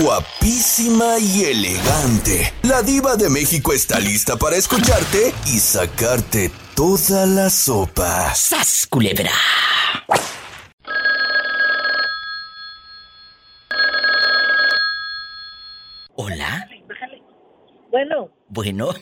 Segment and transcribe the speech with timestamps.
[0.00, 2.52] guapísima y elegante.
[2.62, 8.34] La diva de México está lista para escucharte y sacarte toda la sopa.
[8.34, 9.30] ¡Sas, culebra!
[16.14, 16.68] Hola.
[17.90, 18.30] Bueno.
[18.48, 18.94] Bueno.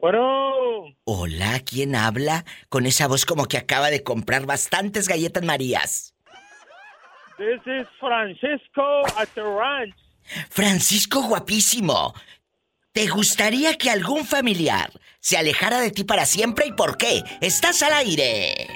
[0.00, 0.84] Bueno.
[1.04, 2.44] Hola, ¿quién habla?
[2.68, 6.15] Con esa voz como que acaba de comprar bastantes galletas Marías.
[7.38, 9.94] This is Francisco at the ranch.
[10.48, 12.14] Francisco guapísimo.
[12.92, 14.90] ¿Te gustaría que algún familiar
[15.20, 17.22] se alejara de ti para siempre y por qué?
[17.42, 18.68] Estás al aire.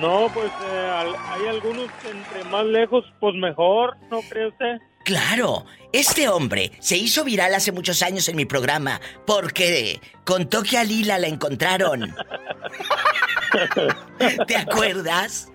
[0.00, 0.90] No, pues eh,
[1.28, 4.78] hay algunos que entre más lejos, pues mejor, ¿no cree usted?
[5.04, 10.78] Claro, este hombre se hizo viral hace muchos años en mi programa porque contó que
[10.78, 12.14] a Lila la encontraron.
[14.46, 15.52] ¿Te acuerdas?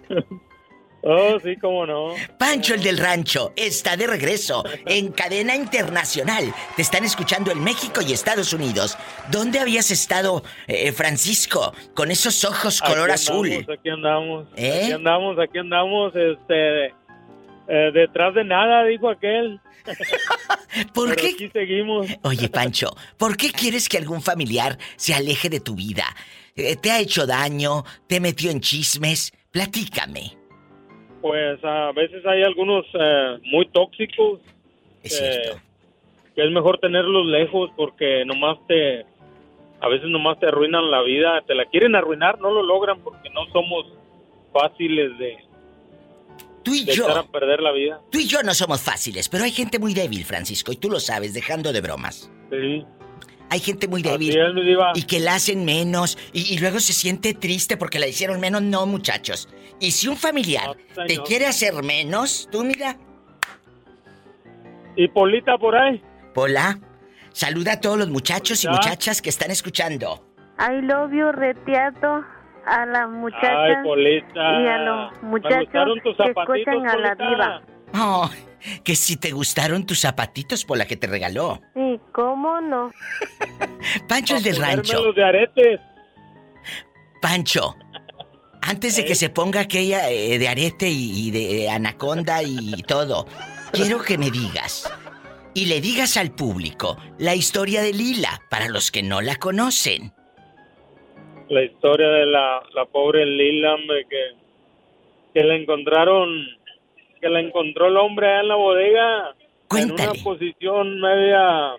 [1.03, 2.13] Oh, sí, cómo no.
[2.37, 6.53] Pancho el del rancho está de regreso en cadena internacional.
[6.75, 8.97] Te están escuchando en México y Estados Unidos.
[9.31, 13.47] ¿Dónde habías estado, eh, Francisco, con esos ojos color Aquí azul?
[13.51, 14.47] andamos, aquí andamos.
[14.55, 14.81] ¿Eh?
[14.83, 16.85] Aquí andamos, aquí andamos, este...
[16.87, 19.59] eh, detrás de nada, dijo aquel.
[20.93, 21.29] ¿Por Pero qué?
[21.33, 22.07] aquí seguimos.
[22.21, 26.05] Oye, Pancho, ¿por qué quieres que algún familiar se aleje de tu vida?
[26.55, 27.83] Eh, ¿Te ha hecho daño?
[28.07, 29.31] ¿Te metió en chismes?
[29.49, 30.37] Platícame.
[31.21, 34.39] Pues a veces hay algunos eh, muy tóxicos.
[35.03, 35.53] Es eh,
[36.35, 39.05] que es mejor tenerlos lejos porque nomás te...
[39.79, 41.41] A veces nomás te arruinan la vida.
[41.47, 43.85] Te la quieren arruinar, no lo logran porque no somos
[44.53, 45.37] fáciles de,
[46.63, 48.01] Tú y de echar a yo, perder la vida.
[48.11, 50.99] tú y yo no somos fáciles, pero hay gente muy débil, Francisco, y tú lo
[50.99, 52.29] sabes, dejando de bromas.
[52.49, 52.85] Sí.
[53.51, 54.39] Hay gente muy Así débil.
[54.39, 54.91] es, mi diva.
[54.95, 58.61] y que la hacen menos y, y luego se siente triste porque la hicieron menos.
[58.61, 59.49] No, muchachos.
[59.79, 62.95] Y si un familiar No, te quiere hacer menos, tú mira,
[64.95, 66.01] ¿Y Polita por ahí?
[66.33, 66.79] Pola,
[67.31, 70.25] saluda a todos los muchachos y muchachas que están escuchando.
[70.59, 72.23] I love you, Reteato,
[72.65, 74.61] a las Ay, muchachas Polita.
[74.61, 77.61] y a los muchachos que escuchan a la diva.
[77.95, 78.29] Oh,
[78.83, 81.61] que si te gustaron tus zapatitos por la que te regaló.
[81.73, 82.91] Sí, ¿cómo no?
[84.07, 84.93] Pancho el del rancho.
[84.93, 85.79] Ponérmelos de aretes.
[87.21, 87.75] Pancho,
[88.61, 92.81] antes de que se ponga aquella eh, de arete y, y de eh, anaconda y
[92.83, 93.27] todo,
[93.71, 94.91] quiero que me digas
[95.53, 100.13] y le digas al público la historia de Lila para los que no la conocen.
[101.49, 104.29] La historia de la, la pobre Lila, hombre, que,
[105.33, 106.29] que la encontraron,
[107.21, 109.29] que la encontró el hombre allá en la bodega.
[109.29, 109.35] En
[109.67, 110.09] Cuéntale.
[110.09, 111.75] una posición media,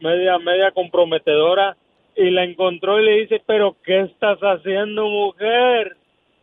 [0.00, 1.76] media, media comprometedora.
[2.14, 5.96] Y la encontró y le dice, pero ¿qué estás haciendo, mujer?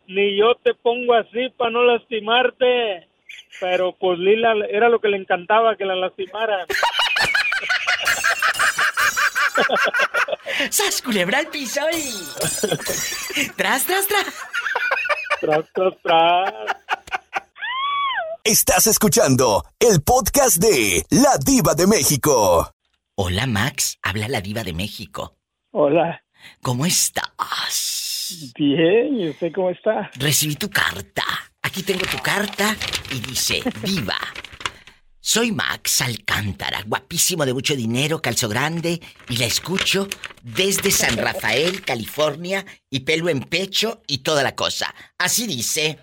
[0.08, 3.06] Ni yo te pongo así para no lastimarte.
[3.60, 6.66] Pero pues Lila era lo que le encantaba, que la lastimaran.
[10.70, 13.50] ¡Sas, culebra al piso y...
[13.56, 14.26] ¡Tras, tras, tras!
[15.40, 16.52] Tras, tras, tras.
[18.44, 22.72] Estás escuchando el podcast de La Diva de México.
[23.16, 23.98] Hola, Max.
[24.02, 25.36] Habla la diva de México.
[25.72, 26.22] Hola,
[26.62, 28.52] ¿Cómo estás?
[28.56, 30.10] bien, ¿y usted cómo está?
[30.14, 31.22] Recibí tu carta.
[31.62, 32.74] Aquí tengo tu carta
[33.12, 34.16] y dice, Diva,
[35.20, 40.08] soy Max Alcántara, guapísimo de mucho dinero, calzo grande, y la escucho
[40.42, 44.94] desde San Rafael, California, y pelo en pecho y toda la cosa.
[45.18, 45.98] Así dice.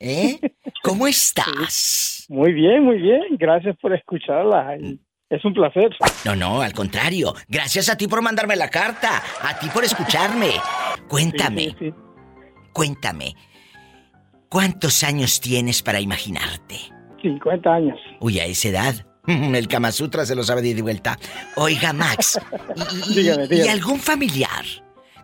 [0.00, 0.38] ¿Eh?
[0.82, 2.26] ¿Cómo estás?
[2.28, 4.76] Muy bien, muy bien, gracias por escucharla.
[5.28, 5.90] Es un placer.
[6.24, 7.34] No, no, al contrario.
[7.48, 10.50] Gracias a ti por mandarme la carta, a ti por escucharme.
[11.08, 11.94] Cuéntame, Sí, sí, sí.
[12.72, 13.34] cuéntame.
[14.48, 16.76] ¿Cuántos años tienes para imaginarte?
[17.22, 17.98] 50 años.
[18.20, 18.94] Uy, a esa edad.
[19.26, 21.18] El Kama Sutra se lo sabe de vuelta.
[21.56, 22.38] Oiga, Max,
[22.76, 23.70] y, y- Dígame, y dígame.
[23.72, 24.64] algún familiar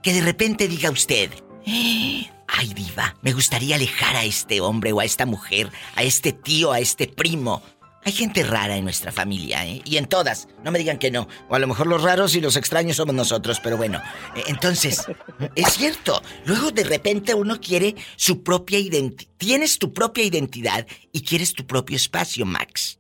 [0.03, 1.31] que de repente diga usted,
[1.65, 6.33] "Eh, ay diva, me gustaría alejar a este hombre o a esta mujer, a este
[6.33, 7.63] tío, a este primo.
[8.05, 9.81] Hay gente rara en nuestra familia, ¿eh?
[9.85, 10.49] Y en todas.
[10.65, 11.29] No me digan que no.
[11.49, 14.03] O a lo mejor los raros y los extraños somos nosotros, pero bueno.
[14.35, 15.07] Eh, Entonces,
[15.55, 16.21] es cierto.
[16.45, 19.31] Luego de repente uno quiere su propia identidad.
[19.37, 22.99] Tienes tu propia identidad y quieres tu propio espacio, Max.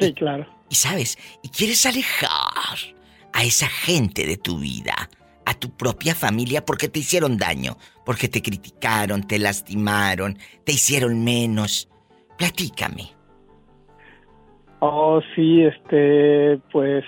[0.00, 0.46] Sí, claro.
[0.70, 2.78] Y sabes, y quieres alejar
[3.34, 5.10] a esa gente de tu vida,
[5.48, 11.24] a tu propia familia porque te hicieron daño, porque te criticaron, te lastimaron, te hicieron
[11.24, 11.88] menos.
[12.36, 13.04] Platícame.
[14.80, 17.02] Oh, sí, este, pues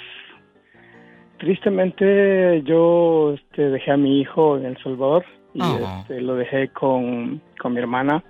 [1.38, 6.00] tristemente yo este, dejé a mi hijo en El Salvador y Oh.
[6.00, 8.24] este, lo dejé con, con mi hermana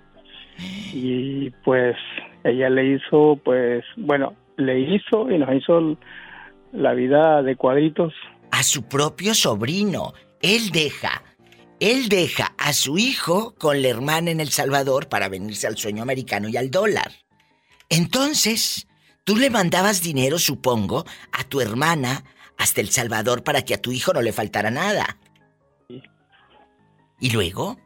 [0.92, 1.96] y pues
[2.42, 5.96] ella le hizo, pues, bueno, le hizo y nos hizo
[6.72, 8.12] la vida de cuadritos.
[8.52, 10.12] A su propio sobrino.
[10.42, 11.22] Él deja,
[11.80, 16.02] él deja a su hijo con la hermana en El Salvador para venirse al sueño
[16.02, 17.10] americano y al dólar.
[17.88, 18.86] Entonces,
[19.24, 22.24] tú le mandabas dinero, supongo, a tu hermana
[22.58, 25.16] hasta El Salvador para que a tu hijo no le faltara nada.
[27.20, 27.76] ¿Y luego?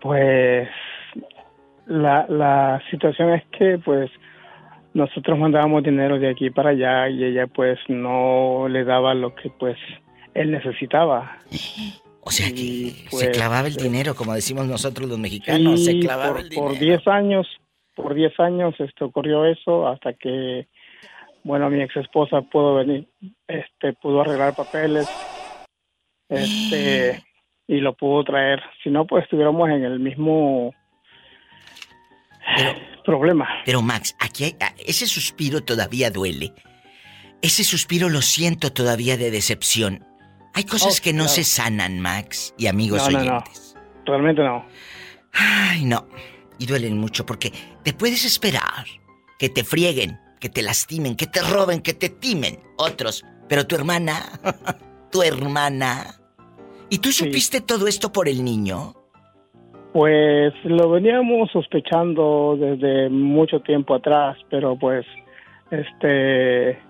[0.00, 0.68] Pues
[1.86, 4.10] la, la situación es que pues
[4.94, 9.50] nosotros mandábamos dinero de aquí para allá y ella pues no le daba lo que
[9.50, 9.76] pues
[10.32, 11.38] él necesitaba.
[12.20, 15.84] O sea que Y, se pues, clavaba el eh, dinero, como decimos nosotros los mexicanos,
[15.84, 16.68] se clavaba por, el dinero.
[16.68, 17.46] por 10 años,
[17.94, 20.68] por 10 años esto ocurrió eso hasta que
[21.42, 23.06] bueno, mi ex esposa pudo venir,
[23.46, 25.06] este pudo arreglar papeles.
[26.28, 27.22] Este
[27.66, 30.72] y lo pudo traer, si no pues estuviéramos en el mismo
[33.04, 33.46] problema.
[33.64, 36.52] Pero Max, aquí hay, ah, ese suspiro todavía duele.
[37.42, 40.06] Ese suspiro lo siento todavía de decepción.
[40.54, 41.34] Hay cosas Oh, que no claro.
[41.34, 43.30] se sanan, Max y amigos No, no, no.
[43.36, 43.74] oyentes.
[44.06, 44.64] Realmente no.
[45.32, 46.06] Ay, no.
[46.58, 47.52] Y duelen mucho porque
[47.82, 48.86] te puedes esperar
[49.38, 53.24] que te frieguen, que te lastimen, que te roben, que te timen otros.
[53.48, 54.22] Pero tu hermana,
[55.10, 56.20] tu hermana.
[56.88, 57.24] ¿Y tú Sí.
[57.24, 58.94] supiste todo esto por el niño?
[59.94, 65.06] Pues lo veníamos sospechando desde mucho tiempo atrás, pero pues
[65.70, 66.80] este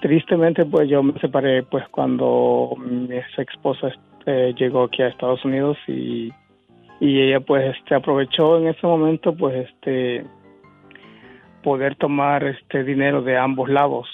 [0.00, 5.44] tristemente pues yo me separé pues cuando mi ex esposa este, llegó aquí a Estados
[5.44, 6.32] Unidos y,
[6.98, 10.26] y ella pues este aprovechó en ese momento pues este
[11.62, 14.08] poder tomar este dinero de ambos lados.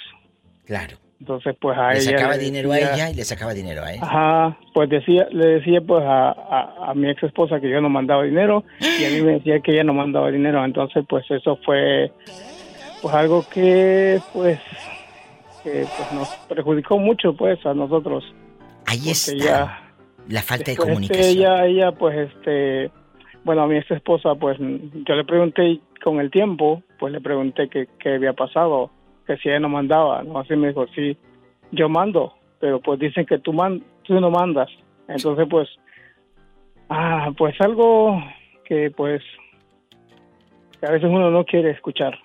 [0.66, 0.98] Claro.
[1.18, 3.92] Entonces pues a Le ella sacaba le dinero a ella y le sacaba dinero a
[3.92, 3.98] él.
[4.02, 7.88] Ajá, pues decía, le decía pues a, a, a mi ex esposa que yo no
[7.88, 11.58] mandaba dinero y a mí me decía que ella no mandaba dinero, entonces pues eso
[11.64, 12.12] fue
[13.00, 14.58] pues algo que pues
[15.64, 18.22] que pues nos perjudicó mucho pues a nosotros.
[18.86, 19.32] Ahí está.
[19.32, 19.82] ella-
[20.28, 21.24] la falta de este, comunicación.
[21.38, 22.90] ella, ella pues este,
[23.44, 27.68] bueno a mi ex esposa pues yo le pregunté con el tiempo, pues le pregunté
[27.70, 28.90] qué había pasado,
[29.26, 31.16] que si ella no mandaba, no así me dijo sí,
[31.72, 34.68] yo mando, pero pues dicen que tú man, tú no mandas,
[35.08, 35.68] entonces pues,
[36.88, 38.22] ah, pues algo
[38.64, 39.22] que pues
[40.80, 42.18] que a veces uno no quiere escuchar.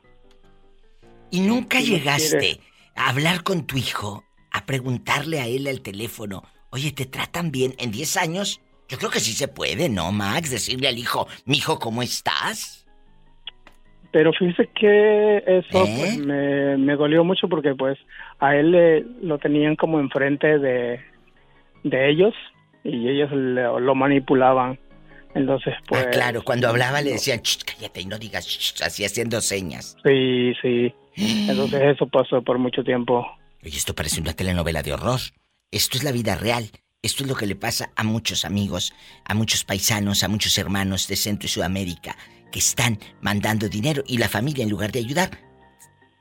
[1.32, 2.60] ¿Y nunca no llegaste quiere.
[2.96, 7.74] a hablar con tu hijo, a preguntarle a él al teléfono, oye, ¿te tratan bien
[7.78, 8.62] en 10 años?
[8.90, 10.50] Yo creo que sí se puede, ¿no, Max?
[10.50, 12.81] Decirle al hijo, mijo, ¿cómo estás?
[14.12, 15.96] Pero fíjese que eso ¿Eh?
[15.98, 17.98] pues, me, me dolió mucho porque pues
[18.40, 21.00] a él le, lo tenían como enfrente de,
[21.84, 22.34] de ellos
[22.84, 24.78] y ellos le- lo manipulaban.
[25.34, 26.06] Entonces pues...
[26.06, 29.96] ah, claro, cuando hablaba le decían, "Shh, cállate y no digas, shh", así haciendo señas.
[30.04, 30.94] Sí, sí.
[31.50, 33.26] Entonces eso pasó por mucho tiempo.
[33.64, 35.20] Oye, esto parece una telenovela de horror.
[35.72, 36.66] Esto es la vida real.
[37.02, 38.94] Esto es lo que le pasa a muchos amigos,
[39.26, 42.16] a muchos paisanos, a muchos hermanos de Centro y Sudamérica
[42.52, 45.32] que están mandando dinero y la familia en lugar de ayudar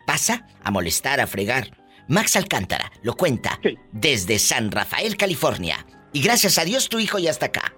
[0.07, 1.77] pasa a molestar, a fregar.
[2.09, 3.77] Max Alcántara lo cuenta Sí.
[3.93, 5.87] desde San Rafael, California.
[6.13, 7.73] Y gracias a Dios tu hijo ya está acá.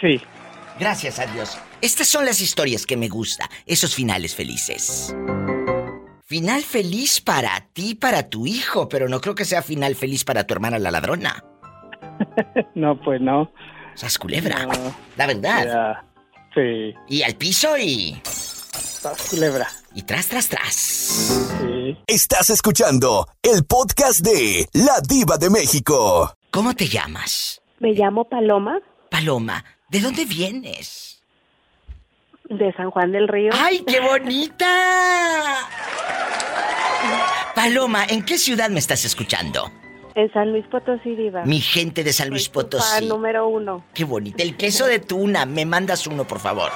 [0.00, 0.20] Sí.
[0.78, 1.56] Gracias a Dios.
[1.80, 5.14] Estas son las historias que me gusta, esos finales felices.
[6.26, 10.44] Final feliz para ti, para tu hijo, pero no creo que sea final feliz para
[10.44, 11.42] tu hermana la ladrona.
[12.74, 13.50] No, pues no.
[13.94, 14.66] Sas culebra.
[14.66, 14.94] No.
[15.16, 16.02] La verdad.
[16.56, 16.94] Sí.
[17.08, 18.20] Y al piso y.
[18.24, 19.68] Estás culebra.
[19.94, 20.74] Y tras, tras, tras.
[20.74, 21.96] Sí.
[22.08, 26.34] Estás escuchando el podcast de La Diva de México.
[26.50, 27.60] ¿Cómo te llamas?
[27.78, 31.22] Me llamo Paloma Paloma, ¿de dónde vienes?
[32.48, 33.50] de San Juan del Río.
[33.54, 35.56] ¡Ay, qué bonita!
[37.54, 39.70] Paloma, ¿en qué ciudad me estás escuchando?
[40.16, 41.44] En San Luis Potosí, Diva.
[41.44, 43.06] Mi gente de San Luis tu fan Potosí.
[43.06, 43.84] número uno.
[43.94, 44.42] Qué bonito.
[44.42, 46.70] El queso de tuna, me mandas uno, por favor.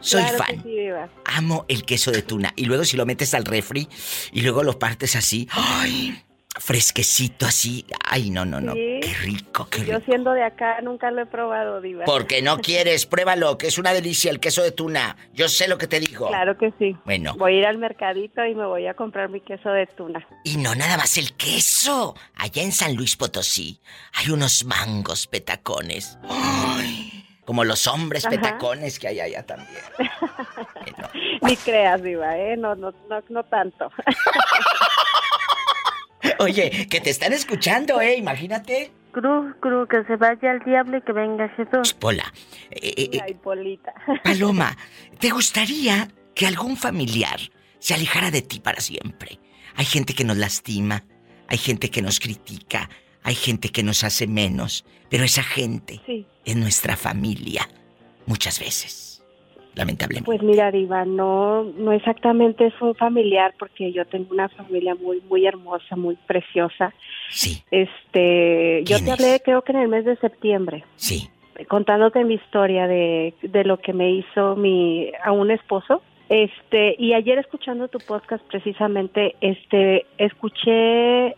[0.00, 0.56] Soy Claro fan.
[0.58, 1.08] que sí, Diva.
[1.24, 2.52] Amo el queso de tuna.
[2.54, 3.88] Y luego si lo metes al refri
[4.32, 5.48] y luego lo partes así.
[5.50, 6.22] ¡Ay!
[6.58, 7.84] Fresquecito así.
[8.04, 8.72] Ay, no, no, no.
[8.72, 9.00] Sí.
[9.02, 10.00] Qué rico, qué Yo rico.
[10.06, 12.04] siendo de acá nunca lo he probado, Diva.
[12.04, 15.16] Porque no quieres, pruébalo, que es una delicia el queso de tuna.
[15.32, 16.28] Yo sé lo que te digo.
[16.28, 16.96] Claro que sí.
[17.04, 17.34] Bueno.
[17.36, 20.26] Voy a ir al mercadito y me voy a comprar mi queso de tuna.
[20.44, 22.14] Y no nada más el queso.
[22.36, 23.80] Allá en San Luis Potosí
[24.14, 26.18] hay unos mangos petacones.
[26.28, 27.12] ¡Ay!
[27.44, 28.34] Como los hombres Ajá.
[28.34, 29.70] petacones que hay allá también.
[30.86, 31.08] Bueno.
[31.42, 32.56] Ni creas, Diva, ¿eh?
[32.56, 33.90] No, no, no, no tanto.
[36.40, 38.16] Oye, que te están escuchando, ¿eh?
[38.16, 38.90] Imagínate.
[39.12, 41.94] cruz, cruz, que se vaya al diablo y que venga Jesús.
[41.94, 42.32] Pola.
[42.70, 43.92] Eh, eh, eh, Ay, Polita.
[44.24, 44.76] Paloma,
[45.18, 47.40] ¿te gustaría que algún familiar
[47.78, 49.38] se alejara de ti para siempre?
[49.76, 51.04] Hay gente que nos lastima,
[51.48, 52.88] hay gente que nos critica,
[53.22, 56.26] hay gente que nos hace menos, pero esa gente Sí.
[56.44, 57.68] es nuestra familia
[58.26, 59.05] muchas veces,
[59.76, 60.26] lamentablemente.
[60.26, 65.20] Pues mira, Diva, no, no exactamente es un familiar porque yo tengo una familia muy,
[65.28, 66.92] muy hermosa, muy preciosa.
[67.30, 69.20] Sí, Este, yo ¿Quién te es?
[69.20, 71.28] hablé creo que en el mes de septiembre, sí.
[71.68, 76.02] contándote mi historia de, de lo que me hizo mi, a un esposo.
[76.28, 81.36] Este, y ayer escuchando tu podcast precisamente, este, escuché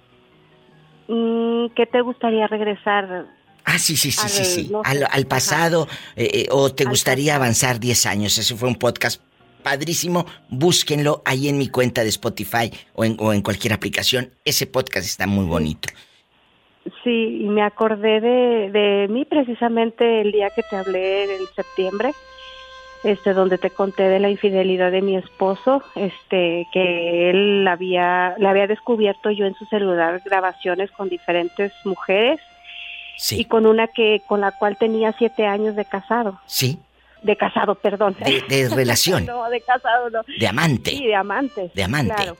[1.08, 3.26] mm, que te gustaría regresar
[3.70, 4.68] Ah, sí, sí, sí, Al- sí, sí.
[4.70, 7.44] no sé, Al, pasado, eh, eh, o te gustaría pasado.
[7.44, 8.38] avanzar 10 años.
[8.38, 9.20] Ese fue un podcast
[9.62, 10.24] padrísimo.
[10.48, 14.30] Búsquenlo ahí en mi cuenta de Spotify o en, o en cualquier aplicación.
[14.44, 15.88] Ese podcast está muy bonito.
[17.04, 22.14] Sí, y me acordé de, de mí precisamente el día que te hablé en septiembre,
[23.04, 28.48] este, donde te conté de la infidelidad de mi esposo, este, que él había, le
[28.48, 32.40] había descubierto yo en su celular grabaciones con diferentes mujeres
[33.30, 36.78] y con una que, con la cual tenía siete años de casado, sí.
[37.22, 38.16] de casado, perdón.
[38.24, 40.20] De, de relación, no, de casado no.
[40.38, 41.74] de amante, Sí, de amantes.
[41.74, 42.36] de amante, Claro.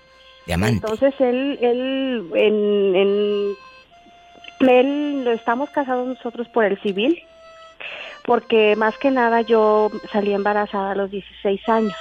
[0.46, 0.74] de amante.
[0.86, 7.22] Entonces él, él, en, en, él, lo estamos casados nosotros por el civil,
[8.24, 11.94] porque más que nada yo salí embarazada a los 16 años.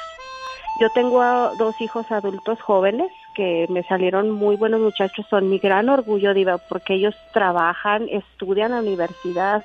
[0.80, 1.24] Yo tengo
[1.58, 3.08] dos hijos adultos jóvenes
[3.38, 8.72] que me salieron muy buenos muchachos, son mi gran orgullo, Diva, porque ellos trabajan, estudian
[8.72, 9.64] en la universidad.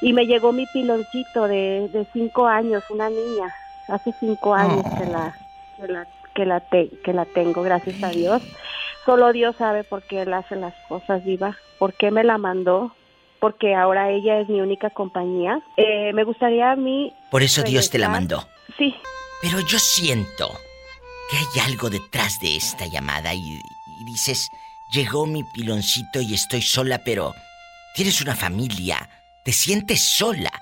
[0.00, 3.52] Y me llegó mi piloncito de, de cinco años, una niña,
[3.88, 5.34] hace cinco años que la,
[5.76, 8.40] que la, que la, te- que la tengo, gracias a Dios.
[9.04, 12.92] Solo Dios sabe por qué Él hace las cosas, Diva, por qué me la mandó,
[13.40, 15.60] porque ahora ella es mi única compañía.
[15.76, 18.38] Eh, me gustaría a mí, Por eso Dios te la regresar.
[18.38, 18.48] mandó.
[18.78, 18.94] sí,
[19.42, 20.48] Pero yo siento
[21.30, 23.60] que hay algo detrás de esta llamada y,
[24.06, 24.48] dices,
[24.92, 27.34] llegó mi piloncito y estoy sola, pero
[27.94, 29.08] tienes una familia,
[29.44, 30.52] te sientes sola.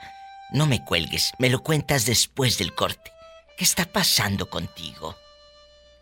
[0.52, 3.10] No me cuelgues, me lo cuentas después del corte.
[3.56, 5.16] ¿Qué está pasando contigo?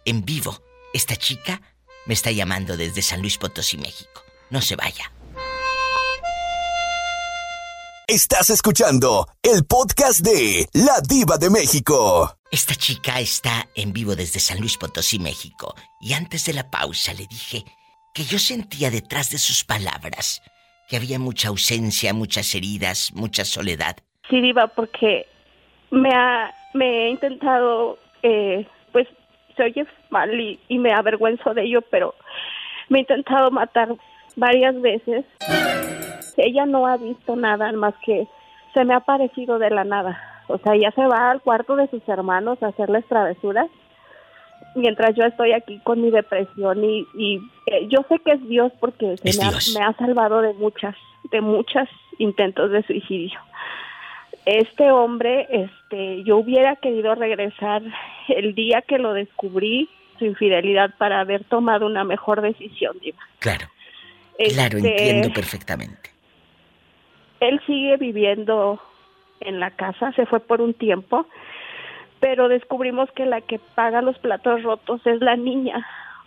[0.05, 0.63] En vivo,
[0.93, 1.61] esta chica
[2.07, 4.23] me está llamando desde San Luis Potosí, México.
[4.51, 5.13] No se vaya.
[8.07, 12.40] Estás escuchando el podcast de La Diva de México.
[12.53, 15.77] Esta chica está en vivo desde San Luis Potosí, México.
[16.01, 17.63] Y antes de la pausa le dije
[18.13, 20.43] que yo sentía detrás de sus palabras
[20.89, 23.99] que había mucha ausencia, muchas heridas, mucha soledad.
[24.29, 25.27] sí, Diva, porque
[25.93, 29.07] me, ha, me he intentado, eh, pues
[29.57, 32.17] se oye mal y, y me avergüenzo de ello, pero
[32.89, 33.95] me he intentado matar
[34.35, 35.25] varias veces.
[36.37, 38.27] Ella no ha visto nada más que
[38.75, 40.30] se me ha aparecido de la nada.
[40.51, 43.69] O sea, ella se va al cuarto de sus hermanos a hacerles travesuras
[44.75, 48.73] mientras yo estoy aquí con mi depresión y, y, eh, yo sé que es Dios
[48.81, 49.75] porque se me, ha, Dios.
[49.77, 50.95] me ha salvado de muchas,
[51.31, 51.89] de muchos
[52.19, 53.39] intentos de suicidio.
[54.47, 57.83] Este hombre, este, yo hubiera querido regresar
[58.29, 59.89] el día que lo descubrí
[60.19, 63.19] su infidelidad para haber tomado una mejor decisión, Diva.
[63.39, 63.67] Claro,
[64.55, 66.11] claro, Este, entiendo perfectamente.
[67.41, 68.81] él sigue viviendo
[69.41, 71.27] en la casa, se fue por un tiempo,
[72.21, 75.87] pero descubrimos que la que paga los platos rotos es la niña,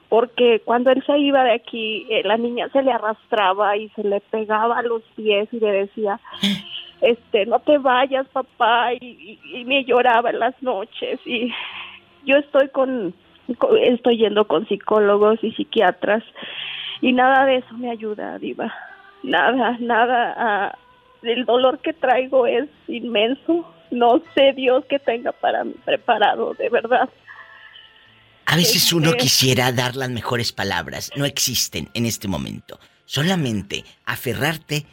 [0.09, 4.03] porque cuando él se iba de aquí, eh, la niña se le arrastraba y se
[4.03, 6.19] le pegaba a los pies y le decía,
[7.01, 11.19] este, no te vayas, papá, y, y- y me lloraba en las noches.
[11.25, 11.51] Y
[12.25, 13.13] yo estoy con,
[13.57, 16.23] con- estoy yendo con psicólogos y psiquiatras
[17.01, 18.73] y nada de eso me ayuda, diva,
[19.23, 20.77] nada, nada,
[21.23, 26.69] el dolor que traigo es inmenso, no sé Dios que tenga para mí preparado, de
[26.69, 27.09] verdad.
[28.45, 32.79] A veces uno Este- quisiera dar las mejores palabras, no existen en este momento.
[33.05, 34.85] Solamente aferrarte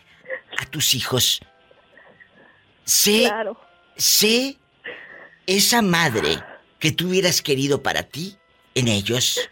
[0.59, 1.41] a tus hijos.
[2.85, 3.61] Sé, Claro,
[3.97, 4.57] sé
[5.47, 6.43] esa madre
[6.79, 8.37] que tú hubieras querido para ti
[8.75, 9.49] en ellos.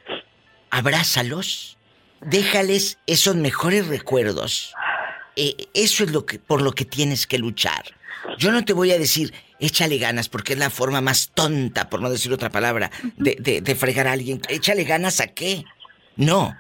[0.71, 1.77] Abrázalos.
[2.21, 4.73] Déjales esos mejores recuerdos.
[5.41, 7.85] Eh, eso es lo que por lo que tienes que luchar.
[8.39, 12.01] Yo no te voy a decir échale ganas porque es la forma más tonta, por
[12.03, 14.41] no decir otra palabra, de, de- de fregar a alguien.
[14.49, 15.65] Échale ganas a qué.
[16.17, 16.57] No.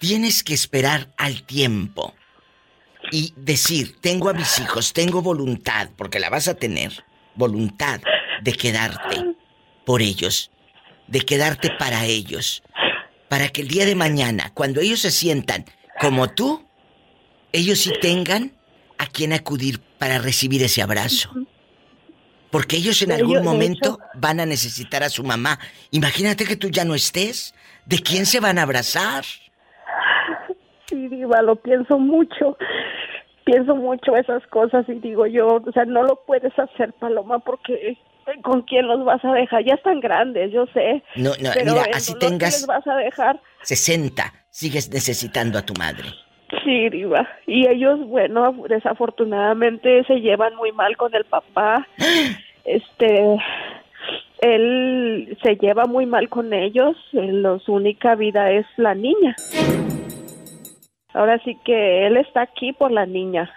[0.00, 2.14] Tienes que esperar al tiempo
[3.12, 7.04] y decir, tengo a mis hijos, tengo voluntad, porque la vas a tener,
[7.36, 8.00] voluntad
[8.42, 9.24] de quedarte
[9.86, 10.50] por ellos,
[11.06, 12.62] de quedarte para ellos,
[13.28, 15.64] para que el día de mañana, cuando ellos se sientan
[16.00, 16.65] como tú,
[17.52, 18.52] ellos sí tengan
[18.98, 21.30] a quien acudir para recibir ese abrazo.
[22.50, 25.58] Porque ellos en algún momento van a necesitar a su mamá.
[25.90, 27.54] Imagínate que tú ya no estés.
[27.84, 29.24] ¿De quién se van a abrazar?
[30.88, 32.56] Sí, Diva, lo pienso mucho.
[33.44, 37.96] Pienso mucho esas cosas y digo yo, o sea, no lo puedes hacer, Paloma, porque
[38.42, 39.64] ¿con quién los vas a dejar?
[39.64, 41.02] Ya están grandes, yo sé.
[41.14, 42.60] No, no, mira, así tengas.
[42.60, 43.40] Les vas a dejar?
[43.62, 46.08] 60, sigues necesitando a tu madre.
[46.64, 47.28] Sí, Diva.
[47.46, 51.86] Y ellos, bueno, desafortunadamente se llevan muy mal con el papá.
[52.68, 53.22] Este,
[54.40, 56.96] él se lleva muy mal con ellos.
[57.64, 59.36] Su única vida es la niña.
[61.14, 63.48] Ahora sí que él está aquí por la niña.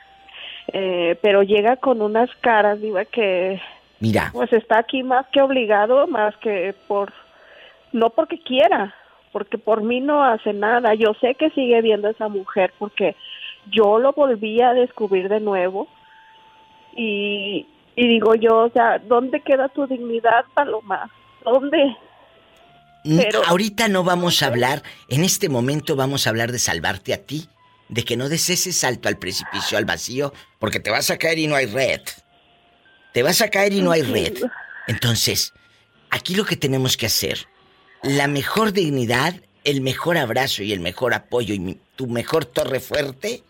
[0.72, 3.60] Eh, pero llega con unas caras, Diva, que
[4.00, 4.29] Mira.
[4.31, 7.12] Pues está aquí más que obligado, más que por,
[7.91, 8.96] no porque quiera,
[9.31, 10.93] porque por mí no hace nada.
[10.93, 13.15] Yo sé que sigue viendo a esa mujer porque
[13.71, 15.88] yo lo volví a descubrir de nuevo
[16.95, 21.09] y, y digo yo, o sea, ¿dónde queda tu dignidad, Paloma?
[21.43, 21.95] ¿Dónde?
[23.03, 27.24] Pero, Ahorita no vamos a hablar, en este momento vamos a hablar de salvarte a
[27.24, 27.48] ti,
[27.88, 31.39] de que no des ese salto al precipicio, al vacío, porque te vas a caer
[31.39, 32.01] y no hay red.
[33.13, 34.38] Te vas a caer y no hay red.
[34.88, 35.53] Entonces,
[36.09, 37.48] aquí lo que tenemos que hacer,
[38.03, 43.44] la mejor dignidad, el mejor abrazo y el mejor apoyo y tu mejor torre fuerte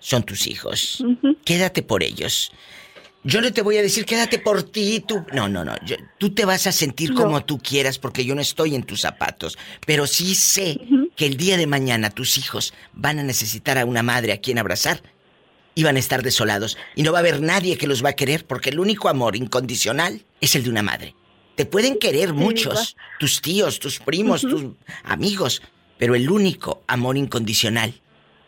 [0.00, 1.04] son tus hijos.
[1.44, 2.52] Quédate por ellos.
[3.22, 5.24] Yo no te voy a decir quédate por ti, tú.
[5.32, 5.74] No, no, no.
[6.16, 9.58] tú te vas a sentir como tú quieras porque yo no estoy en tus zapatos.
[9.86, 10.80] Pero sí sé
[11.16, 14.58] que el día de mañana tus hijos van a necesitar a una madre a quien
[14.58, 15.02] abrazar
[15.74, 18.46] iban a estar desolados y no va a haber nadie que los va a querer
[18.46, 21.14] porque el único amor incondicional es el de una madre.
[21.54, 24.64] Te pueden querer muchos, tus tíos, tus primos, tus
[25.04, 25.62] amigos,
[25.98, 27.92] pero el único amor incondicional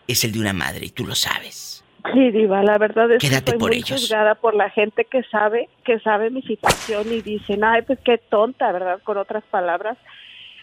[0.09, 1.85] es el de una madre y tú lo sabes.
[2.12, 5.68] Sí, Diva, la verdad es que estoy por muy juzgada por la gente que sabe,
[5.85, 9.00] que sabe mi situación y dicen, ay, pues qué tonta, ¿verdad?
[9.04, 9.97] Con otras palabras,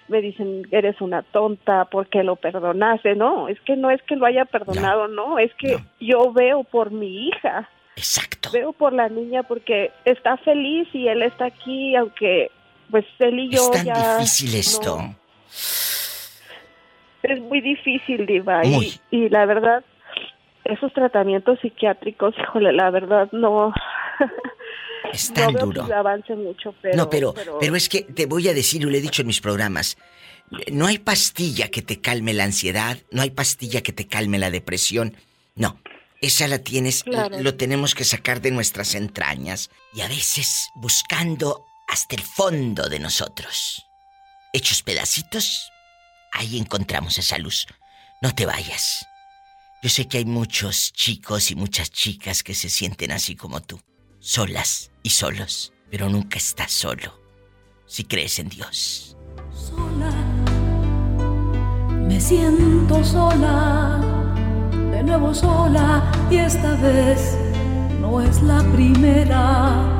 [0.09, 3.15] me dicen, eres una tonta, porque lo perdonaste?
[3.15, 6.91] No, es que no es que lo haya perdonado, no, es que yo veo por
[6.91, 7.69] mi hija.
[7.99, 8.49] Exacto.
[8.51, 12.49] Veo por la niña porque está feliz y él está aquí, aunque
[12.89, 15.15] pues él y yo es tan difícil esto.
[17.23, 18.65] Es muy difícil, Diva.
[18.65, 19.83] Y, y la verdad,
[20.63, 23.73] esos tratamientos psiquiátricos, híjole, la verdad no...
[25.11, 25.83] Es tan duro.
[25.95, 29.01] avance mucho, pero, no, pero, pero, es que te voy a decir, y lo he
[29.01, 29.97] dicho en mis programas,
[30.71, 34.51] no hay pastilla que te calme la ansiedad, no hay pastilla que te calme la
[34.51, 35.15] depresión.
[35.55, 35.79] No,
[36.21, 42.15] esa la tienes, lo tenemos que sacar de nuestras entrañas y a veces buscando hasta
[42.15, 43.85] el fondo de nosotros.
[44.53, 45.71] Hechos pedacitos,
[46.31, 47.67] ahí encontramos esa luz.
[48.21, 49.05] No te vayas.
[49.81, 53.81] Yo sé que hay muchos chicos y muchas chicas que se sienten así como tú
[54.19, 57.19] solas y solos, pero nunca estás solo
[57.85, 59.17] si crees en Dios.
[59.51, 60.11] Sola,
[62.07, 63.99] me siento sola,
[64.99, 67.37] de nuevo sola y esta vez
[68.01, 69.95] no es la primera.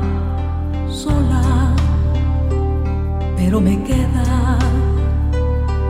[0.92, 1.74] Sola,
[3.34, 4.58] pero me queda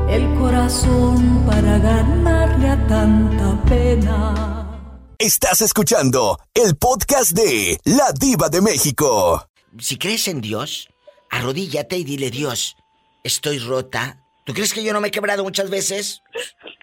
[0.09, 4.79] el corazón para ganarle a tanta pena.
[5.19, 9.45] Estás escuchando el podcast de La Diva de México.
[9.77, 10.89] Si crees en Dios,
[11.31, 12.77] arrodíllate y dile, Dios,
[13.25, 14.23] estoy rota.
[14.47, 16.23] ¿Tú crees que yo no me he quebrado muchas veces?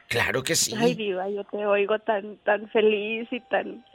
[0.07, 0.73] Claro que sí.
[0.77, 3.85] Ay, Diva, yo te oigo tan, tan feliz y tan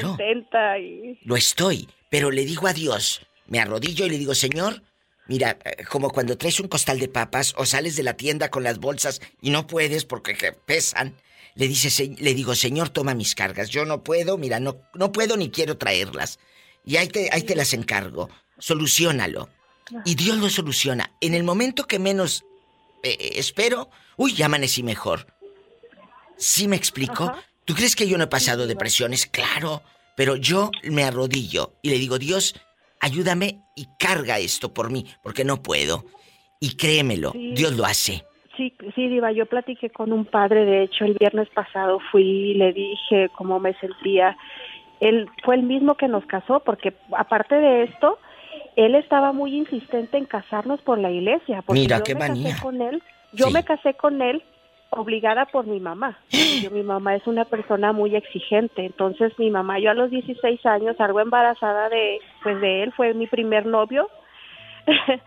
[0.00, 1.18] contenta y...
[1.24, 4.82] Lo estoy, pero le digo a Dios, me arrodillo y le digo, Señor,
[5.26, 8.62] mira, eh, como cuando traes un costal de papas o sales de la tienda con
[8.62, 10.34] las bolsas y no puedes porque
[10.66, 11.14] pesan
[11.54, 13.68] le dice, le digo, Señor, toma mis cargas.
[13.70, 16.38] Yo no puedo, mira, no, no puedo ni quiero traerlas.
[16.84, 18.30] Y ahí te, ahí te las encargo.
[18.58, 19.48] Solucionalo.
[20.04, 21.12] Y Dios lo soluciona.
[21.20, 22.44] En el momento que menos
[23.02, 25.26] eh, eh, espero, uy, ya amanecí mejor.
[26.40, 27.30] ¿Sí me explico?
[27.66, 29.26] ¿Tú crees que yo no he pasado depresiones?
[29.26, 29.82] Claro.
[30.16, 32.54] Pero yo me arrodillo y le digo, Dios,
[32.98, 36.04] ayúdame y carga esto por mí, porque no puedo.
[36.58, 38.24] Y créemelo, Dios lo hace.
[38.56, 42.54] Sí, sí, Diva, yo platiqué con un padre, de hecho, el viernes pasado fui y
[42.54, 44.36] le dije cómo me sentía.
[45.00, 48.18] Él fue el mismo que nos casó, porque aparte de esto,
[48.76, 51.62] él estaba muy insistente en casarnos por la iglesia.
[51.62, 52.50] Porque Mira, yo qué me manía.
[52.50, 54.42] Casé con él, yo me casé con él
[54.90, 56.18] obligada por mi mamá.
[56.62, 60.64] Yo, mi mamá es una persona muy exigente, entonces mi mamá, yo a los 16
[60.66, 64.08] años salgo embarazada de, pues de él, fue mi primer novio.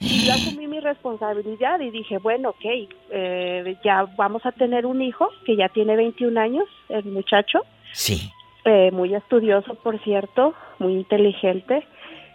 [0.00, 2.64] yo asumí mi responsabilidad y dije, bueno, ok,
[3.10, 7.64] eh, ya vamos a tener un hijo que ya tiene 21 años, el muchacho.
[7.92, 8.30] Sí.
[8.64, 11.86] Eh, muy estudioso, por cierto, muy inteligente,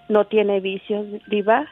[0.10, 1.67] no tiene vicios, diva,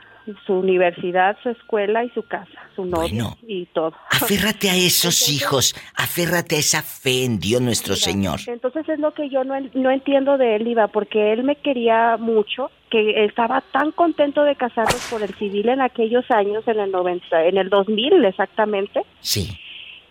[0.46, 3.94] su universidad, su escuela y su casa, su novio y todo.
[4.10, 8.40] Aférrate a esos hijos, aférrate a esa fe en Dios nuestro Señor.
[8.48, 12.18] Entonces es lo que yo no, no entiendo de él, Iba, porque él me quería
[12.18, 16.92] mucho, que estaba tan contento de casarnos por el civil en aquellos años, en el
[16.92, 19.02] 90, en el 2000 exactamente.
[19.20, 19.58] Sí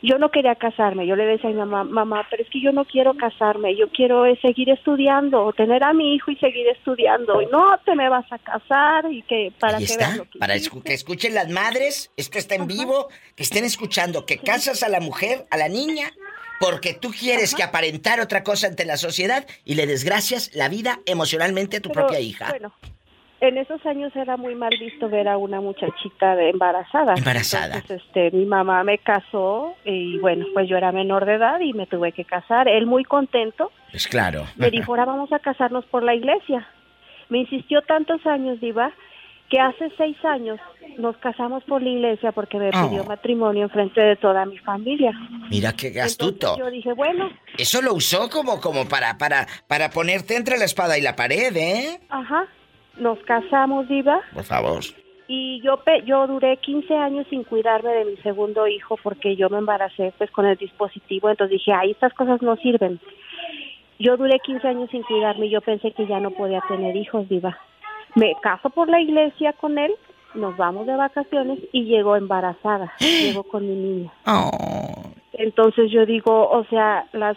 [0.02, 1.06] yo no quería casarme.
[1.06, 3.76] Yo le decía a mi mamá, mamá, pero es que yo no quiero casarme.
[3.76, 7.42] Yo quiero eh, seguir estudiando, tener a mi hijo y seguir estudiando.
[7.42, 9.86] Y no te me vas a casar y que para que
[10.38, 14.88] para que escuchen las madres, esto está en vivo, que estén escuchando que casas a
[14.88, 16.12] la mujer, a la niña,
[16.60, 21.00] porque tú quieres que aparentar otra cosa ante la sociedad y le desgracias la vida
[21.06, 22.50] emocionalmente a tu propia hija.
[22.50, 22.72] Bueno,
[23.40, 27.14] en esos años era muy mal visto ver a una muchachita de embarazada.
[27.14, 27.76] Embarazada.
[27.76, 31.72] Entonces, este, mi mamá me casó y bueno, pues yo era menor de edad y
[31.72, 32.68] me tuve que casar.
[32.68, 33.70] Él muy contento.
[33.90, 34.44] Pues claro.
[34.56, 36.66] Me dijo, ahora vamos a casarnos por la iglesia.
[37.28, 38.92] Me insistió tantos años, Diva,
[39.50, 40.58] que hace seis años
[40.98, 43.06] nos casamos por la iglesia porque me pidió oh.
[43.06, 45.12] matrimonio en frente de toda mi familia.
[45.48, 46.58] Mira qué astuto.
[46.58, 47.30] yo dije, bueno.
[47.56, 51.56] Eso lo usó como, como para, para, para ponerte entre la espada y la pared,
[51.56, 52.00] ¿eh?
[52.08, 52.48] Ajá
[52.98, 54.20] nos casamos, Diva.
[54.32, 54.82] Por favor.
[55.26, 59.58] Y yo, yo duré 15 años sin cuidarme de mi segundo hijo porque yo me
[59.58, 62.98] embaracé pues con el dispositivo, entonces dije, ahí estas cosas no sirven.
[63.98, 67.28] Yo duré 15 años sin cuidarme y yo pensé que ya no podía tener hijos,
[67.28, 67.58] Diva.
[68.14, 69.92] Me caso por la iglesia con él,
[70.34, 74.12] nos vamos de vacaciones y llego embarazada, llego con mi niña.
[74.26, 74.50] Oh.
[75.34, 77.36] Entonces yo digo, o sea, las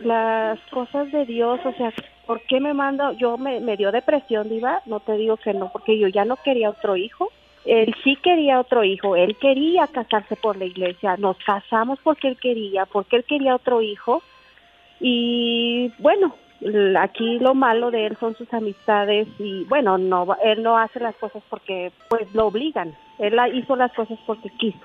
[0.00, 1.92] las cosas de Dios, o sea,
[2.28, 3.12] ¿por qué me manda?
[3.12, 6.36] Yo me, me dio depresión, Diva, no te digo que no, porque yo ya no
[6.36, 7.32] quería otro hijo.
[7.64, 12.36] Él sí quería otro hijo, él quería casarse por la iglesia, nos casamos porque él
[12.38, 14.22] quería, porque él quería otro hijo.
[15.00, 16.34] Y bueno,
[17.00, 21.16] aquí lo malo de él son sus amistades y bueno, no él no hace las
[21.16, 22.94] cosas porque pues lo obligan.
[23.18, 24.78] Él hizo las cosas porque quiso.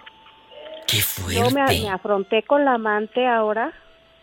[0.88, 1.42] Qué fuerte.
[1.42, 3.74] Yo me, me afronté con la amante ahora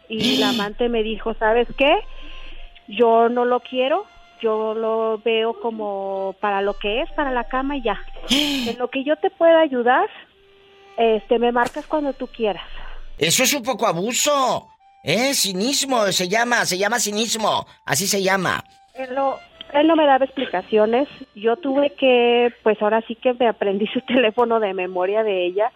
[0.08, 1.94] y la amante me dijo, ¿sabes qué?
[2.90, 4.04] Yo no lo quiero,
[4.40, 8.00] yo lo veo como para lo que es, para la cama y ya.
[8.30, 10.08] En lo que yo te pueda ayudar,
[10.96, 12.64] este, me marcas cuando tú quieras.
[13.18, 14.68] Eso es un poco abuso,
[15.02, 15.34] ¿eh?
[15.34, 18.64] Cinismo se llama, se llama cinismo, así se llama.
[18.94, 19.36] Él no,
[19.72, 24.00] él no me daba explicaciones, yo tuve que, pues ahora sí que me aprendí su
[24.02, 25.70] teléfono de memoria de ella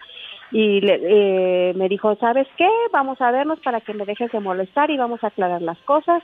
[0.51, 2.69] y le, eh, me dijo, ¿sabes qué?
[2.93, 6.23] Vamos a vernos para que me dejes de molestar y vamos a aclarar las cosas.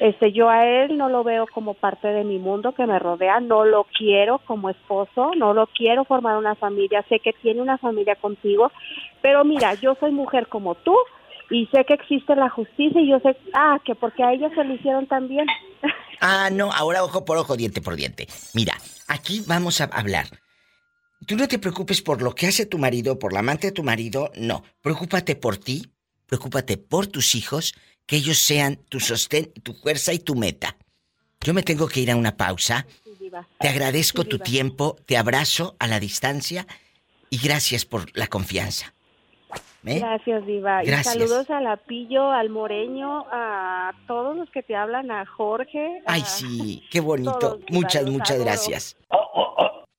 [0.00, 3.40] Este, yo a él no lo veo como parte de mi mundo que me rodea,
[3.40, 7.78] no lo quiero como esposo, no lo quiero formar una familia, sé que tiene una
[7.78, 8.72] familia contigo,
[9.20, 10.96] pero mira, yo soy mujer como tú
[11.50, 14.64] y sé que existe la justicia y yo sé, ah, que porque a ella se
[14.64, 15.46] lo hicieron también.
[16.24, 18.28] Ah, no, ahora ojo por ojo, diente por diente.
[18.54, 18.74] Mira,
[19.08, 20.26] aquí vamos a hablar.
[21.26, 23.82] Tú no te preocupes por lo que hace tu marido, por la amante de tu
[23.82, 24.62] marido, no.
[24.82, 25.92] Preocúpate por ti,
[26.26, 27.74] preocúpate por tus hijos
[28.06, 30.76] que ellos sean tu sostén, tu fuerza y tu meta.
[31.40, 32.86] Yo me tengo que ir a una pausa.
[33.58, 36.66] Te agradezco tu tiempo, te abrazo a la distancia
[37.30, 38.94] y gracias por la confianza.
[39.84, 39.98] ¿Eh?
[39.98, 40.84] Gracias, Diva.
[40.84, 46.02] Y saludos a Lapillo, al Moreño, a todos los que te hablan, a Jorge.
[46.06, 47.58] Ay, sí, qué bonito.
[47.70, 48.96] muchas, muchas gracias.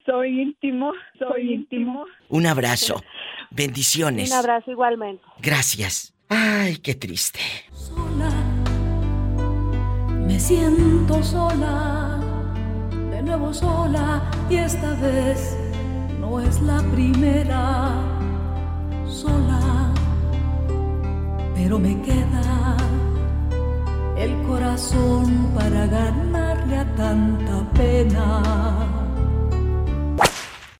[0.05, 2.05] Soy íntimo, soy íntimo.
[2.29, 3.01] Un abrazo.
[3.51, 4.31] Bendiciones.
[4.31, 5.23] Un abrazo igualmente.
[5.39, 6.12] Gracias.
[6.35, 7.39] Ay, qué triste.
[7.75, 8.31] Sola,
[10.25, 12.19] me siento sola,
[13.11, 15.55] de nuevo sola, y esta vez
[16.19, 18.01] no es la primera.
[19.07, 19.93] Sola,
[21.53, 22.77] pero me queda
[24.17, 28.89] el corazón para ganarle a tanta pena.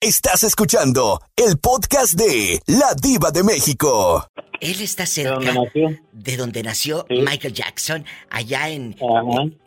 [0.00, 4.26] Estás escuchando el podcast de La Diva de México.
[4.64, 5.52] Él está cerca
[6.12, 8.96] de donde nació, Michael Jackson, allá en,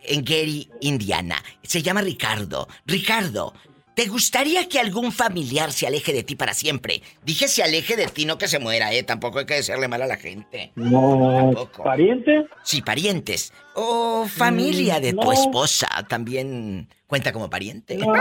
[0.04, 1.36] en Gary, Indiana.
[1.64, 2.68] Se llama Ricardo.
[2.86, 3.54] Ricardo,
[3.94, 7.02] ¿te gustaría que algún familiar se aleje de ti para siempre?
[7.24, 9.04] Dije se aleje de ti, no que se muera, ¿eh?
[9.04, 10.72] Tampoco hay que decirle mal a la gente.
[10.76, 11.54] No.
[11.84, 12.46] ¿Parientes?
[12.64, 13.54] Sí, parientes.
[13.76, 17.98] O familia de tu esposa también cuenta como pariente.
[17.98, 18.14] No,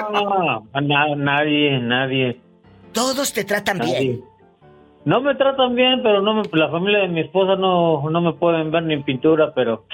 [1.16, 2.40] nadie, nadie.
[2.92, 4.22] Todos te tratan bien.
[5.06, 8.32] No me tratan bien, pero no me, la familia de mi esposa no, no me
[8.32, 9.86] pueden ver ni en pintura, pero...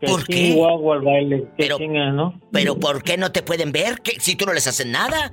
[0.00, 0.56] ¿Por qué?
[0.92, 1.48] al baile.
[1.56, 1.76] pero,
[2.12, 2.40] ¿no?
[2.52, 4.00] pero ¿por qué no te pueden ver?
[4.20, 5.32] si tú no les haces nada.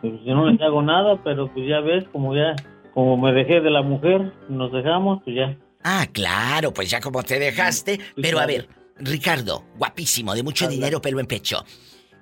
[0.00, 2.56] Pues, yo no les hago nada, pero pues ya ves, como ya,
[2.92, 5.56] como me dejé de la mujer, nos dejamos, pues ya.
[5.84, 8.00] Ah, claro, pues ya como te dejaste.
[8.20, 11.64] Pero a ver, Ricardo, guapísimo, de mucho dinero, pelo en pecho.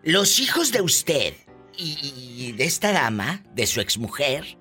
[0.02, 1.32] Los hijos de usted
[1.74, 1.96] y,
[2.36, 4.58] y de esta dama, de su exmujer,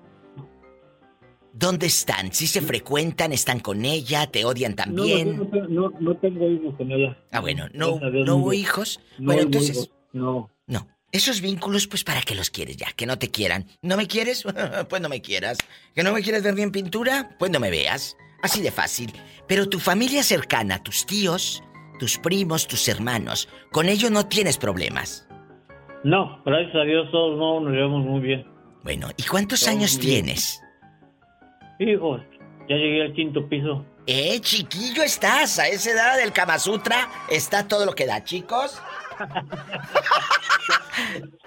[1.58, 2.32] ¿dónde están?
[2.32, 3.32] ¿Si se frecuentan?
[3.32, 4.26] ¿Están con ella?
[4.26, 5.36] ¿Te odian también?
[5.36, 7.18] no, no, no, no tengo hijos con ella.
[7.32, 9.00] Ah, bueno, no, no hubo hijos.
[9.18, 10.50] No bueno, entonces, hijos, No.
[10.66, 10.86] no.
[11.10, 12.92] Esos vínculos, pues, ¿para qué los quieres ya?
[12.94, 13.66] Que no te quieran.
[13.80, 14.44] ¿No me quieres?
[14.90, 15.56] pues no me quieras.
[15.94, 17.30] ¿Que no me quieres ver bien pintura?
[17.38, 18.14] Pues no me veas.
[18.42, 19.12] Así de fácil.
[19.46, 21.62] Pero tu familia cercana, tus tíos,
[21.98, 25.26] tus primos, tus hermanos, con ellos no tienes problemas.
[26.04, 28.46] No, gracias a Dios todos no nos llevamos muy bien.
[28.84, 30.60] Bueno, ¿y cuántos años tienes?
[31.78, 32.20] Hijos,
[32.68, 33.84] ya llegué al quinto piso.
[34.06, 35.58] Eh, chiquillo estás.
[35.58, 38.80] A esa edad del Kama Sutra está todo lo que da, chicos.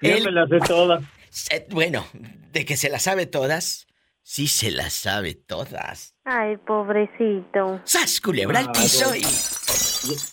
[0.01, 1.03] Ya Él- me las sé todas.
[1.51, 2.05] Eh, bueno,
[2.51, 3.85] de que se las sabe todas,
[4.23, 6.15] sí se las sabe todas.
[6.23, 7.81] Ay, pobrecito.
[7.83, 9.13] ¡Sas, culebra al Ah, piso!
[9.15, 9.21] y-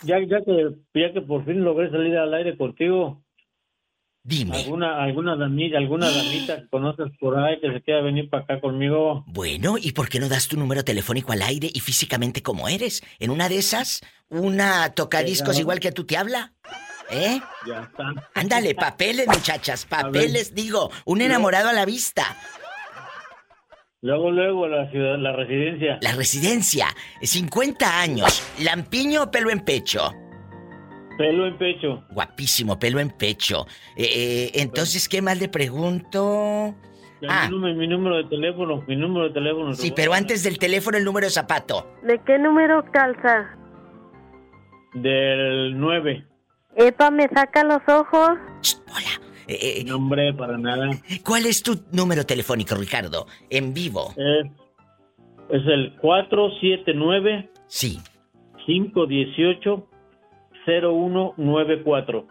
[0.06, 3.22] Ya, ya que ya que por fin logré salir al aire contigo,
[4.28, 4.58] Dime.
[4.58, 8.60] alguna alguna damita, alguna damita que conoces por ahí que se quiera venir para acá
[8.60, 9.24] conmigo.
[9.26, 13.02] Bueno, ¿y por qué no das tu número telefónico al aire y físicamente como eres?
[13.20, 15.60] En una de esas, una tocadiscos Claro.
[15.60, 16.52] igual que tú te habla.
[17.10, 17.40] ¿Eh?
[17.66, 18.12] Ya está.
[18.34, 22.36] Ándale, papeles, muchachas, papeles, digo, un enamorado a la vista.
[24.02, 25.98] Luego, luego la ciudad, la residencia.
[26.02, 26.86] La residencia,
[27.22, 30.12] 50 años, lampiño o pelo en pecho.
[31.18, 32.04] Pelo en pecho.
[32.10, 33.66] Guapísimo, pelo en pecho.
[33.96, 36.74] Eh, eh, entonces, ¿qué más le pregunto?
[37.28, 37.46] Ah.
[37.46, 39.74] Mi, número, mi número de teléfono, mi número de teléfono.
[39.74, 41.86] Sí, pero antes del teléfono el número de zapato.
[42.04, 43.56] ¿De qué número calza?
[44.94, 46.24] Del 9.
[46.76, 48.30] Epa, me saca los ojos.
[48.88, 49.20] Hola.
[49.48, 50.90] Eh, No, hombre, para nada.
[51.24, 53.26] ¿Cuál es tu número telefónico, Ricardo?
[53.50, 54.14] En vivo.
[54.16, 54.46] Es,
[55.50, 57.98] es el 479 Sí.
[58.66, 59.88] 518
[60.68, 62.26] 0194.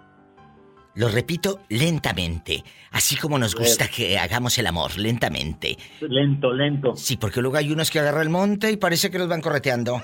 [0.96, 5.78] Lo repito lentamente, así como nos gusta que hagamos el amor, lentamente.
[6.02, 6.96] Lento, lento.
[6.96, 10.02] Sí, porque luego hay unos que agarran el monte y parece que los van correteando.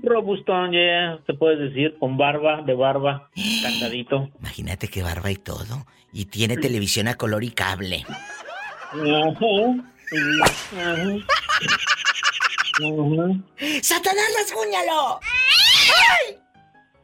[0.02, 3.30] robustón, ya se puede decir, con barba, de barba,
[3.62, 4.28] cantadito.
[4.40, 5.86] Imagínate qué barba y todo.
[6.12, 8.04] Y tiene televisión a color y cable.
[13.82, 15.20] ¡Satanás, rasguñalo!
[15.22, 16.36] ¡Ay!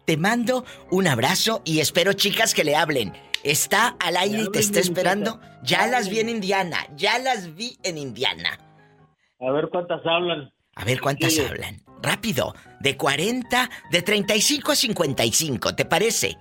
[0.05, 3.13] Te mando un abrazo y espero, chicas, que le hablen.
[3.43, 5.41] Está al aire y te está esperando.
[5.63, 6.87] Ya las vi en Indiana.
[6.97, 8.59] Ya las vi en Indiana.
[9.41, 10.53] A ver cuántas hablan.
[10.75, 11.41] A ver cuántas Sí.
[11.41, 11.81] hablan.
[12.03, 12.55] Rápido.
[12.81, 16.37] De 40, de 35 a 55, ¿te parece?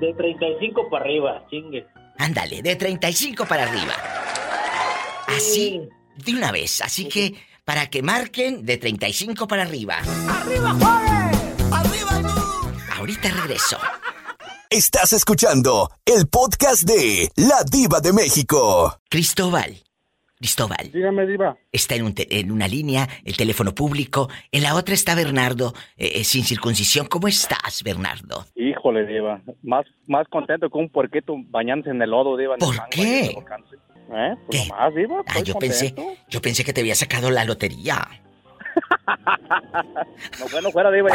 [0.00, 1.86] De, de 35 para arriba, chingue.
[2.18, 3.94] Ándale, de 35 para arriba.
[5.26, 6.80] Así, de una vez.
[6.80, 9.98] Así que, para que marquen, de 35 para arriba.
[9.98, 11.38] ¡Arriba, Juárez!
[11.72, 12.10] ¡Arriba,
[12.96, 13.78] Ahorita regreso.
[14.70, 18.98] Estás escuchando el podcast de La Diva de México.
[19.08, 19.76] Cristóbal.
[20.36, 20.90] Cristóbal.
[20.92, 21.56] Dígame, Diva.
[21.72, 24.28] Está en, un te- en una línea, el teléfono público.
[24.52, 27.06] En la otra está Bernardo, eh, eh, sin circuncisión.
[27.06, 28.44] ¿Cómo estás, Bernardo?
[28.56, 29.40] Híjole, Diva.
[29.62, 32.56] Más, más contento que un puerquito bañándose en el lodo, Diva.
[32.56, 33.24] en el ¿Por qué?
[33.26, 33.34] ¿Eh?
[34.46, 34.68] Pues ¿Qué?
[34.68, 35.22] nomás, Diva.
[35.28, 35.94] Ah, yo pensé,
[36.28, 38.06] yo pensé que te había sacado la lotería.
[40.40, 41.10] No, bueno, fuera, Diva.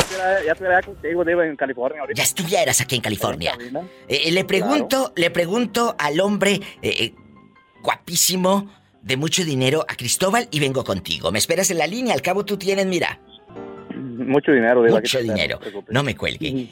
[0.45, 2.17] Ya estuviera, contigo, Diva, en California ahorita.
[2.17, 3.57] Ya estuvieras aquí en California.
[4.07, 7.13] Eh, eh, le pregunto, le pregunto al hombre eh, eh,
[7.81, 8.69] guapísimo,
[9.01, 11.31] de mucho dinero, a Cristóbal, y vengo contigo.
[11.31, 12.13] ¿Me esperas en la línea?
[12.13, 13.19] Al cabo tú tienes, mira,
[13.95, 14.99] Mucho dinero, Diva.
[14.99, 15.59] mucho dinero.
[15.89, 16.69] No me cuelgue.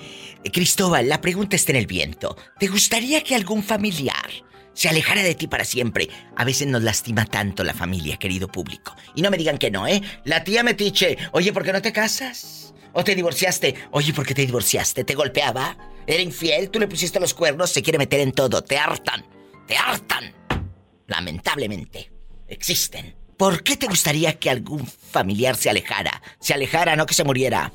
[0.52, 2.36] Cristóbal, la pregunta está en el viento.
[2.60, 4.30] ¿Te gustaría que algún familiar
[4.74, 6.10] se alejara de ti para siempre.
[6.36, 8.96] A veces nos lastima tanto la familia, querido público.
[9.16, 10.02] Y no me digan que no, ¿eh?
[10.24, 12.74] La tía Metiche, oye, ¿por qué no te casas?
[12.94, 13.76] ¿O te divorciaste?
[13.92, 15.04] Oye, ¿por qué te divorciaste?
[15.04, 15.78] ¿Te golpeaba?
[16.06, 16.70] ¿Era infiel?
[16.70, 17.70] ¿Tú le pusiste los cuernos?
[17.70, 18.62] Se quiere meter en todo.
[18.62, 19.26] Te hartan.
[19.68, 20.34] Te hartan.
[21.08, 22.12] Lamentablemente.
[22.48, 23.16] Existen.
[23.38, 26.22] ¿Por qué te gustaría que algún familiar se alejara?
[26.40, 27.72] Se alejara, no que se muriera.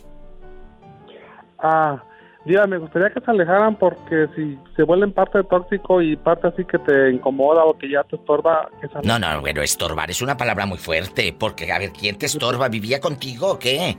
[1.59, 2.05] Ah,
[2.47, 6.65] Diva, me gustaría que se alejaran porque si se vuelven parte tóxico y parte así
[6.65, 10.23] que te incomoda o que ya te estorba, que se No, no, bueno, estorbar es
[10.23, 11.35] una palabra muy fuerte.
[11.37, 12.69] Porque, a ver, ¿quién te estorba?
[12.69, 13.97] ¿Vivía contigo o qué?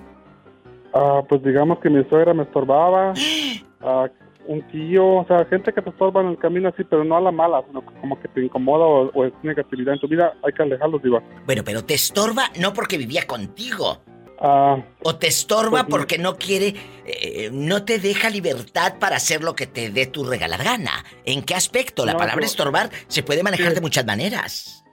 [0.94, 3.14] Ah, pues digamos que mi suegra me estorbaba,
[3.82, 4.08] ah,
[4.48, 7.22] un tío, o sea, gente que te estorba en el camino así, pero no a
[7.22, 10.54] la mala, sino como que te incomoda o, o es negatividad en tu vida, hay
[10.54, 11.22] que alejarlos, Diva.
[11.46, 13.98] Bueno, pero te estorba no porque vivía contigo.
[14.40, 19.44] Ah, O te estorba Pues, porque no quiere, eh, no te deja libertad para hacer
[19.44, 21.04] lo que te dé tu regalada gana.
[21.26, 22.06] ¿En qué aspecto?
[22.06, 22.46] La No, palabra no.
[22.46, 24.84] estorbar se puede manejar de muchas maneras.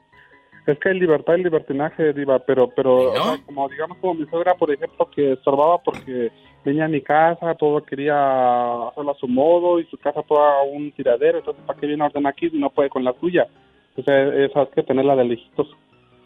[0.66, 4.24] es que hay libertad y libertinaje, Diva, pero, pero o sea, como digamos como mi
[4.26, 6.32] suegra, por ejemplo, que estorbaba porque
[6.64, 10.90] venía a mi casa, todo quería hacerlo a su modo y su casa toda un
[10.92, 13.46] tiradero, entonces ¿para qué viene a ordenar aquí si no puede con la suya?
[13.96, 15.68] O sea, esa es que tenerla de lejitos.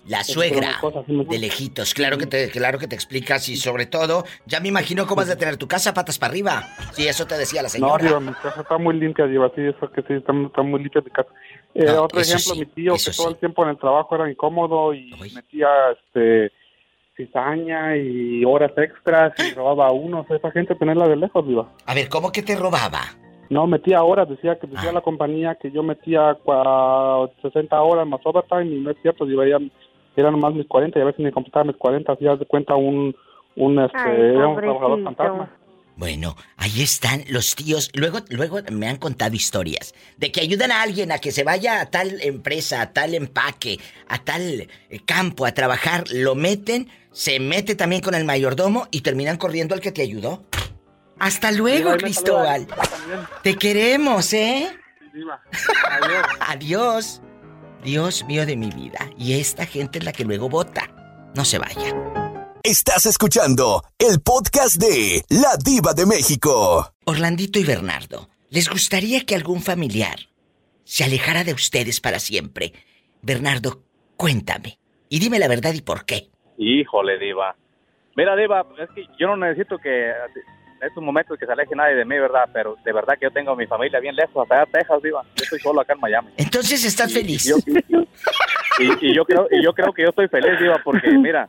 [0.09, 4.59] La suegra de lejitos, claro que te, claro que te explicas y sobre todo, ya
[4.61, 6.63] me imagino cómo has de tener tu casa patas para arriba.
[6.93, 8.05] Sí, eso te decía la No, señora.
[8.07, 11.03] Diva, mi casa está muy limpia, Diva, sí, eso que sí, está, está muy limpia
[11.03, 11.29] mi casa.
[11.75, 14.31] Eh, No, otro ejemplo, sí, mi tío, que todo el tiempo en el trabajo era
[14.31, 16.53] incómodo y metía este
[17.17, 20.21] cizaña y horas extras y robaba a uno.
[20.21, 21.69] O sea, esa gente tenerla de lejos, Diva.
[21.85, 23.01] A ver, ¿cómo que te robaba?
[23.51, 24.71] No, metía horas, decía que Ah.
[24.73, 29.27] decía la compañía que yo metía cua- 60 horas más overtime y no es cierto,
[29.27, 29.59] Diva, ya
[30.17, 33.15] eran nomás mis 40 y a veces ni completaba mis 40, hacía de cuenta un,
[33.57, 35.51] un, este, Ay, era un trabajador fantasma.
[35.99, 37.91] Bueno, ahí están los tíos.
[37.93, 41.81] Luego, luego me han contado historias de que ayudan a alguien a que se vaya
[41.81, 44.69] a tal empresa, a tal empaque, a tal eh,
[45.05, 49.81] campo a trabajar, lo meten, se mete también con el mayordomo y terminan corriendo al
[49.81, 50.45] que te ayudó.
[51.19, 52.69] Hasta luego, Cristóbal.
[53.43, 54.69] Te queremos, ¿eh?
[55.13, 55.43] Diva.
[55.91, 56.27] Adiós.
[56.41, 57.23] Adiós.
[57.83, 59.11] Dios mío de mi vida.
[59.17, 60.89] Y esta gente es la que luego vota.
[61.35, 61.95] No se vaya.
[62.63, 66.93] Estás escuchando el podcast de La Diva de México.
[67.05, 70.19] Orlandito y Bernardo, ¿les gustaría que algún familiar
[70.85, 72.73] se alejara de ustedes para siempre?
[73.23, 73.85] Bernardo,
[74.17, 74.79] cuéntame.
[75.09, 76.31] Y dime la verdad y por qué.
[76.59, 77.57] Híjole, Diva.
[78.17, 80.11] Mira, Diva, es que yo no necesito que
[80.83, 82.49] estos momentos que se aleje nadie de mí, ¿verdad?
[82.53, 85.23] Pero de verdad que yo tengo a mi familia bien lejos, hasta allá Texas, Diva.
[85.37, 86.29] Yo estoy solo acá en Miami.
[86.37, 87.45] Entonces estás feliz.
[87.45, 87.57] Yo-
[88.79, 91.49] y, y yo creo, y yo creo que yo estoy feliz, Diva, porque mira,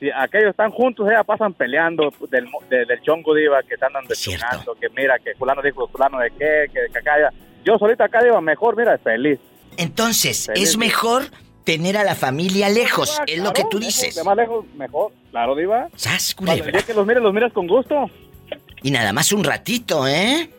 [0.00, 4.74] si aquellos están juntos, ya pasan peleando del, del chongo, Diva, que se andan destruyendo,
[4.80, 7.30] que mira, que fulano dijo fulano de qué, que, que acá ya.
[7.64, 9.38] Yo solita acá, Diva, mejor, mira, feliz.
[9.76, 10.70] Entonces, Feliz.
[10.70, 11.24] es mejor
[11.64, 14.14] tener a la familia lejos, Ah, es lo que tú lejos, dices.
[14.16, 15.12] De más lejos, mejor.
[15.30, 15.88] Claro, Diva.
[15.94, 16.78] ¡Sas, Cuando el culebra!
[16.78, 18.10] día que los mires, los miras con gusto.
[18.82, 20.50] Y nada más un ratito, ¿eh?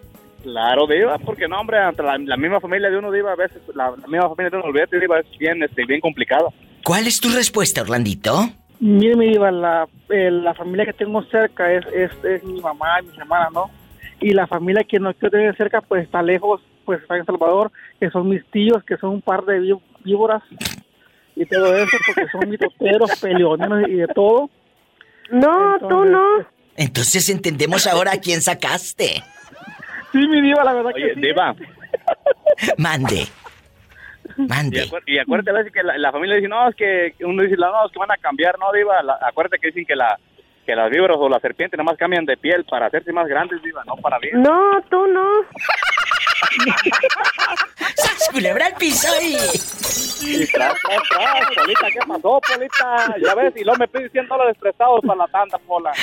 [0.43, 3.62] Claro, Diva, porque no, hombre, entre la, la misma familia de uno, Diva, a veces
[3.75, 6.53] la, la misma familia de uno, olvídate, Diva, es bien, este, bien complicado.
[6.84, 8.49] ¿Cuál es tu respuesta, Orlandito?
[8.79, 13.01] Mire, mi diva, la, eh, la familia que tengo cerca es, es, es mi mamá
[13.01, 13.69] y mis hermanas, ¿no?
[14.21, 17.71] Y la familia que no quiero tener cerca, pues está lejos, pues está en Salvador,
[17.99, 20.41] que son mis tíos, que son un par de ví- víboras
[21.36, 24.49] y todo eso, porque son mitoteros, peleoneros y de todo.
[25.32, 26.25] No, tú no.
[26.79, 29.21] Entonces entendemos ahora a quién sacaste.
[30.13, 31.19] Sí, mi diva, la verdad Oye, que sí.
[31.21, 31.53] Diva,
[32.77, 33.27] Mande.
[34.37, 34.83] y, Mande.
[34.85, 37.57] acuer- y acuérdate a veces que la, la familia dice, no, es que uno dice,
[37.57, 40.17] no, es que van a cambiar, no, Diva, la- acuérdate que dicen que la
[40.65, 43.61] que las víboras o las serpientes nada más cambian de piel para hacerse más grandes,
[43.61, 44.41] Diva, no para bien.
[44.41, 45.27] No, tú no.
[48.19, 49.36] ¡Sas, culebra al piso y...
[50.21, 53.15] Y tras, tras, tras, Polita, ¿qué pasó, Polita?
[53.23, 55.93] Ya ves, y luego me pide 100 dólares prestados para la tanda, Pola.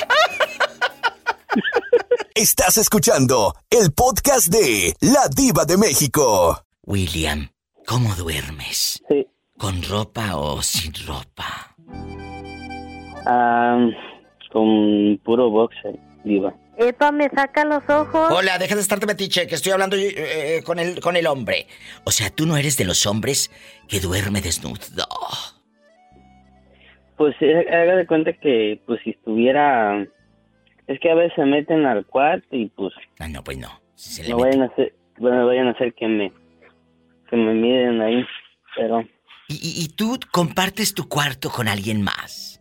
[2.35, 6.63] Estás escuchando el podcast de La Diva de México.
[6.83, 7.49] William,
[7.87, 9.03] ¿cómo duermes?
[9.09, 9.27] Sí.
[9.59, 11.75] ¿Con ropa o sin ropa?
[13.27, 13.79] Ah,
[14.53, 16.55] con puro boxer, diva.
[16.79, 18.31] Epa, me saca los ojos.
[18.31, 21.67] Hola, deja de estarte metiche, que estoy hablando eh, con, el, con el hombre.
[22.05, 23.51] O sea, tú no eres de los hombres
[23.89, 24.77] que duerme desnudo.
[27.17, 30.07] Pues eh, haga de cuenta que, pues si estuviera...
[30.87, 32.93] Es que a veces se meten al cuarto y pues...
[33.19, 33.69] Ah, no, pues no.
[33.95, 36.33] Si se le no vayan a hacer, bueno, vayan a hacer que me...
[37.31, 38.25] Que me miren ahí,
[38.77, 39.01] pero...
[39.49, 42.61] ¿Y, y- y tú compartes tu cuarto con alguien más?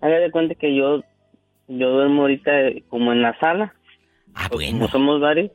[0.00, 1.02] Haga de cuenta que yo...
[1.70, 3.72] Yo duermo ahorita eh, como en la sala.
[4.34, 4.78] Ah, Pues, bueno.
[4.80, 5.52] Como somos varios.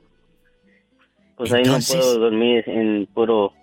[1.36, 3.54] pues ahí no puedo dormir en puro...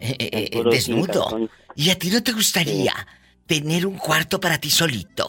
[0.00, 1.48] Eh, eh, eh, desnudo.
[1.74, 2.94] ¿Y a ti no te gustaría
[3.46, 5.26] tener un cuarto para ti solito?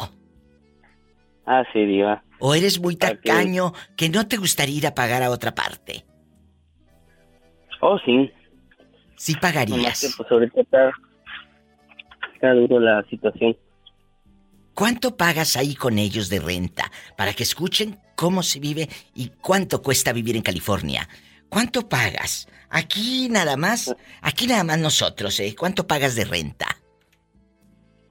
[1.45, 2.23] Ah, sí, diva.
[2.39, 6.05] ¿O eres muy tacaño que no te gustaría ir a pagar a otra parte?
[7.81, 8.31] Oh, sí.
[9.17, 9.99] Sí pagarías.
[9.99, 10.91] Que, pues ahorita está,
[12.33, 13.57] está duro la situación.
[14.81, 16.91] ¿Cuánto pagas ahí con ellos de renta?
[17.15, 21.07] Para que escuchen cómo se vive y cuánto cuesta vivir en California.
[21.49, 22.47] ¿Cuánto pagas?
[22.71, 25.53] Aquí nada más, aquí nada más nosotros, ¿eh?
[25.55, 26.65] ¿Cuánto pagas de renta?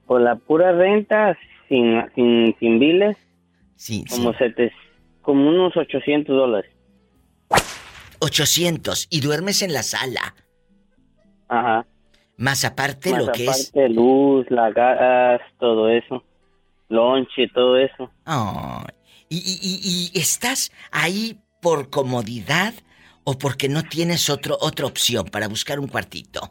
[0.05, 3.17] Por la pura renta, sin, sin, sin biles,
[3.75, 4.31] sí, como,
[5.23, 6.71] como unos 800 dólares.
[8.19, 10.35] 800 y duermes en la sala.
[11.49, 11.85] Ajá.
[12.37, 13.73] Más aparte lo que es...
[13.89, 16.23] luz, la gas, todo eso.
[16.91, 18.09] Lonche, todo eso.
[18.27, 18.83] Oh.
[19.29, 22.73] ¿Y, y, y, estás ahí por comodidad
[23.23, 26.41] o porque no tienes otro, otra opción para buscar un cuartito?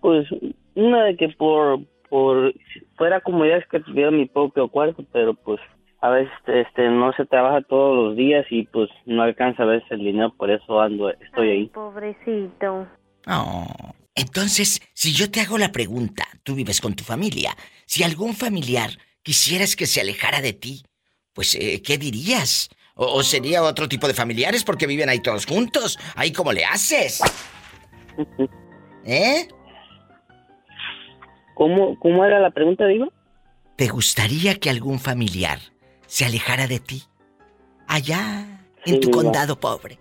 [0.00, 0.26] Pues
[0.74, 1.80] una de que por,
[2.10, 2.52] por
[2.96, 5.60] fuera comodidad es que tuviera mi propio cuarto, pero pues
[6.00, 9.88] a veces este no se trabaja todos los días y pues no alcanza a veces
[9.92, 11.66] el dinero, por eso ando estoy ahí.
[11.66, 12.88] pobrecito.
[13.28, 13.91] Oh.
[14.14, 17.56] Entonces, si yo te hago la pregunta, tú vives con tu familia,
[17.86, 20.82] si algún familiar quisieras que se alejara de ti,
[21.32, 22.68] pues eh, ¿qué dirías?
[22.94, 25.98] O, sería otro tipo de familiares porque viven ahí todos juntos?
[26.14, 27.22] ¿Ahí cómo le haces?
[29.04, 29.48] ¿Eh?
[31.54, 33.10] ¿Cómo, ¿Cómo era la pregunta, digo?
[33.76, 35.58] ¿Te gustaría que algún familiar
[36.12, 37.02] se alejara de ti.
[37.88, 38.44] Allá,
[38.84, 39.98] en tu condado pobre.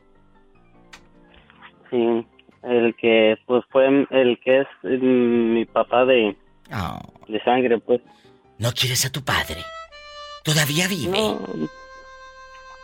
[1.89, 2.27] Sí,
[2.63, 6.35] el que pues fue el que es mm, mi papá de,
[6.73, 6.99] oh.
[7.27, 8.01] de sangre, pues.
[8.57, 9.63] ¿No quieres a tu padre?
[10.43, 11.37] ¿Todavía vive?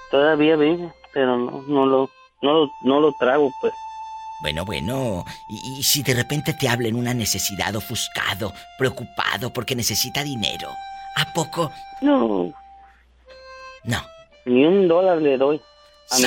[0.09, 2.09] todavía vive, pero no, no lo,
[2.41, 3.73] no lo, no lo trago, pues.
[4.41, 9.75] Bueno, bueno, y, y, si de repente te habla en una necesidad ofuscado, preocupado porque
[9.75, 10.69] necesita dinero,
[11.15, 11.71] ¿a poco?
[12.01, 12.53] No.
[13.83, 13.97] No.
[14.45, 15.59] Ni un dólar le doy.
[16.11, 16.17] A,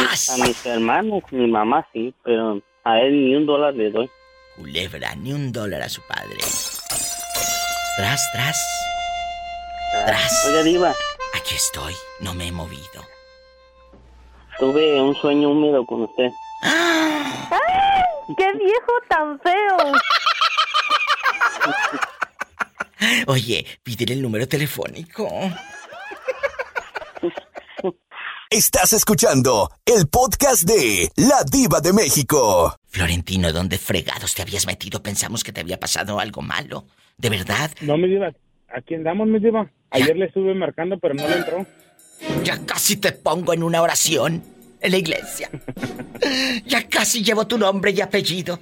[0.47, 2.61] mis hermanos, mi mamá sí, pero
[2.93, 4.11] a él ni un dólar le doy.
[4.57, 6.39] Culebra, ni un dólar a su padre.
[7.97, 8.59] Tras, tras.
[10.07, 10.47] Tras.
[10.47, 10.95] Oiga, Diva.
[11.35, 13.05] Aquí estoy, no me he movido.
[14.59, 16.31] Tuve un sueño húmedo con usted.
[18.37, 19.93] ¡Qué viejo tan feo!
[23.27, 25.29] Oye, pídele el número telefónico.
[28.53, 32.75] Estás escuchando el podcast de La Diva de México.
[32.89, 35.01] Florentino, ¿dónde fregados te habías metido?
[35.05, 36.85] Pensamos que te había pasado algo malo.
[37.17, 37.71] ¿De verdad?
[37.81, 38.33] No, me diva.
[38.75, 39.71] Aquí andamos, me diva.
[39.91, 41.65] Ayer le estuve marcando, pero no le entró.
[42.43, 44.43] Ya casi te pongo en una oración
[44.81, 45.49] en la iglesia.
[46.67, 48.59] ya casi llevo tu nombre y apellido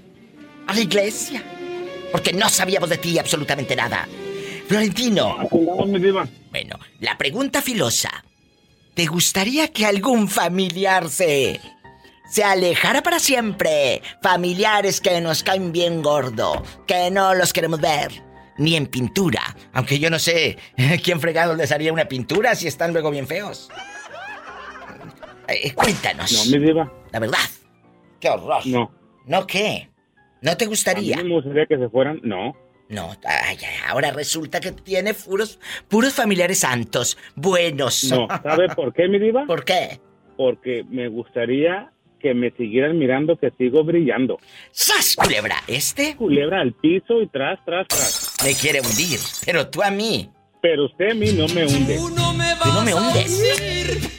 [0.67, 1.43] a la iglesia.
[2.13, 4.07] Porque no sabíamos de ti absolutamente nada.
[4.67, 5.41] Florentino.
[5.41, 6.29] Aquí andamos, mi diva.
[6.51, 8.23] Bueno, la pregunta filosa.
[8.99, 11.61] ¿Te gustaría que algún familiar se...
[12.29, 14.03] se alejara para siempre?
[14.21, 18.11] Familiares que nos caen bien gordo, que no los queremos ver.
[18.57, 19.57] Ni en pintura.
[19.73, 20.59] Aunque yo no sé
[21.05, 23.71] quién fregado les haría una pintura si están luego bien feos.
[25.47, 26.33] Eh, cuéntanos.
[26.33, 26.93] No, mi diva.
[27.13, 27.39] La verdad.
[28.19, 28.67] Qué horror.
[28.67, 28.91] No.
[29.27, 29.91] ¿No qué?
[30.43, 31.15] ¿No te gustaría?
[31.15, 32.19] A mí me gustaría que se fueran.
[32.25, 32.53] No.
[32.89, 35.59] No, ay, ahora resulta que tiene puros,
[35.89, 38.05] puros familiares santos, buenos.
[38.05, 39.45] No, ¿sabe por qué, mi diva?
[39.47, 40.01] ¿Por qué?
[40.37, 44.39] Porque me gustaría que me siguieran mirando que sigo brillando.
[44.71, 45.57] ¡Sas, culebra!
[45.67, 46.17] ¿Este?
[46.17, 48.35] Culebra al piso y tras, tras, tras.
[48.45, 50.31] Me quiere hundir, pero tú a mí.
[50.61, 51.97] Pero usted a mí no me hunde.
[51.97, 53.31] Tú no me, vas no me hundes.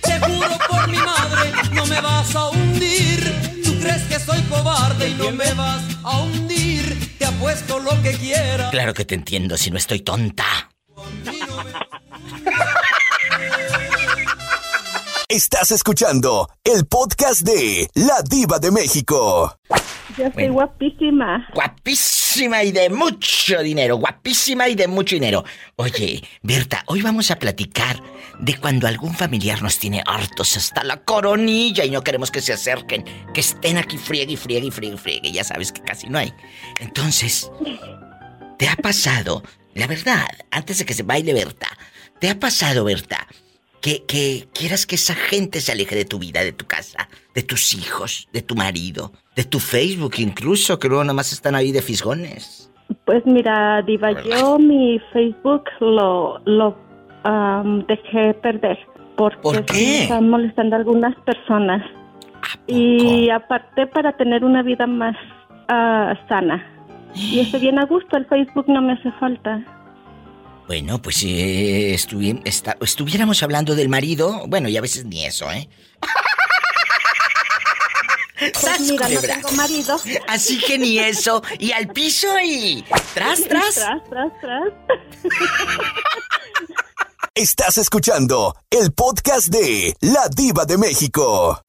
[0.03, 3.19] seguro por mi madre, no me vas a hundir.
[3.63, 6.78] Tú crees que soy cobarde y no me vas a hundir.
[7.39, 8.69] Te apuesto lo que quieras.
[8.69, 10.43] Claro que te entiendo si no estoy tonta.
[15.29, 19.57] Estás escuchando el podcast de La Diva de México.
[20.17, 21.47] Yo soy guapísima.
[21.53, 23.97] Guapísima y de mucho dinero.
[23.97, 25.43] Guapísima y de mucho dinero.
[25.75, 28.01] Oye, Berta, hoy vamos a platicar
[28.39, 32.53] de cuando algún familiar nos tiene hartos hasta la coronilla y no queremos que se
[32.53, 33.03] acerquen,
[33.33, 35.31] que estén aquí friegue y friegue y friegue y friegue.
[35.31, 36.33] Ya sabes que casi no hay.
[36.79, 37.51] Entonces,
[38.57, 39.43] ¿te ha pasado,
[39.73, 41.67] la verdad, antes de que se baile Berta,
[42.19, 43.27] ¿te ha pasado, Berta?
[43.81, 47.43] que, que quieras que esa gente se aleje de tu vida, de tu casa, de
[47.43, 51.71] tus hijos, de tu marido, de tu Facebook incluso, que luego nada más están ahí
[51.71, 52.69] de fisgones.
[53.05, 56.75] Pues mira, Diva, yo mi Facebook lo, lo
[57.87, 58.77] dejé perder.
[59.15, 60.03] Porque ¿Por qué?
[60.03, 61.81] están molestando a algunas personas.
[62.67, 65.15] Y aparte para tener una vida más
[65.69, 66.61] ah, sana.
[67.15, 69.63] Y estoy bien a gusto, el Facebook no me hace falta.
[70.67, 72.41] Bueno, pues si eh, estuvi-
[72.81, 75.69] estuviéramos hablando del marido, bueno, y a veces ni eso, ¿eh?
[78.39, 79.99] Pues mira, no tengo marido.
[80.27, 82.83] Así que ni eso, y al piso y
[83.13, 83.75] tras, tras.
[83.75, 84.73] Tras, tras, tras.
[87.35, 91.61] Estás escuchando el podcast de La Diva de México.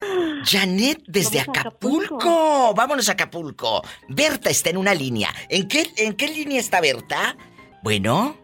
[0.43, 2.73] Janet desde Acapulco.
[2.73, 3.81] Vámonos a Acapulco.
[4.09, 5.29] Berta está en una línea.
[5.49, 7.35] ¿En qué, en qué línea está Berta?
[7.83, 8.37] Bueno,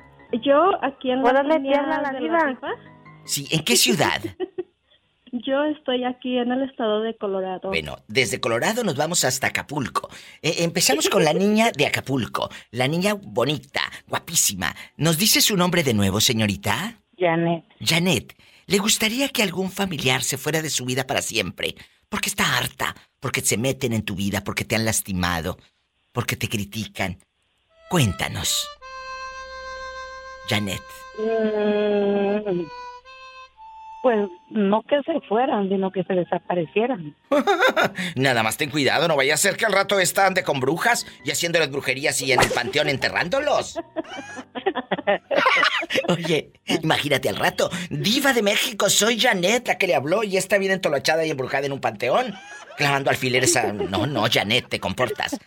[0.44, 2.38] Yo aquí en la Órale, línea la de diva.
[2.40, 2.70] la diva,
[3.26, 4.22] sí, ¿en qué ciudad?
[5.46, 7.70] Yo estoy aquí en el estado de Colorado.
[7.70, 10.10] Bueno, desde Colorado nos vamos hasta Acapulco.
[10.42, 12.50] Eh, empezamos con la niña de Acapulco.
[12.72, 14.76] La niña bonita, guapísima.
[14.96, 17.00] ¿Nos dice su nombre de nuevo, señorita?
[17.18, 17.66] Janet.
[17.80, 18.36] Janet,
[18.68, 21.76] ¿le gustaría que algún familiar se fuera de su vida para siempre?
[22.10, 25.58] Porque está harta, porque se meten en tu vida, porque te han lastimado,
[26.14, 27.18] porque te critican.
[27.90, 28.68] Cuéntanos.
[30.48, 30.82] Janet.
[31.20, 32.66] Mm,
[34.08, 37.14] Pues no que se fueran, sino que se desaparecieran.
[38.16, 41.06] Nada más ten cuidado, no vaya a ser que al rato esta ande con brujas
[41.26, 43.78] y haciéndoles brujerías y en el panteón enterrándolos.
[46.08, 47.70] Oye, imagínate al rato.
[47.90, 51.66] Diva de México, soy Janet, la que le habló y está bien entolochada y embrujada
[51.66, 52.34] en un panteón.
[52.78, 53.74] Clavando alfileres a...
[53.74, 55.38] No, no, Janet, te comportas.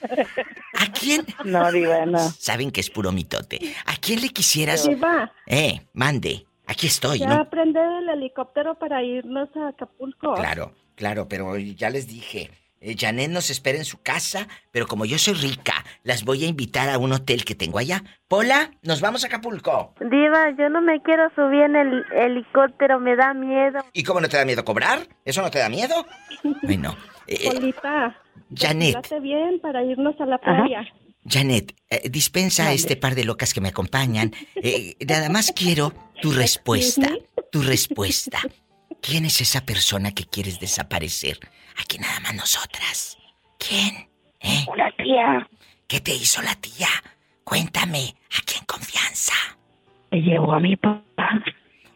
[0.75, 1.25] ¿A quién?
[1.47, 2.19] No, Diva, no.
[2.39, 3.59] Saben que es puro mitote.
[3.87, 4.87] ¿A quién le quisieras?
[4.87, 6.45] Diva, Eh, mande.
[6.71, 7.35] Aquí estoy, ya ¿no?
[7.35, 10.35] aprende el helicóptero para irnos a Acapulco.
[10.35, 12.49] Claro, claro, pero ya les dije.
[12.81, 16.49] eh, Janet nos espera en su casa, pero como yo soy rica, las voy a
[16.49, 18.05] invitar a un hotel que tengo allá.
[18.29, 19.95] Pola, nos vamos a Acapulco.
[20.01, 23.81] Diva, yo no me quiero subir en el helicóptero, me da miedo.
[23.93, 25.01] ¿Y cómo no te da miedo cobrar?
[25.25, 25.95] ¿Eso no te da miedo?
[26.63, 26.97] Bueno,
[27.27, 28.17] eh, Polita,
[28.55, 30.85] Janet, bien para irnos a la playa.
[31.29, 34.33] Janet, eh, dispensa a este par de locas que me acompañan.
[34.57, 37.09] Eh, nada más quiero tu respuesta,
[37.51, 38.39] tu respuesta.
[39.01, 41.39] ¿Quién es esa persona que quieres desaparecer?
[41.81, 43.19] Aquí nada más nosotras.
[43.59, 44.09] ¿Quién?
[44.41, 44.67] ¿Eh?
[44.73, 45.49] Una tía.
[45.87, 46.89] ¿Qué te hizo la tía?
[47.45, 49.33] Cuéntame, aquí en confianza.
[50.11, 51.43] Me llevó a mi papá.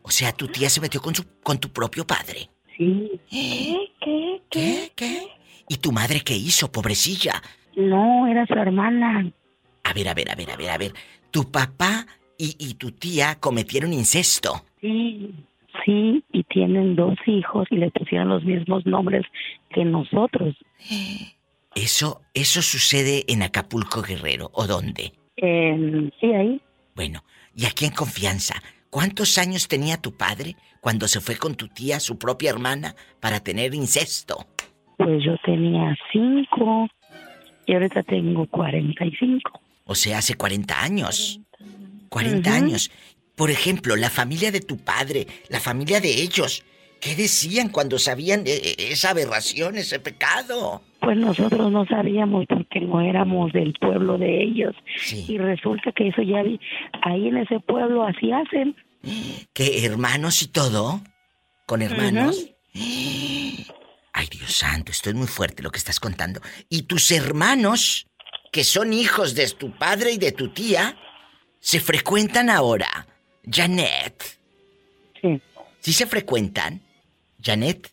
[0.03, 2.51] O sea, tu tía se metió con, su, con tu propio padre.
[2.77, 3.21] Sí.
[3.31, 3.77] ¿Eh?
[4.01, 4.43] ¿Qué?
[4.51, 4.93] ¿Qué?
[4.95, 5.29] ¿Qué?
[5.69, 7.43] ¿Y tu madre qué hizo, pobrecilla?
[7.77, 9.31] No, era su hermana.
[9.85, 10.95] A ver, a ver, a ver, a ver, a ver.
[11.31, 12.07] Tu papá
[12.39, 14.65] y, y tu tía cometieron incesto.
[14.81, 15.35] Sí,
[15.85, 19.25] sí, y tienen dos hijos y le pusieron los mismos nombres
[19.71, 20.55] que nosotros.
[21.75, 25.13] Eso, eso sucede en Acapulco Guerrero, ¿o dónde?
[25.37, 26.61] Eh, sí, ahí.
[26.95, 27.25] Bueno,
[27.57, 28.55] y aquí en confianza,
[28.91, 33.41] ¿cuántos años tenía tu padre cuando se fue con tu tía, su propia hermana, para
[33.41, 34.47] tener incesto?
[34.97, 36.89] Pues yo tenía cinco
[37.67, 39.61] y ahorita tengo 45.
[39.87, 41.41] O sea, hace 40 años.
[42.15, 42.57] 40 Ujú.
[42.57, 42.93] años.
[43.35, 46.63] Por ejemplo, la familia de tu padre, la familia de ellos,
[47.01, 50.81] ¿qué decían cuando sabían eh, eh, esa aberración, ese pecado?
[51.01, 54.77] Pues nosotros no sabíamos porque no éramos del pueblo de ellos.
[55.29, 56.61] Y resulta que eso ya vi,
[57.03, 58.77] ahí en ese pueblo así hacen.
[59.53, 61.01] ¿Qué hermanos y todo?
[61.67, 62.49] ¿Con hermanos?
[64.17, 66.41] Ay, Dios santo, esto es muy fuerte lo que estás contando.
[66.69, 68.07] ¿Y tus hermanos,
[68.53, 70.97] que son hijos de tu padre y de tu tía,
[71.65, 73.07] se frecuentan ahora?
[73.51, 74.39] Janet.
[75.19, 75.41] Sí.
[75.81, 76.83] ¿Sí se frecuentan?
[77.43, 77.91] Janet.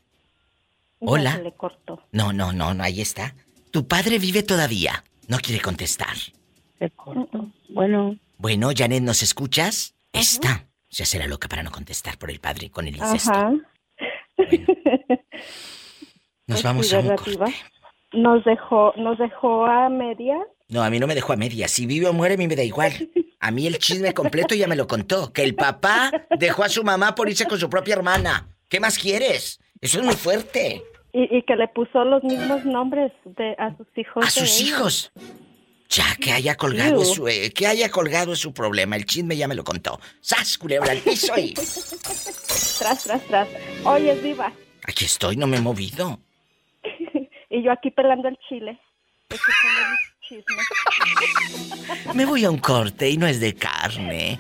[1.00, 1.38] Hola.
[1.38, 2.04] se le cortó.
[2.12, 3.34] No, no, no, no, ahí está.
[3.72, 5.06] Tu padre vive todavía.
[5.30, 6.18] No quiere contestar.
[6.80, 7.50] Se cortó.
[7.70, 8.18] Bueno.
[8.38, 9.96] Bueno, Janet, ¿nos escuchas?
[10.12, 10.68] Está.
[10.90, 13.32] Se hace la loca para no contestar por el padre con el incesto.
[13.32, 13.54] Ajá.
[16.46, 17.56] Nos vamos a un ¿verdad, corte.
[18.12, 20.38] Nos dejó, nos dejó a media.
[20.68, 21.70] No, a mí no me dejó a media.
[21.70, 22.92] Si vive o muere, a mí me da igual.
[23.42, 25.34] A mí el chisme completo ya me lo contó.
[25.34, 28.48] Que el papá dejó a su mamá por irse con su propia hermana.
[28.70, 29.60] ¿Qué más quieres?
[29.82, 30.84] Eso es muy fuerte.
[31.12, 34.26] Y, y que le puso los mismos nombres de, a sus hijos.
[34.26, 35.12] A sus hijos.
[35.90, 38.96] Ya, que haya colgado su, eh, que haya colgado su problema.
[38.96, 40.00] El chisme ya me lo contó.
[40.22, 41.54] ¡Sas, culebra al piso y...
[42.80, 43.48] Tras, tras, tras.
[43.84, 44.54] Oye, Diva.
[44.88, 46.20] Aquí estoy, no me he movido.
[47.54, 48.80] Y yo aquí pelando el chile.
[50.32, 50.64] Chisme.
[52.16, 54.40] Me voy a un corte y no es de carne.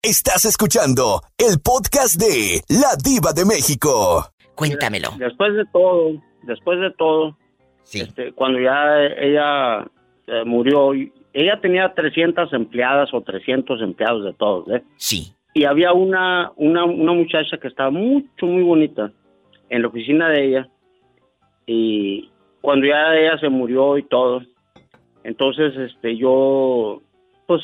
[0.00, 4.28] Estás escuchando el podcast de La Diva de México.
[4.54, 5.08] Cuéntamelo.
[5.18, 6.12] Después de todo,
[6.44, 7.36] después de todo,
[7.92, 9.80] este, cuando ya ella
[10.28, 10.92] eh, murió,
[11.32, 14.84] ella tenía 300 empleadas o 300 empleados de todos, ¿eh?
[14.98, 15.34] Sí.
[15.52, 19.10] y había una, una, una muchacha que estaba mucho, muy bonita
[19.68, 20.68] en la oficina de ella.
[21.66, 24.42] Y cuando ya ella se murió y todo,
[25.22, 27.02] entonces este yo,
[27.46, 27.62] pues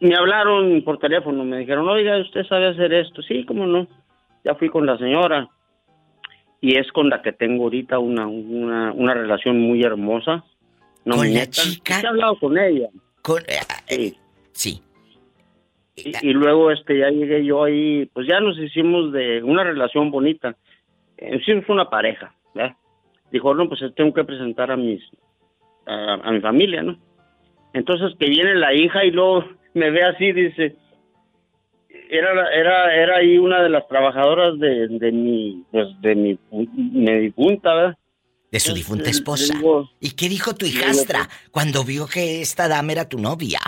[0.00, 3.22] me hablaron por teléfono, me dijeron, oiga, ¿usted sabe hacer esto?
[3.22, 3.86] Sí, cómo no.
[4.44, 5.48] Ya fui con la señora
[6.60, 10.44] y es con la que tengo ahorita una, una, una relación muy hermosa.
[11.04, 12.00] No, ¿Con la chica?
[12.00, 12.88] He hablado con ella.
[13.22, 13.42] Con,
[13.88, 14.14] eh,
[14.52, 14.82] sí.
[15.96, 20.10] Y, y luego este ya llegué yo ahí, pues ya nos hicimos de una relación
[20.10, 20.56] bonita.
[21.20, 22.76] Eh, Hicimos una pareja, ¿verdad?
[23.30, 25.00] Dijo, no, pues tengo que presentar a mis
[25.86, 26.98] a, a mi familia, ¿no?
[27.72, 29.44] Entonces que viene la hija y luego
[29.74, 30.74] me ve así, dice,
[32.08, 37.12] era era era ahí una de las trabajadoras de, de mi pues de mi, mi
[37.20, 37.96] difunta, ¿verdad?
[38.50, 39.54] De su difunta esposa.
[39.56, 43.60] digo- ¿Y qué dijo tu digo, hijastra cuando vio que esta dama era tu novia?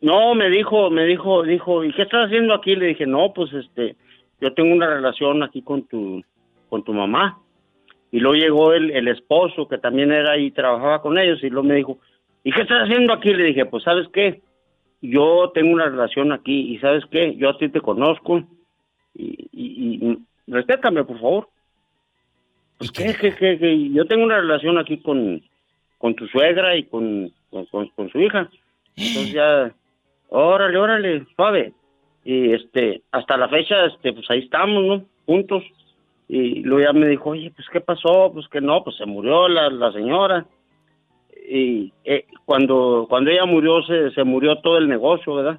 [0.00, 2.74] No, me dijo, me dijo, dijo, ¿y qué estás haciendo aquí?
[2.74, 3.96] Le dije, no, pues este,
[4.40, 6.22] yo tengo una relación aquí con tu,
[6.68, 7.38] con tu mamá.
[8.12, 11.68] Y luego llegó el, el esposo que también era ahí, trabajaba con ellos, y luego
[11.68, 11.98] me dijo,
[12.42, 13.32] ¿y qué estás haciendo aquí?
[13.32, 14.40] Le dije, pues, ¿sabes qué?
[15.00, 17.36] Yo tengo una relación aquí, y ¿sabes qué?
[17.36, 18.42] Yo a ti te conozco,
[19.14, 20.18] y, y, y
[20.48, 21.48] respétame, por favor.
[22.78, 23.90] Pues, ¿qué, qué, qué, qué?
[23.92, 25.40] Yo tengo una relación aquí con,
[25.98, 28.48] con tu suegra y con, con, con- con su hija.
[28.96, 29.72] Entonces ya,
[30.30, 31.72] órale, órale, suave.
[32.24, 35.04] Y este, hasta la fecha, este, pues ahí estamos, ¿no?
[35.26, 35.62] Juntos.
[36.28, 39.48] Y luego ya me dijo, oye, pues qué pasó, pues que no, pues se murió
[39.48, 40.46] la, la señora.
[41.48, 45.58] Y eh, cuando, cuando ella murió, se, se murió todo el negocio, ¿verdad?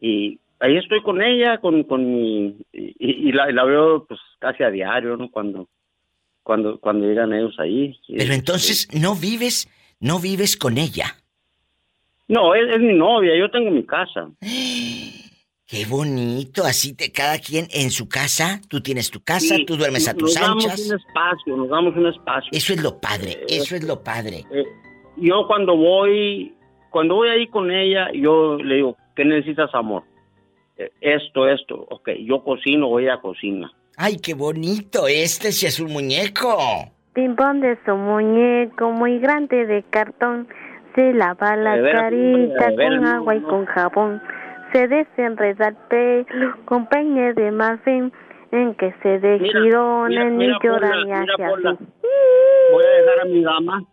[0.00, 4.20] Y ahí estoy con ella, con, con mi, y, y la, y la veo pues
[4.38, 5.30] casi a diario, ¿no?
[5.30, 5.68] Cuando,
[6.42, 7.98] cuando, cuando llegan ellos ahí.
[8.08, 9.68] Pero entonces no vives,
[10.00, 11.16] no vives con ella.
[12.28, 14.28] No, es, es mi novia, yo tengo mi casa.
[15.68, 19.76] Qué bonito, así te, cada quien en su casa, tú tienes tu casa, Sí, tú
[19.76, 20.88] duermes a tus nos damos anchas.
[20.90, 22.50] un espacio, nos damos un espacio.
[22.52, 24.44] Eso es lo padre, eso es lo padre.
[24.52, 24.64] Eh,
[25.16, 26.54] yo cuando voy,
[26.90, 30.04] cuando voy ahí con ella, yo le digo, ¿qué necesitas, amor?
[30.76, 33.68] Eh, Esto, esto, ok, yo cocino o ella cocina.
[33.96, 36.56] Ay, qué bonito, este sí es un muñeco.
[37.12, 40.46] Pimpón de su muñeco muy grande de cartón.
[40.96, 44.20] Se lava la carita con agua y con jabón.
[44.72, 48.12] Se desenreda el pelo con peine de marfil.
[48.52, 51.42] En que se de Mira, girones ni mira, llora Pola, ni así.
[52.72, 53.84] Voy a dejar a mi dama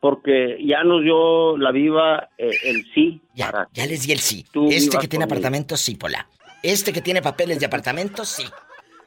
[0.00, 3.20] porque ya nos dio la viva eh, el sí.
[3.34, 4.44] Ya, ya les di el sí.
[4.52, 5.34] Tú Este que tiene conmigo.
[5.34, 6.26] apartamento, sí, Pola.
[6.62, 8.44] Este que tiene papeles de apartamento, sí.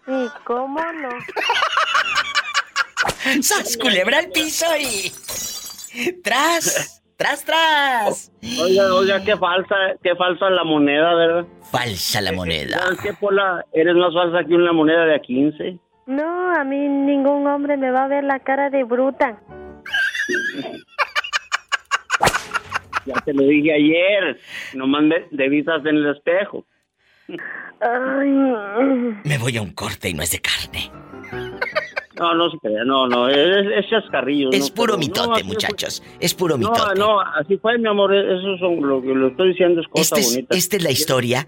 [0.05, 1.09] Sí, ¿cómo no?
[3.41, 5.11] ¡Sas, culebra al piso y...
[6.23, 7.03] ¡Tras!
[7.17, 8.31] ¡Tras, tras!
[8.61, 11.45] Oiga, oiga, qué falsa, qué falsa la moneda, ¿verdad?
[11.69, 12.77] Falsa la moneda.
[12.79, 13.65] ¿Sabes qué, Pola?
[13.73, 15.77] Eres más falsa que una moneda de a 15.
[16.07, 19.41] No, a mí ningún hombre me va a ver la cara de bruta.
[23.05, 24.39] Ya te lo dije ayer.
[24.75, 26.65] Nomás me de vistas en el espejo.
[27.81, 28.29] Ay,
[29.23, 30.91] Me voy a un corte y no es de carne.
[32.17, 34.51] No, no se crea, no, no, es, es chascarrillo.
[34.51, 36.03] Es no, puro pero- mitote, no, muchachos.
[36.19, 36.99] Es puro fue- mitote.
[36.99, 40.01] No, no, así fue, mi amor, eso son lo que lo estoy diciendo es cosa
[40.01, 40.57] Este es- bonita.
[40.57, 41.47] esta es la historia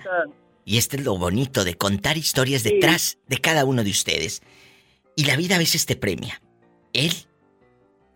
[0.64, 4.42] y este es lo bonito de contar historias detrás de cada uno de ustedes.
[5.18, 6.42] Y la vida a veces te premia.
[6.94, 7.12] Él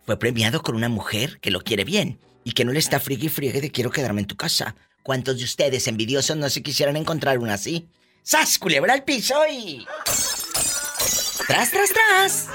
[0.04, 3.26] fue premiado con una mujer que lo quiere bien y que no le está friegue
[3.26, 4.76] y friegue de quiero quedarme en tu casa.
[5.02, 7.86] ¿Cuántos de ustedes envidiosos no se quisieran encontrar una así?
[8.22, 9.84] ¡Sas, culebra al piso y...
[11.46, 12.50] ¡Tras, tras, tras!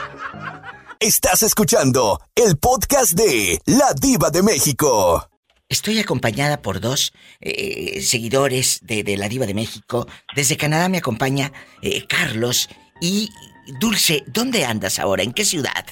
[0.99, 5.29] Estás escuchando el podcast de La Diva de México.
[5.69, 10.07] Estoy acompañada por dos eh, seguidores de, de La Diva de México.
[10.35, 12.67] Desde Canadá me acompaña eh, Carlos
[12.99, 13.29] y
[13.79, 14.25] Dulce.
[14.27, 15.23] ¿Dónde andas ahora?
[15.23, 15.85] ¿En qué ciudad?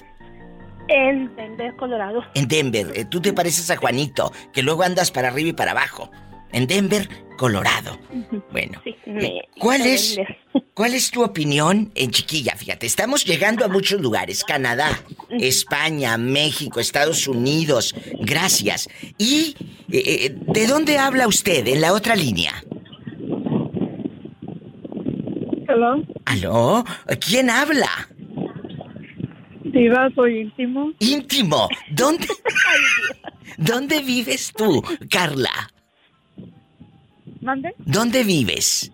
[0.90, 2.22] En Denver, Colorado.
[2.34, 2.92] En Denver.
[2.96, 6.12] Eh, tú te pareces a Juanito, que luego andas para arriba y para abajo.
[6.52, 7.98] En Denver, Colorado.
[8.52, 10.18] Bueno, me- ¿cuál es.
[10.74, 12.56] ¿cuál es tu opinión en Chiquilla?
[12.56, 14.44] Fíjate, estamos llegando a muchos lugares.
[14.44, 14.90] Canadá,
[15.30, 17.94] España, México, Estados Unidos.
[18.22, 18.88] Gracias.
[19.18, 19.56] ¿Y
[19.92, 22.54] eh, eh, de dónde habla usted en la otra línea?
[25.68, 26.84] Hello, ¿Aló?
[27.26, 27.90] ¿Quién habla?
[29.66, 30.92] Diva, soy íntimo.
[31.00, 31.70] Íntimo.
[31.92, 32.28] ¿Dónde?
[33.58, 34.82] ¿Dónde vives tú,
[35.12, 35.52] Carla?
[37.42, 37.74] ¿Mande?
[37.80, 38.92] ¿Dónde vives?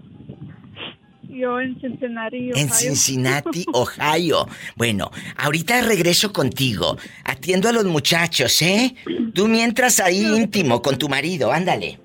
[1.27, 2.73] Yo en Cincinnati, En Ohio.
[2.73, 4.47] Cincinnati, Ohio.
[4.77, 6.97] Bueno, ahorita regreso contigo.
[7.25, 8.95] Atiendo a los muchachos, ¿eh?
[9.33, 11.99] Tú mientras ahí íntimo con tu marido, ándale.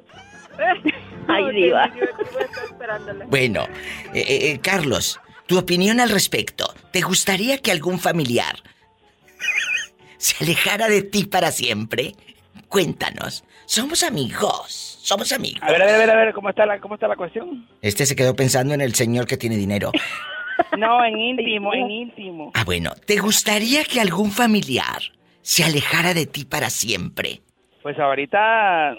[1.28, 1.88] Ay, diva.
[3.28, 3.68] Bueno,
[4.12, 6.74] eh, eh, Carlos, tu opinión al respecto.
[6.90, 8.56] ¿Te gustaría que algún familiar
[10.18, 12.14] se alejara de ti para siempre?
[12.68, 13.44] Cuéntanos.
[13.66, 14.98] Somos amigos.
[15.02, 15.62] Somos amigos.
[15.62, 17.66] A ver, a ver, a ver, a ver, ¿cómo está la, cómo está la cuestión?
[17.82, 19.92] Este se quedó pensando en el señor que tiene dinero.
[20.76, 22.50] No, en íntimo, en íntimo.
[22.54, 25.00] Ah, bueno, ¿te gustaría que algún familiar
[25.42, 27.40] se alejara de ti para siempre?
[27.82, 28.94] Pues ahorita,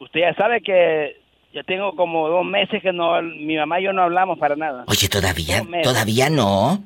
[0.00, 1.20] usted ya sabe que
[1.54, 4.84] yo tengo como dos meses que no, mi mamá y yo no hablamos para nada.
[4.88, 6.82] Oye, todavía, todavía no.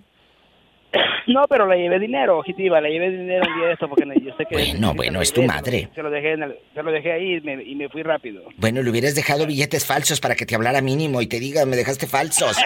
[1.26, 4.14] No, pero le llevé dinero, objetiva, le llevé dinero un día de esto porque no-
[4.14, 4.54] yo sé que...
[4.56, 5.88] Bueno, bueno, es tu madre.
[5.94, 8.42] Se lo dejé, en el- se lo dejé ahí y me, y me fui rápido.
[8.56, 11.76] Bueno, le hubieras dejado billetes falsos para que te hablara mínimo y te diga, me
[11.76, 12.56] dejaste falsos.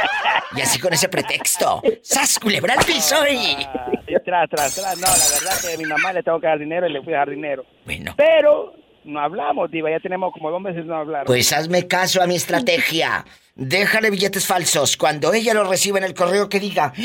[0.57, 1.83] Y así con ese pretexto.
[2.03, 3.63] ¡Sas, culebra al piso y...
[3.63, 4.97] Ah, sí, tras, tras, tras.
[4.97, 7.13] No, la verdad que a mi mamá le tengo que dar dinero y le fui
[7.13, 7.65] a dar dinero.
[7.85, 8.15] Bueno.
[8.17, 8.73] Pero
[9.05, 11.27] no hablamos, diva, ya tenemos como dos meses no hablar.
[11.27, 13.25] Pues hazme caso a mi estrategia.
[13.57, 14.97] Déjale billetes falsos.
[14.99, 17.01] Cuando ella lo reciba en el correo que diga, "Ah,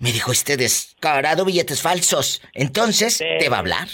[0.00, 2.40] me dijo este descarado billetes falsos.
[2.54, 3.88] Entonces, te va a hablar.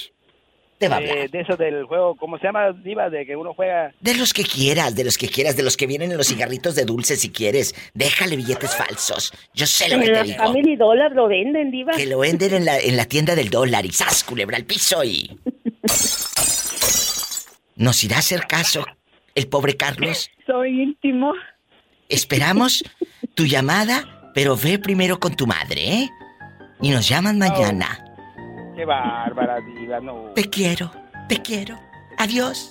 [0.79, 1.17] Te va a hablar.
[1.17, 3.09] de, de eso del juego, ¿cómo se llama, diva?
[3.09, 3.95] De que uno juega...
[4.01, 6.75] De los que quieras, de los que quieras, de los que vienen en los cigarritos
[6.75, 7.75] de dulce si quieres.
[7.95, 9.33] Déjale billetes falsos.
[9.55, 10.39] Yo sé lo que En te la digo.
[10.39, 11.93] Family Dollar lo venden, diva.
[11.93, 14.25] Que lo venden en la, en la tienda del dólar y ¡zas!
[14.25, 15.39] culebra al piso y...
[17.77, 18.85] ¿Nos irá a hacer caso
[19.35, 20.31] el pobre Carlos?
[20.47, 21.33] Soy íntimo.
[22.09, 22.85] Esperamos
[23.35, 26.11] tu llamada, pero ve primero con tu madre, ¿eh?
[26.81, 28.05] Y nos llaman mañana.
[28.77, 30.33] Qué bárbara, diva, no.
[30.35, 30.91] Te quiero,
[31.29, 31.79] te quiero.
[32.19, 32.71] Adiós.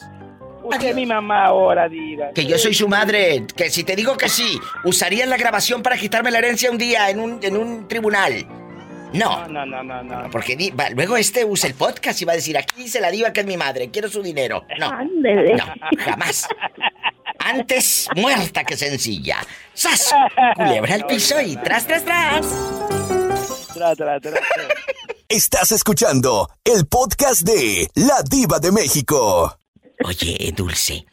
[0.63, 2.31] Usted es mi mamá ahora, diva.
[2.35, 5.97] Que yo soy su madre, que si te digo que sí, usarían la grabación para
[5.97, 8.45] quitarme la herencia un día en un, en un tribunal.
[9.13, 10.29] No, No, no, no, no.
[10.31, 13.11] porque di- va- luego este usa el podcast y va a decir, aquí dice la
[13.11, 14.65] diva que es mi madre, quiero su dinero.
[14.79, 15.55] No, Ándele.
[15.55, 15.65] no,
[15.97, 16.47] jamás.
[17.39, 19.37] Antes muerta que sencilla.
[19.73, 20.11] ¡Sas!
[20.55, 22.45] Culebra al piso y tras, tras, tras.
[23.73, 24.41] Tra, tra, tra, tra.
[25.29, 29.57] Estás escuchando el podcast de La Diva de México.
[30.03, 31.05] Oye, Dulce,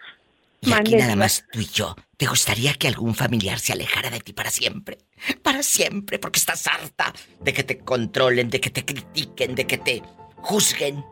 [0.61, 4.21] y aquí nada más tú y yo, ¿te gustaría que algún familiar se alejara de
[4.21, 4.99] ti para siempre?
[5.43, 9.79] Para siempre, porque estás harta de que te controlen, de que te critiquen, de que
[9.79, 10.03] te
[10.37, 11.05] juzguen,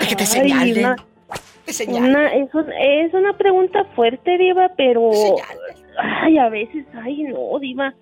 [0.00, 0.96] de que te señalen.
[1.70, 2.10] Te señalen.
[2.10, 5.10] Una, es, un- es una pregunta fuerte, Diva, pero.
[5.98, 7.94] Ay, a veces, ay, no, Diva.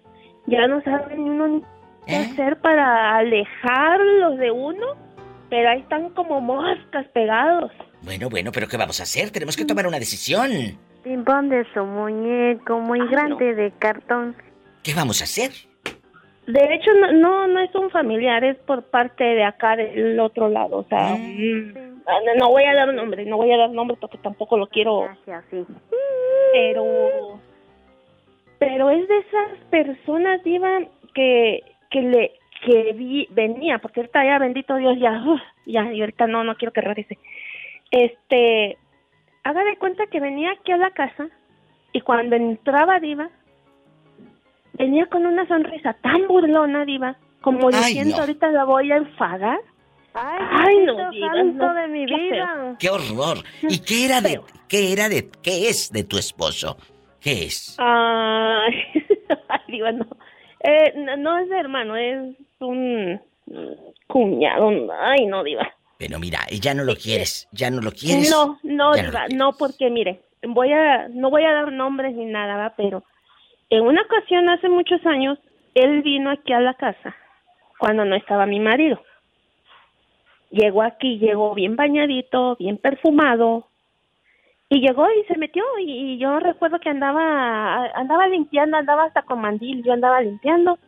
[0.46, 1.60] Ya no saben uno ni
[2.06, 2.16] qué ¿Eh?
[2.16, 4.86] hacer para alejarlos de uno,
[5.50, 7.70] pero ahí están como moscas pegados.
[8.02, 9.30] Bueno, bueno, pero ¿qué vamos a hacer?
[9.30, 10.50] Tenemos que tomar una decisión.
[11.04, 14.34] Pimpón de su muñeco muy grande de cartón.
[14.82, 15.50] ¿Qué vamos a hacer?
[16.46, 20.48] De hecho, no, no, no es un familiar, es por parte de acá, del otro
[20.48, 20.78] lado.
[20.78, 23.96] O sea, mm, ah, no, no voy a dar nombre, no voy a dar nombre
[24.00, 25.09] porque tampoco lo quiero.
[26.52, 27.40] Pero,
[28.59, 30.80] pero es de esas personas, Diva,
[31.14, 32.32] que, que le,
[32.64, 35.22] que vi, venía, porque ahorita ya, bendito Dios, ya,
[35.66, 37.18] ya, y ahorita no, no quiero que regrese.
[37.90, 38.78] Este,
[39.44, 41.28] haga de cuenta que venía aquí a la casa
[41.92, 43.30] y cuando entraba Diva,
[44.74, 48.20] venía con una sonrisa tan burlona, Diva, como Ay, diciendo no.
[48.22, 49.59] ahorita la voy a enfadar.
[50.20, 52.30] Ay, no, Diva, no, de mi qué feo.
[52.30, 52.76] vida.
[52.78, 53.38] ¡Qué horror!
[53.62, 56.76] ¿Y qué era de qué era de qué es de tu esposo?
[57.20, 57.76] ¿Qué es?
[57.78, 58.74] Ay,
[59.48, 60.06] ay, Diva, no.
[60.60, 63.20] Eh, no, no es de hermano, es un
[64.06, 64.70] cuñado.
[65.00, 65.68] Ay, no, Diva.
[65.98, 68.30] Pero mira, ya no lo quieres, ya no lo quieres.
[68.30, 72.14] No, no, Ya no Diva, no, porque mire, voy a, no voy a dar nombres
[72.14, 72.74] ni nada, ¿va?
[72.76, 73.02] pero
[73.70, 75.38] en una ocasión hace muchos años,
[75.74, 77.14] él vino aquí a la casa
[77.78, 79.00] cuando no estaba mi marido.
[80.51, 83.68] Llegó aquí, llegó bien bañadito, bien perfumado,
[84.70, 89.22] y llegó y se metió y, y yo recuerdo que andaba, andaba limpiando, andaba hasta
[89.22, 90.78] con mandil, yo andaba limpiando,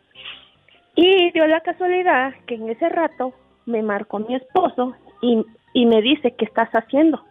[0.95, 3.33] y dio la casualidad que en ese rato
[3.65, 5.43] me marcó mi esposo y,
[5.73, 7.23] y me dice, ¿qué estás haciendo?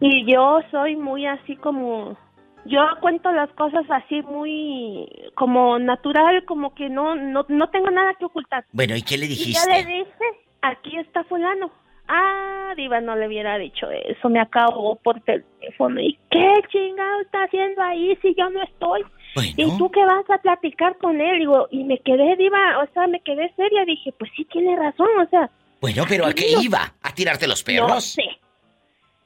[0.00, 2.16] Y yo soy muy así como,
[2.64, 8.14] yo cuento las cosas así muy como natural, como que no, no, no tengo nada
[8.14, 8.64] que ocultar.
[8.72, 9.68] Bueno, ¿y qué le Y dijiste?
[9.70, 10.24] le dije,
[10.62, 11.70] aquí está fulano.
[12.08, 16.00] Ah, Diva, no le hubiera dicho eso, me acabó por teléfono.
[16.00, 19.02] ¿Y qué chingado está haciendo ahí si yo no estoy?
[19.56, 21.38] ¿Y tú qué vas a platicar con él?
[21.40, 23.84] Digo, y me quedé, Diva, o sea, me quedé seria.
[23.84, 25.50] Dije, pues sí, tiene razón, o sea,
[25.80, 26.62] Bueno, pero ¿a qué No.
[26.62, 26.92] iba?
[27.02, 28.04] ¿A tirarte los no perros?
[28.04, 28.24] sé.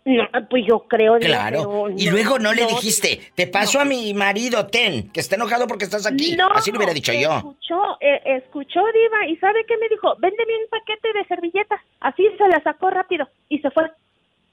[0.04, 1.16] No, pues yo creo.
[1.20, 1.58] Claro.
[1.62, 5.66] pero Y luego no le dijiste, te paso a mi marido, ten, que está enojado
[5.68, 6.34] porque estás aquí.
[6.36, 7.36] No, Así lo hubiera dicho yo.
[7.36, 10.14] Escuchó, eh, escuchó, Diva, y ¿sabe qué me dijo?
[10.18, 11.80] Véndeme un paquete de servilletas.
[12.00, 13.84] Así se la sacó rápido y se fue.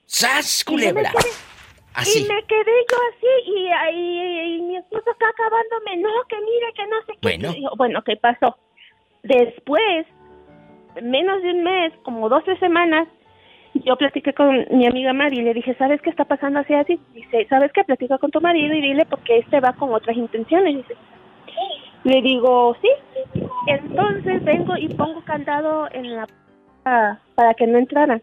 [0.06, 1.12] ¡Sas, culebra!
[1.95, 2.20] Así.
[2.20, 6.74] Y me quedé yo así, y, y- y mi esposo acá acabándome, no, que mire,
[6.76, 7.20] que no sé qué.
[7.22, 7.54] Bueno.
[7.60, 8.56] Yo, bueno, ¿qué pasó?
[9.24, 10.06] Después,
[11.02, 13.08] menos de un mes, como 12 semanas,
[13.74, 16.99] yo platiqué con mi amiga Mari y le dije, ¿sabes qué está pasando así así?
[17.13, 17.84] Dice, ¿sabes qué?
[17.84, 20.78] Platica con tu marido y dile porque este va con otras intenciones.
[20.78, 20.95] Dice,
[22.03, 22.89] le digo, sí.
[23.67, 28.22] Entonces vengo y pongo candado en la puerta para que no entraran.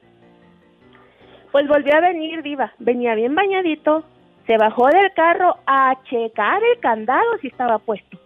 [1.52, 2.72] Pues volvió a venir, Diva.
[2.78, 4.04] Venía bien bañadito.
[4.46, 8.18] Se bajó del carro a checar el candado si estaba puesto.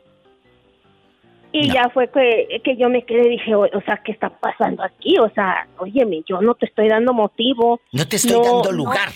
[1.52, 4.28] Y ya fue que, que yo me quedé y dije, o, o sea, ¿qué está
[4.28, 5.18] pasando aquí?
[5.18, 7.80] O sea, óyeme, yo no te estoy dando motivo.
[7.92, 9.08] No te estoy dando lugar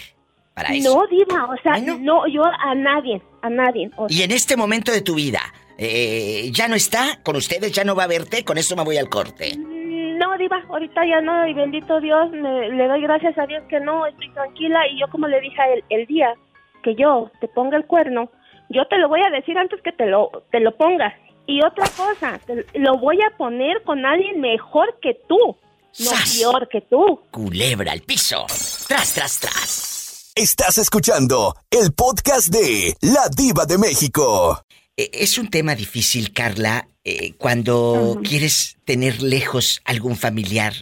[0.55, 0.95] para eso.
[0.95, 3.91] No, Diva, o sea, no, yo a nadie, a nadie.
[3.97, 5.41] O Y en este momento de tu vida,
[5.79, 8.97] eh, ya no está con ustedes, ya no va a verte, con eso me voy
[8.97, 9.57] al corte.
[9.57, 13.79] No, Diva, ahorita ya no, y bendito Dios, me- le doy gracias a Dios que
[13.81, 14.81] no, estoy tranquila.
[14.89, 16.35] Y yo, como le dije a él, el día
[16.83, 18.31] que yo te ponga el cuerno,
[18.71, 21.15] yo te lo voy a decir antes que te lo, te lo pongas.
[21.47, 22.41] Y otra cosa,
[22.75, 25.57] lo voy a poner con alguien mejor que tú,
[25.99, 27.21] no peor que tú.
[27.31, 28.47] Culebra al piso.
[28.89, 30.33] Tras, tras, tras.
[30.35, 34.65] Estás escuchando el podcast de La Diva de México.
[34.97, 40.73] Eh, Es un tema difícil, Carla, eh, cuando quieres tener lejos algún familiar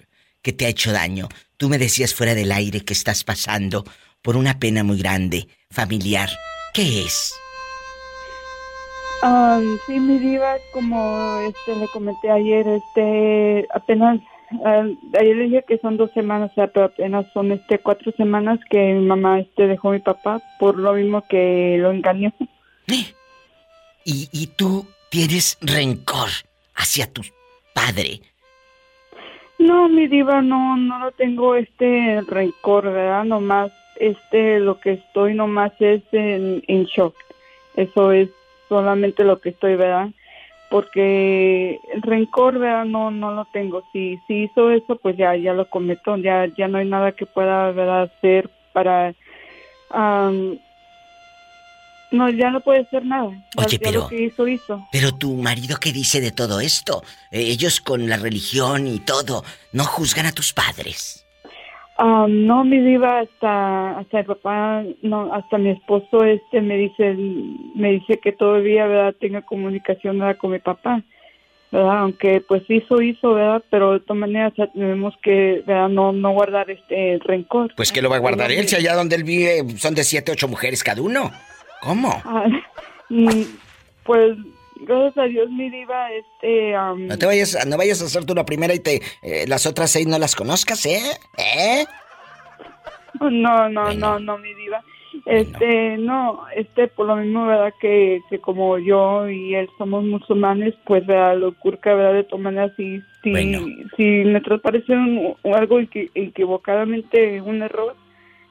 [0.43, 1.29] que te ha hecho daño.
[1.57, 3.85] Tú me decías fuera del aire que estás pasando
[4.23, 6.31] por una pena muy grande, familiar.
[6.73, 7.35] ¿Qué es?
[9.23, 14.21] Ah, sí, mi diva, como este le comenté ayer, este apenas
[15.19, 18.59] ayer le dije que son dos semanas, o sea, pero apenas son este cuatro semanas
[18.69, 22.33] que mi mamá este dejó a mi papá por lo mismo que lo engañó.
[24.05, 26.29] Y, y tú tienes rencor
[26.75, 27.23] hacia tu
[27.73, 28.21] padre.
[29.61, 33.23] No, mi diva, no, no lo tengo este rencor, ¿verdad?
[33.23, 33.71] Nomás,
[34.01, 37.15] este, lo que estoy nomás es en, en shock.
[37.77, 38.29] Eso es
[38.73, 40.09] solamente lo que estoy, ¿verdad?
[40.71, 42.87] Porque el rencor, ¿verdad?
[42.87, 43.83] No, no lo tengo.
[43.93, 46.17] Si, si hizo eso, pues ya, ya lo cometo.
[46.17, 48.11] Ya, ya no hay nada que pueda, ¿verdad?
[48.17, 49.13] Hacer para,
[49.91, 50.59] am,
[52.11, 53.31] no, ya no puede hacer nada.
[53.55, 54.87] Ya- Oye, pero- lo que hizo, hizo.
[54.91, 57.03] Pero tu marido, ¿qué dice de todo esto?
[57.31, 61.22] Eh, ellos con la religión y todo, ¿no juzgan a tus padres?
[62.05, 67.15] Ah, no, mi diva, hasta, hasta el papá, no, hasta mi esposo este me dice,
[67.77, 69.15] me dice que todavía, ¿verdad?
[69.21, 70.37] Tenga comunicación, ¿verdad?
[70.37, 71.01] Con mi papá,
[71.71, 71.99] ¿verdad?
[71.99, 73.63] Aunque pues hizo, hizo, ¿verdad?
[73.71, 75.91] Pero de todas maneras tenemos que, ¿verdad?
[75.91, 77.73] No, no guardar este rencor.
[77.77, 80.33] Pues que lo va a guardar él, si allá donde él vive son de siete,
[80.33, 81.31] ocho mujeres cada uno.
[81.83, 82.21] ¿Cómo?
[82.25, 82.49] Ah,
[83.11, 83.43] mm,
[84.03, 84.37] pues,
[84.87, 88.25] gracias a Dios, mi diva, este, am, No te vayas, a- no vayas a hacer
[88.25, 91.01] tú la primera y te eh, las otras seis no las conozcas, ¿eh?
[91.39, 91.85] ¿Eh?
[93.21, 94.83] No, no, no, no, mi diva.
[95.27, 97.73] Este, no, este, por lo mismo, ¿verdad?
[97.81, 101.37] Que, que como yo y él somos musulmanes, pues, ¿verdad?
[101.37, 102.15] Lo curca, ¿verdad?
[102.15, 103.33] De todas maneras, si, si,
[103.97, 107.95] si nuestros parece un- un- algo equi- equivocadamente un error,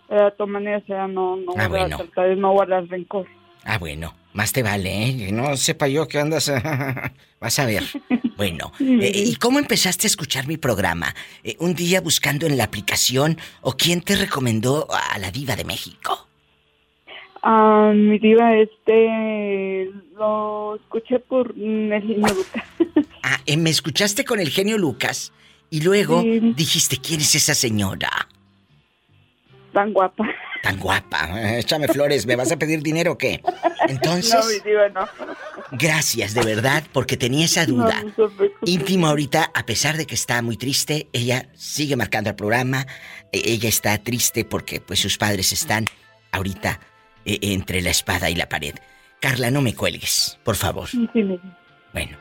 [0.09, 0.25] ¿verdad?
[0.25, 1.07] de todas maneras, ¿verdad?
[1.07, 1.69] No, no, Ah, ¿verdad?
[1.69, 1.97] bueno.
[1.97, 3.25] tratar de no guardar rencor.
[3.65, 5.17] Ah, bueno, más te vale, ¿eh?
[5.17, 6.51] Que no sepa yo que andas.
[7.39, 7.84] Vas a ver.
[8.38, 11.13] Bueno, eh, ¿y cómo empezaste a escuchar mi programa?
[11.43, 15.63] Eh, ¿Un día buscando en la aplicación o quién te recomendó a la Diva de
[15.63, 16.27] México?
[17.43, 22.63] Ah, mi diva, este, lo escuché por mm, el genio Lucas.
[23.23, 25.32] Ah, eh, me escuchaste con el genio Lucas
[25.69, 28.09] y luego dijiste, ¿quién es esa señora?
[29.71, 30.27] Tan guapa.
[30.64, 31.57] Tan guapa.
[31.57, 33.41] Échame flores, ¿me vas a pedir dinero o qué?
[33.88, 34.34] Entonces...
[34.34, 35.07] No, mi diva, no.
[35.72, 38.03] Gracias, de verdad, porque tenía esa duda.
[38.18, 38.30] No.
[38.66, 42.86] Íntimo ahorita, a pesar de que está muy triste, ella sigue marcando el programa.
[43.32, 45.86] E- Ella está triste porque pues sus padres están
[46.32, 46.80] ahorita
[47.26, 48.76] eh, entre la espada y la pared.
[49.20, 50.88] Carla, no me cuelgues, por favor.
[50.89, 50.99] Sí.
[51.93, 52.18] Bueno.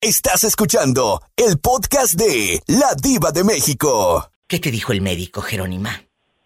[0.00, 4.30] Estás escuchando el podcast de La Diva de México.
[4.48, 6.02] ¿Qué te dijo el médico, Jerónima?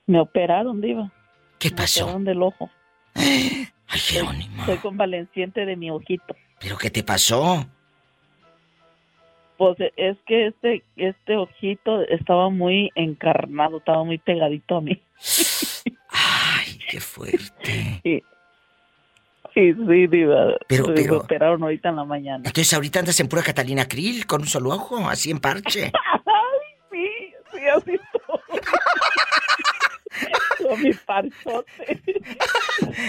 [0.07, 1.13] Me operaron, Diva.
[1.61, 2.03] ¿Qué Me pasó?
[2.03, 2.69] operaron del ojo.
[3.15, 4.67] Ay, Jerónima.
[4.67, 6.35] Soy convaleciente de mi ojito.
[6.61, 7.65] ¿Pero qué te pasó?
[9.57, 15.01] Pues es que este este ojito estaba muy encarnado, estaba muy pegadito a mí.
[16.11, 18.01] Ay, qué fuerte.
[19.55, 20.57] Sí, sí, sí, Diva.
[20.67, 22.39] Pero- Me pero- operaron ahorita en la mañana.
[22.39, 25.93] Entonces ahorita andas en pura Catalina Krill con un solo ojo, así en parche.
[27.63, 28.01] Sí, sí, así
[30.59, 30.95] estoy.
[31.07, 32.01] parchote.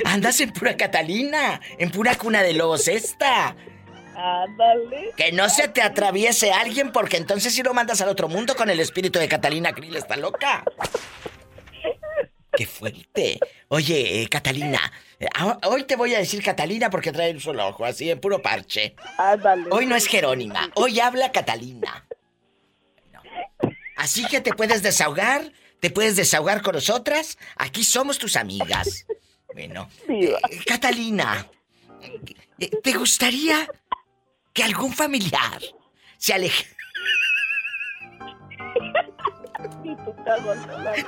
[0.06, 3.56] Andas en pura Catalina, en pura cuna de lobos esta.
[4.16, 5.12] Ándale.
[5.18, 8.70] Que no se te atraviese alguien porque entonces si lo mandas al otro mundo con
[8.70, 10.64] el espíritu de Catalina Krill está loca.
[12.56, 13.40] ¡Qué fuerte!
[13.70, 14.80] Oye, eh, Catalina,
[15.20, 18.20] eh, ah, hoy te voy a decir Catalina porque trae un solo ojo, así en
[18.20, 18.96] puro parche.
[19.18, 19.66] Ándale.
[19.72, 22.06] Hoy no es Jerónima, hoy habla Catalina.
[24.04, 27.38] Así que te puedes desahogar, te puedes desahogar con nosotras.
[27.56, 29.06] Aquí somos tus amigas.
[29.54, 30.34] Bueno, eh,
[30.66, 31.48] Catalina,
[32.60, 33.66] eh, ¿te gustaría
[34.52, 35.62] que algún familiar
[36.18, 36.66] se aleje?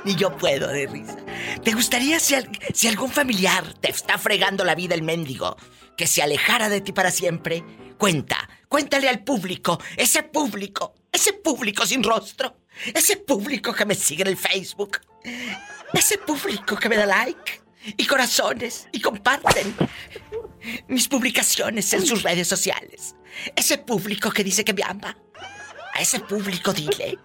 [0.06, 1.18] Ni yo puedo de risa.
[1.62, 5.58] ¿Te gustaría si, al- si algún familiar te está fregando la vida el mendigo,
[5.98, 7.62] que se alejara de ti para siempre?
[7.98, 12.56] Cuenta, cuéntale al público, ese público, ese público sin rostro,
[12.94, 15.00] ese público que me sigue en el Facebook,
[15.92, 17.62] ese público que me da like
[17.96, 19.74] y corazones y comparten
[20.88, 23.14] mis publicaciones en sus redes sociales.
[23.54, 25.16] Ese público que dice que me ama.
[25.94, 27.18] A ese público dile.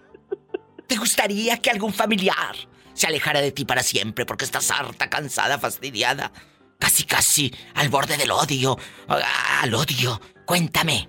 [0.86, 2.54] ¿Te gustaría que algún familiar
[2.94, 6.32] se alejara de ti para siempre porque estás harta, cansada, fastidiada?
[6.78, 8.76] Casi, casi al borde del odio.
[9.08, 10.20] ah, Al odio.
[10.46, 11.08] Cuéntame.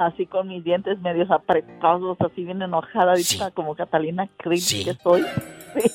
[0.00, 5.22] Así con mis dientes medios apretados, así bien enojada ahorita como Catalina Krill que soy.
[5.78, 5.90] Sí.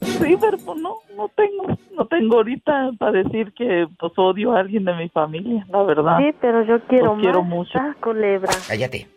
[0.00, 4.60] Sí, pero pues no, no tengo, no tengo ahorita para decir que pues odio a
[4.60, 6.16] alguien de mi familia, la verdad.
[6.18, 7.50] Sí, pero yo quiero Los quiero más.
[7.50, 7.78] mucho.
[7.78, 8.52] Ah, culebra.
[8.66, 9.08] Cállate.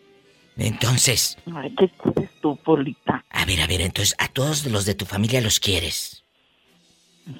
[0.57, 1.37] Entonces.
[1.55, 3.23] Ay, ¿qué quieres tú, Polita?
[3.29, 6.25] A ver, a ver, entonces a todos los de tu familia los quieres.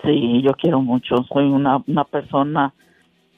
[0.03, 1.15] Sí, yo quiero mucho.
[1.33, 2.73] Soy una, una persona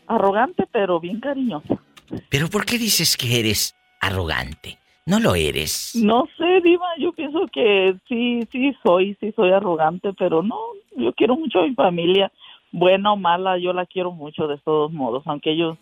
[0.05, 1.79] arrogante, pero bien cariñosa.
[2.29, 4.77] Pero ¿por qué dices que eres arrogante?
[5.05, 5.95] No lo eres.
[5.95, 10.57] No sé, Diva, yo pienso que sí, sí soy, sí soy arrogante, pero no,
[10.95, 12.31] yo quiero mucho a mi familia,
[12.71, 15.77] buena o mala, yo la quiero mucho de todos modos, aunque ellos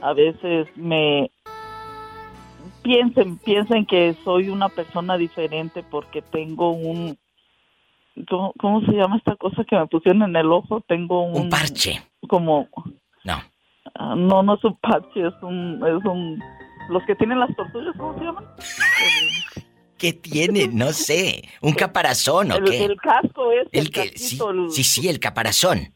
[0.00, 1.30] a veces me
[2.82, 7.18] piensen, piensen que soy una persona diferente porque tengo un,
[8.28, 10.80] ¿cómo, cómo se llama esta cosa que me pusieron en el ojo?
[10.80, 11.42] Tengo un...
[11.42, 12.00] Un parche.
[12.28, 12.68] Como...
[13.98, 14.12] No.
[14.12, 16.42] Ah, no, no es un parche, es un, es un,
[16.88, 18.44] los que tienen las tortugas, ¿cómo se llaman?
[19.98, 20.68] ¿Qué tiene?
[20.68, 21.42] No sé.
[21.60, 22.84] ¿Un caparazón o El, qué?
[22.84, 24.38] el casco es El que, sí,
[24.70, 25.94] sí, sí, el caparazón.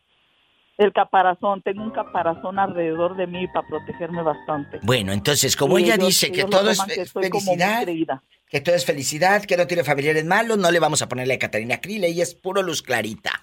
[0.77, 4.81] El caparazón, tengo un caparazón alrededor de mí para protegerme bastante.
[4.83, 7.87] Bueno, entonces, como Y ella ellos- dice que todo es fe- felicidad,
[8.51, 11.39] que todo es felicidad, que no tiene familiares malos, no le vamos a ponerle a
[11.39, 13.41] Catarina Krill, ella es puro luz clarita.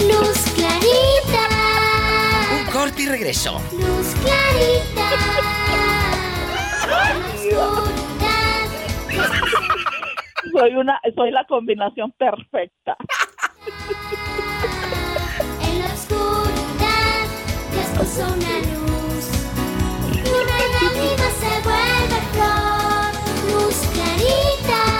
[0.00, 1.39] Luz clarita,
[2.90, 3.60] corte y regreso.
[3.72, 5.10] luz clarita.
[10.52, 12.96] Soy una, soy la combinación perfecta.
[15.62, 17.26] En la oscuridad
[17.72, 19.26] Dios puso una luz.
[20.26, 23.10] Una lágrima se vuelve flor.
[23.52, 24.99] Luz clarita.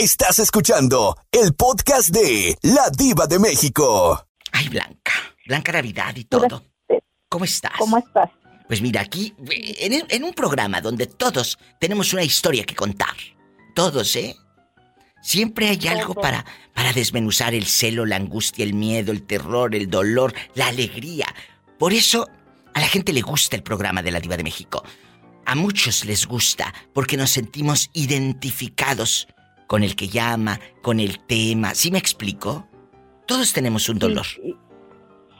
[0.00, 4.26] Estás escuchando el podcast de La Diva de México.
[4.50, 5.12] Ay, Blanca.
[5.46, 6.64] Blanca Navidad y todo.
[7.28, 7.72] ¿Cómo estás?
[7.76, 8.30] ¿Cómo estás?
[8.66, 13.14] Pues mira, aquí, en, en un programa donde todos tenemos una historia que contar.
[13.74, 14.34] Todos, ¿eh?
[15.20, 19.90] Siempre hay algo para, para desmenuzar el celo, la angustia, el miedo, el terror, el
[19.90, 21.26] dolor, la alegría.
[21.78, 22.26] Por eso
[22.72, 24.82] a la gente le gusta el programa de la Diva de México.
[25.44, 29.28] A muchos les gusta porque nos sentimos identificados
[29.70, 31.76] con el que llama, con el tema.
[31.76, 32.64] ¿Sí me explico?
[33.24, 34.26] Todos tenemos un dolor.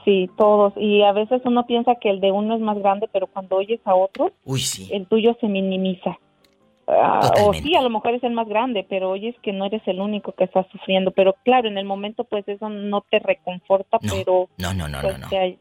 [0.05, 0.72] Sí, todos.
[0.76, 3.81] Y a veces uno piensa que el de uno es más grande, pero cuando oyes
[3.85, 4.89] a otro, Uy, sí.
[4.93, 6.16] el tuyo se minimiza.
[6.87, 9.83] Ah, o sí, a lo mejor es el más grande, pero oyes que no eres
[9.87, 11.11] el único que está sufriendo.
[11.11, 15.14] Pero claro, en el momento pues eso no te reconforta, pero No, no, no, pues,
[15.14, 15.28] no, no.
[15.28, 15.59] Te, ay-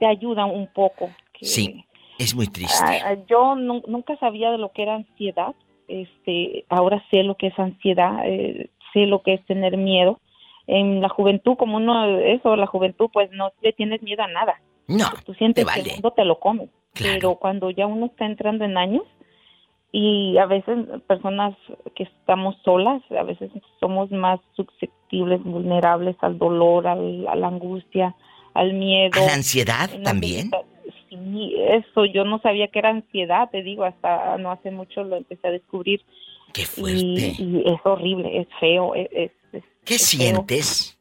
[0.00, 1.08] te ayuda un poco.
[1.32, 1.84] que- Sí,
[2.18, 2.84] es muy triste.
[2.84, 5.54] Ah, ah, yo nu- nunca sabía de lo que era ansiedad.
[5.88, 10.20] Este, ahora sé lo que es ansiedad, eh, sé lo que es tener miedo.
[10.66, 14.60] En la juventud, como uno, eso, la juventud, pues no le tienes miedo a nada.
[14.86, 15.88] No, Tú sientes te que vale.
[15.90, 16.68] el mundo te lo comes.
[16.94, 19.02] Pero cuando ya uno está entrando en años
[19.92, 21.54] y a veces personas
[21.94, 28.14] que estamos solas, a veces somos más susceptibles, vulnerables al dolor, al- a la angustia,
[28.54, 29.12] al miedo.
[29.22, 30.50] ¿A la ansiedad también?
[31.08, 35.16] Sí, eso, yo no sabía que era ansiedad, te digo, hasta no hace mucho lo
[35.16, 36.02] empecé a descubrir.
[36.52, 37.34] Qué fuerte.
[37.38, 38.94] Y, es horrible, es feo.
[38.94, 40.20] Es, es- es- ¿Qué es feo.
[40.28, 40.94] sientes?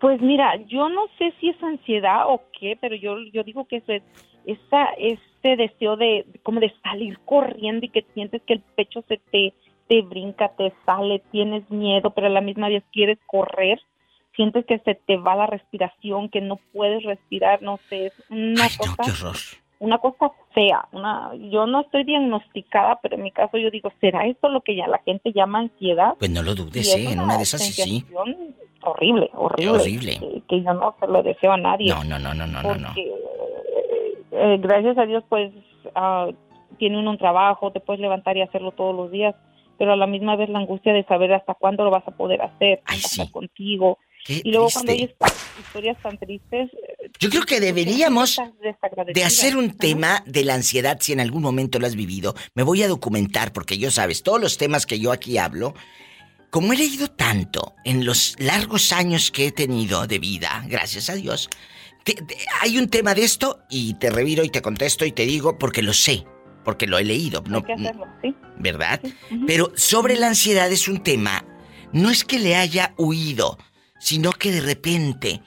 [0.00, 3.76] Pues mira, yo no sé si es ansiedad o qué, pero yo, yo digo que
[3.76, 4.02] eso es
[4.46, 9.18] esa, este deseo de como de salir corriendo y que sientes que el pecho se
[9.30, 9.52] te,
[9.86, 13.80] te brinca, te sale, tienes miedo, pero a la misma vez quieres correr,
[14.38, 18.68] sientes que se te va la respiración, que no puedes respirar, no sé, es una
[18.78, 19.32] cosa
[19.80, 24.26] una cosa fea, una yo no estoy diagnosticada, pero en mi caso yo digo, ¿será
[24.26, 26.14] esto lo que ya la gente llama ansiedad?
[26.18, 27.12] Pues no lo dudes, ¿eh?
[27.12, 28.04] En una de esas sí.
[28.82, 29.78] Horrible, horrible.
[29.78, 30.42] Horrible.
[30.48, 31.92] Que, yo no se lo deseo a nadie.
[31.92, 32.88] No, no, no, no, no, no.
[32.96, 35.52] Eh, gracias a Dios, pues,
[35.96, 36.32] uh,
[36.78, 39.34] tiene uno un trabajo, te puedes levantar y hacerlo todos los días,
[39.78, 42.40] pero a la misma vez la angustia de saber hasta cuándo lo vas a poder
[42.42, 43.28] hacer, Ay, sí.
[43.30, 43.98] contigo.
[44.28, 45.14] Y luego cuando hay
[45.58, 46.70] historias tan tristes...
[47.18, 48.38] Yo creo que deberíamos
[49.12, 52.34] de hacer un tema de la ansiedad si en algún momento lo has vivido.
[52.54, 55.74] Me voy a documentar porque yo sabes, todos los temas que yo aquí hablo,
[56.50, 61.14] como he leído tanto en los largos años que he tenido de vida, gracias a
[61.14, 61.48] Dios,
[62.60, 65.82] hay un tema de esto y te reviro y te contesto y te digo porque
[65.82, 66.24] lo sé,
[66.64, 67.42] porque lo he leído.
[67.48, 67.62] No,
[68.58, 69.00] ¿Verdad?
[69.46, 71.44] Pero sobre la ansiedad es un tema,
[71.92, 73.58] no es que le haya huido,
[74.08, 75.42] sino que de repente,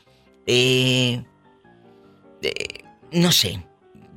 [0.46, 1.24] eh,
[3.12, 3.66] no sé,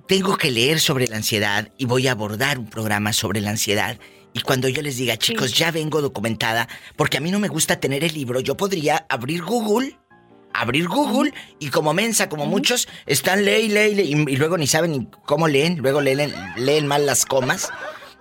[0.06, 3.98] tengo que leer sobre la ansiedad y voy a abordar un programa sobre la ansiedad.
[4.34, 7.80] Y cuando yo les diga, chicos, ya vengo documentada, porque a mí no me gusta
[7.80, 9.96] tener el libro, yo podría abrir Google
[10.56, 14.92] abrir Google y como mensa, como muchos, están lee y lee, y, luego ni saben
[14.92, 17.70] ni cómo leen, luego leen, leen mal las comas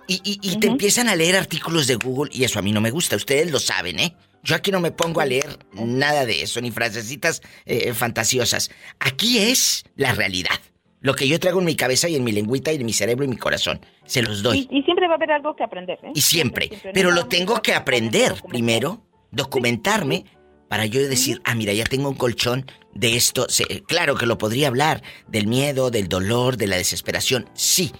[0.08, 2.90] y, y, te empiezan a leer artículos de Google y eso a mí no me
[2.90, 4.16] gusta, ustedes lo saben, ¿eh?
[4.44, 8.70] Yo aquí no me pongo a leer nada de eso, ni frasecitas eh, fantasiosas.
[9.00, 10.60] Aquí es la realidad.
[11.00, 13.24] Lo que yo traigo en mi cabeza y en mi lengüita y en mi cerebro
[13.24, 13.80] y mi corazón.
[14.04, 14.68] Se los doy.
[14.70, 16.12] Y, siempre va a haber algo que aprender, ¿eh?
[16.14, 16.70] Y siempre.
[16.92, 20.24] Pero lo tengo que aprender primero, documentarme,
[20.68, 23.46] para yo decir, ah, mira, ya tengo un colchón de esto.
[23.86, 27.92] claro que lo podría hablar, del miedo, del dolor, de la desesperación, sí,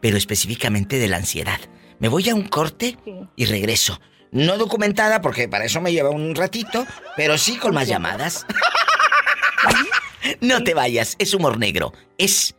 [0.00, 1.60] pero específicamente de la ansiedad.
[1.98, 2.96] Me voy a un corte
[3.36, 4.00] y regreso.
[4.30, 8.46] No documentada, porque para eso me lleva un ratito, pero sí con más llamadas.
[10.40, 12.54] no te vayas, es humor negro, es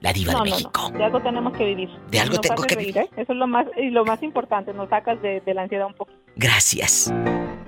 [0.00, 0.90] la diva de México.
[0.90, 1.88] De algo tenemos que vivir.
[2.10, 2.98] De algo tengo que vivir.
[2.98, 3.08] ¿eh?
[3.16, 6.12] Eso es lo más, y lo más importante, nos sacas de, la ansiedad un poco.
[6.36, 7.12] Gracias.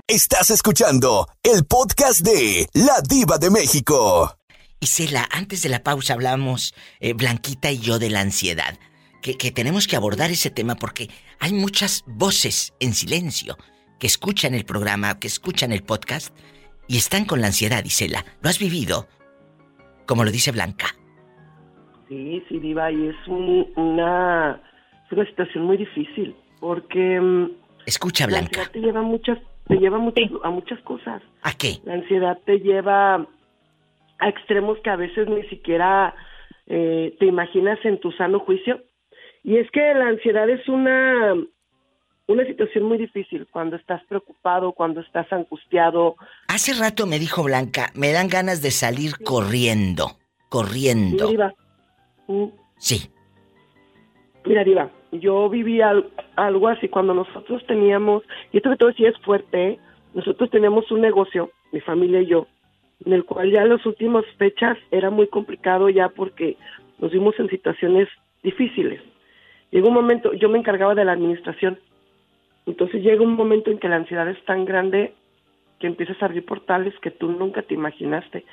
[0.07, 4.37] Estás escuchando el podcast de La Diva de México.
[4.81, 8.79] Isela, antes de la pausa hablamos, eh, Blanquita y yo, de la ansiedad.
[9.23, 11.11] Que, que tenemos que abordar ese tema porque
[11.41, 13.57] hay muchas voces en silencio
[13.99, 16.37] que escuchan el programa, que escuchan el podcast
[16.87, 18.25] y están con la ansiedad, Isela.
[18.43, 19.07] ¿Lo has vivido?
[20.07, 20.87] Como lo dice Blanca.
[22.09, 24.61] Sí, sí, Diva, y es una,
[25.11, 27.21] una situación muy difícil, porque...
[27.21, 27.51] Mm,
[27.85, 28.61] Escucha, Blanca.
[28.61, 31.23] La ansiedad te lleva, muchas, te lleva muchas, a muchas cosas.
[31.43, 31.79] ¿A qué?
[31.85, 33.27] La ansiedad te lleva
[34.19, 36.15] a extremos que a veces ni siquiera
[36.67, 38.83] eh, te imaginas en tu sano juicio.
[39.49, 41.35] Y es que la ansiedad es una,
[42.27, 46.17] una situación muy difícil cuando estás preocupado, cuando estás angustiado.
[46.49, 50.19] Hace rato me dijo Blanca, me dan ganas de salir corriendo,
[50.51, 51.31] corriendo.
[52.77, 53.11] Sí.
[54.45, 59.17] Mira, Diva, yo viví algo así cuando nosotros teníamos, y esto que todo sí es
[59.21, 59.79] fuerte, ¿eh?
[60.13, 62.47] nosotros teníamos un negocio, mi familia y yo,
[63.03, 66.59] en el cual ya en las últimas fechas era muy complicado ya porque
[66.99, 68.09] nos vimos en situaciones
[68.43, 69.01] difíciles.
[69.71, 71.79] Llegó un momento, yo me encargaba de la administración,
[72.67, 75.15] entonces llega un momento en que la ansiedad es tan grande
[75.79, 78.45] que empiezas a abrir portales que tú nunca te imaginaste.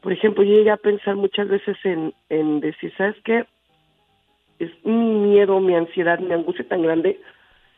[0.00, 3.44] Por ejemplo, yo llegué a pensar muchas veces en, en decir, ¿sabes qué?
[4.58, 7.20] Es mi miedo, mi ansiedad, mi angustia tan grande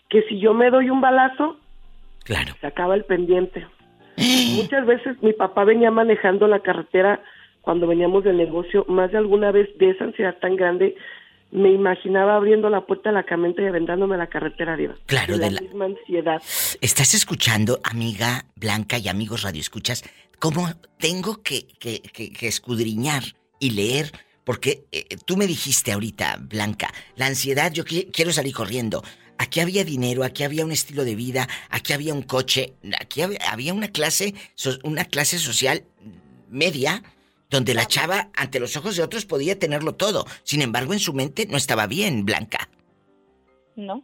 [0.08, 1.56] que si yo me doy un balazo,
[2.24, 2.52] claro.
[2.60, 3.66] se acaba el pendiente.
[4.56, 7.20] Muchas veces mi papá venía manejando la carretera
[7.62, 10.94] cuando veníamos del negocio, más de alguna vez de esa ansiedad tan grande,
[11.52, 14.94] me imaginaba abriendo la puerta de la camioneta y aventándome la carretera arriba.
[15.06, 16.42] Claro, de la, misma ansiedad.
[16.80, 20.02] ¿Estás escuchando, amiga Blanca y amigos radioescuchas?
[20.42, 20.68] cómo
[20.98, 21.68] tengo que,
[22.40, 23.22] escudriñar
[23.60, 24.10] y leer,
[24.42, 29.04] porque eh, tú me dijiste ahorita, Blanca, la ansiedad, yo quiero salir corriendo.
[29.38, 33.72] Aquí había dinero, aquí había un estilo de vida, aquí había un coche, aquí había
[33.72, 34.34] una clase,
[34.82, 35.84] una clase social
[36.50, 37.04] media
[37.52, 40.26] donde la chava ante los ojos de otros podía tenerlo todo.
[40.42, 42.68] Sin embargo, en su mente no estaba bien, Blanca.
[43.76, 44.02] No.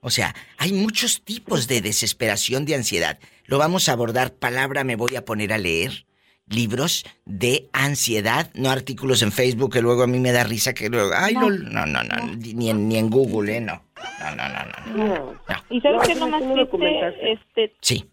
[0.00, 3.20] O sea, hay muchos tipos de desesperación, de ansiedad.
[3.44, 6.06] Lo vamos a abordar, palabra me voy a poner a leer.
[6.48, 10.88] Libros de ansiedad, no artículos en Facebook que luego a mí me da risa que
[10.88, 11.12] luego...
[11.14, 13.60] Ay, no, no, no, no, Ni, en, ni en Google, ¿eh?
[13.60, 13.84] No.
[14.20, 15.40] No, no, no, no.
[15.70, 17.32] ¿Y sabes qué es lo más triste?
[17.32, 18.11] Este, sí.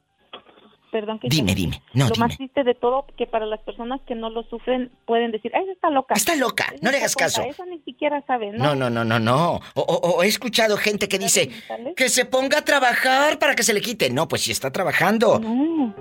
[0.92, 1.82] Perdón que Dime, te- dime.
[1.94, 2.26] No, lo dime.
[2.28, 5.64] más triste de todo que para las personas que no lo sufren pueden decir, "Ay,
[5.64, 7.42] esa está loca." Está loca, Esa no le hagas caso.
[7.44, 8.58] Esa ni siquiera sabe, ¿no?
[8.64, 9.56] No, no, no, no, no.
[9.76, 11.50] O, o- o he escuchado gente que dice
[11.96, 14.10] que se ponga a trabajar para que se le quite.
[14.10, 15.40] No, pues si está trabajando.
[15.40, 15.94] No,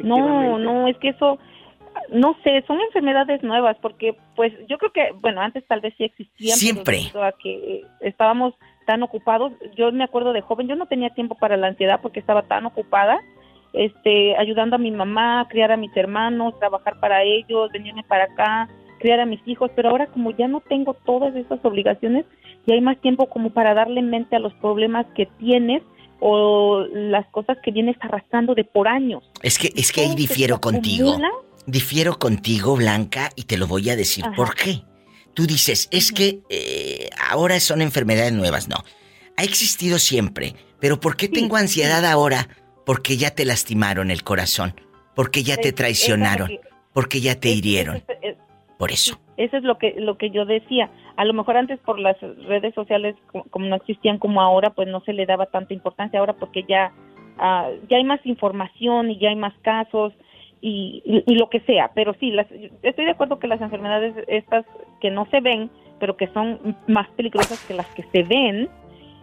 [0.00, 1.38] no, no, es que eso,
[2.10, 6.04] no sé, son enfermedades nuevas, porque pues yo creo que, bueno, antes tal vez sí
[6.04, 6.56] existían.
[6.58, 6.98] Siempre.
[6.98, 8.54] debido a que eh, estábamos
[8.86, 12.20] tan ocupados, yo me acuerdo de joven, yo no tenía tiempo para la ansiedad porque
[12.20, 13.18] estaba tan ocupada,
[13.72, 18.24] este, ayudando a mi mamá, a criar a mis hermanos, trabajar para ellos, venirme para
[18.24, 18.68] acá,
[18.98, 22.24] criar a mis hijos, pero ahora como ya no tengo todas esas obligaciones,
[22.66, 25.82] ya hay más tiempo como para darle mente a los problemas que tienes
[26.20, 29.22] o las cosas que vienes arrastrando de por años.
[29.42, 31.10] Es que, es que ahí difiero contigo.
[31.10, 31.30] acumula.
[31.66, 34.34] Difiero contigo, Blanca, y te lo voy a decir Ajá.
[34.36, 34.82] por qué.
[35.34, 38.68] Tú dices, es que eh, ahora son enfermedades nuevas.
[38.68, 38.76] No,
[39.36, 40.54] ha existido siempre.
[40.80, 42.48] Pero ¿por qué tengo ansiedad ahora?
[42.86, 44.72] Porque ya te lastimaron el corazón.
[45.14, 46.50] Porque ya te traicionaron.
[46.94, 48.02] Porque ya te hirieron.
[48.78, 49.18] Por eso.
[49.36, 50.88] Eso es lo que lo que yo decía.
[51.16, 53.14] A lo mejor antes por las redes sociales
[53.50, 56.20] como, no existían como ahora, pues no se le daba tanta importancia.
[56.20, 56.92] Ahora porque ya
[57.38, 60.12] ah, ya hay más información y ya hay más casos
[60.60, 61.90] y, y- y lo que sea.
[61.94, 62.46] Pero sí, las,
[62.82, 64.64] estoy de acuerdo que las enfermedades estas
[65.00, 68.68] que no se ven, pero que son más peligrosas que las que se ven,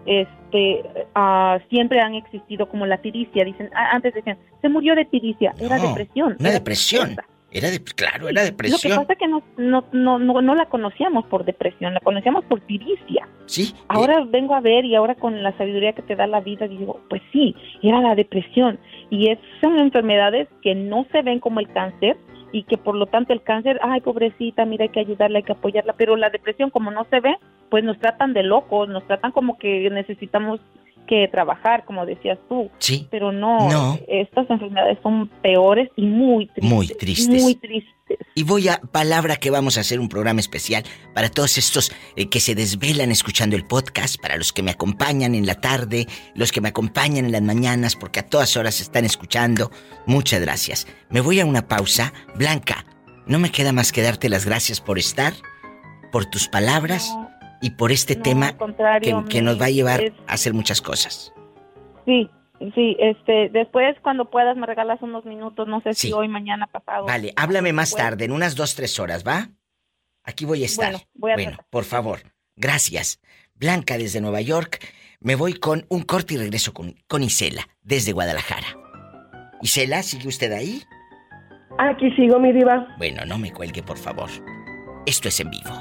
[0.06, 0.84] este
[1.16, 3.44] ah, siempre han existido como la tiricia.
[3.44, 6.36] Dicen antes decían se murió de tiricia, era depresión.
[6.40, 7.16] Una era depresión.
[7.56, 8.98] Era de, claro, era lo que depresión.
[8.98, 12.62] pasa es que no, no, no, no, no la conocíamos por depresión, la conocíamos por
[12.62, 13.28] tiricia.
[13.46, 13.76] Sí.
[13.90, 17.00] Ahora vengo a ver y ahora con la sabiduría que te da la vida digo,
[17.10, 18.80] pues sí, era la depresión.
[19.12, 22.18] Y es, son enfermedades que no se ven como el cáncer
[22.54, 25.54] y que por lo tanto el cáncer, ay pobrecita, mira hay que ayudarla, hay que
[25.54, 27.36] apoyarla, pero la depresión como no se ve,
[27.70, 30.62] pues nos tratan de locos, nos tratan como que necesitamos
[31.08, 32.70] que trabajar, como decías tú.
[32.80, 33.08] Sí.
[33.12, 34.00] Pero no, No.
[34.08, 36.64] estas enfermedades son peores y muy tristes.
[36.64, 37.42] Muy tristes.
[37.42, 37.94] Muy tristes.
[38.36, 40.84] Y voy a palabra que vamos a hacer un programa especial
[41.16, 45.36] para todos estos eh, que se desvelan escuchando el podcast, para los que me acompañan
[45.36, 49.06] en la tarde, los que me acompañan en las mañanas, porque a todas horas están
[49.06, 49.72] escuchando.
[50.06, 50.88] Muchas gracias.
[51.10, 52.14] Me voy a una pausa.
[52.36, 52.86] Blanca,
[53.26, 55.34] no me queda más que darte las gracias por estar,
[56.12, 57.10] por tus palabras
[57.64, 58.54] y por este No, tema
[59.02, 61.34] que, que nos va a llevar es- a hacer muchas cosas.
[62.06, 62.30] Sí,
[62.76, 66.08] sí, este, después cuando puedas me regalas unos minutos, no sé Sí.
[66.08, 67.06] si hoy, mañana, pasado.
[67.06, 68.06] Vale, háblame más Bueno.
[68.10, 69.50] tarde, en unas dos, tres horas, ¿va?
[70.24, 70.92] Aquí voy a estar.
[70.92, 72.20] Bueno, voy a Bueno, por favor.
[72.56, 73.20] Gracias.
[73.56, 74.80] Blanca desde Nueva York.
[75.20, 78.68] Me voy con un corte y regreso con, con Isela desde Guadalajara.
[79.62, 80.82] Isela, ¿sigue usted ahí?
[81.80, 82.88] Aquí sigo, mi diva.
[82.98, 84.30] Bueno, no me cuelgue, por favor.
[85.06, 85.72] Esto es en vivo.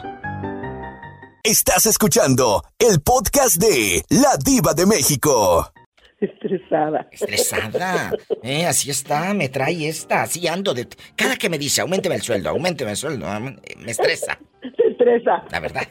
[1.45, 5.73] Estás escuchando el podcast de La Diva de México.
[6.21, 7.09] Estresada.
[7.11, 8.13] Estresada.
[8.45, 10.87] Eh, así está, me trae esta, así ando de...
[11.17, 14.39] Cada que me dice, aumenteme el sueldo, aumenteme el sueldo, eh, me estresa.
[14.77, 15.43] Se estresa.
[15.51, 15.89] La verdad.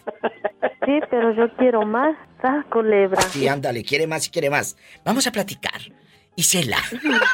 [0.86, 2.16] Sí, pero yo quiero más.
[2.42, 3.22] Ah, culebra.
[3.24, 4.78] Sí, ándale, quiere más y quiere más.
[5.04, 5.82] Vamos a platicar.
[6.38, 6.78] Isela.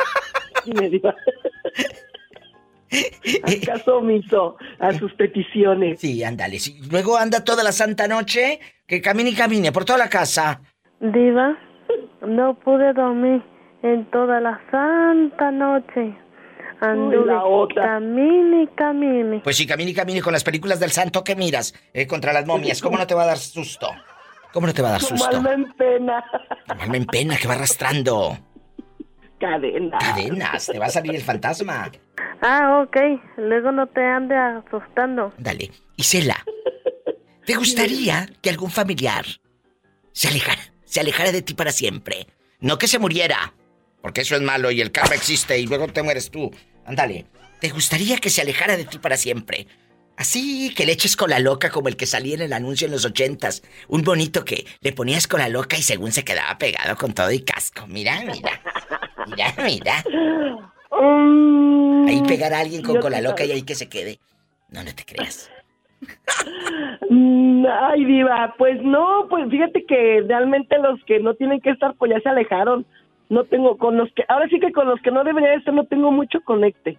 [0.66, 1.14] Me diva.
[3.44, 6.00] Haz caso omiso a sus peticiones.
[6.00, 6.60] Sí, ándale.
[6.60, 6.80] sí.
[6.90, 10.62] Luego anda toda la santa noche, que camine y camine por toda la casa.
[11.00, 11.58] Diva,
[12.26, 13.44] no pude dormir
[13.84, 16.18] en toda la santa noche.
[16.80, 17.84] Anduve la otra.
[17.84, 19.40] camine y camine.
[19.44, 22.46] Pues sí, camine y camine con las películas del santo que miras eh, contra las
[22.46, 22.82] momias.
[22.82, 23.90] ¿Cómo no te va a dar susto?
[24.54, 25.38] ¿Cómo no te va a dar Su susto?
[25.38, 26.24] alma en pena.
[26.68, 28.38] Tu alma en pena que va arrastrando.
[29.40, 29.98] Cadena.
[29.98, 31.92] Cadenas, te va a salir el fantasma.
[32.42, 32.98] Ah, ok.
[33.38, 35.34] Luego no te ande asustando.
[35.38, 35.72] Dale.
[35.96, 36.46] Isela,
[37.46, 39.26] ¿te gustaría que algún familiar
[40.12, 42.28] se alejara, se alejara de ti para siempre?
[42.60, 43.54] No que se muriera,
[44.02, 46.52] porque eso es malo y el karma existe y luego te mueres tú.
[46.86, 47.26] Ándale.
[47.60, 49.68] ¿Te gustaría que se alejara de ti para siempre?
[50.18, 52.92] Así que le eches con la loca como el que salía en el anuncio en
[52.92, 53.64] los ochentas.
[53.88, 57.32] Un bonito que le ponías con la loca y según se quedaba pegado con todo
[57.32, 57.86] y casco.
[57.88, 58.62] Mira, mira.
[59.28, 60.04] Mira, mira.
[60.92, 64.20] Ahí pegar a alguien con yo con la te loca y ahí que se quede.
[64.70, 65.52] No, no te creas.
[67.10, 71.96] Mm, Ay, diva, pues no, pues fíjate que realmente los que no tienen que estar,
[71.96, 72.86] pues ya se alejaron.
[73.30, 75.86] No tengo con los que, ahora sí que con los que no debería estar no
[75.86, 76.98] tengo mucho conecte.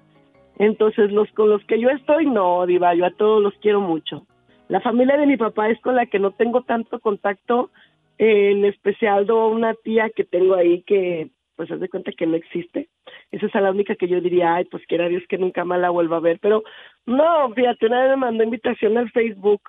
[0.59, 4.27] Entonces los con los que yo estoy, no, diva, yo a todos los quiero mucho.
[4.69, 7.71] La familia de mi papá es con la que no tengo tanto contacto,
[8.19, 12.37] en especial do una tía que tengo ahí que, pues, haz de cuenta que no
[12.37, 12.89] existe.
[13.33, 15.91] Esa es la única que yo diría, ay, pues quiera Dios que nunca más la
[15.91, 16.39] vuelva a ver.
[16.41, 16.63] Pero
[17.05, 19.61] no, fíjate, una vez me mandó invitación al Facebook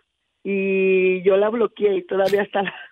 [0.44, 2.74] y yo la bloqueé y todavía está la...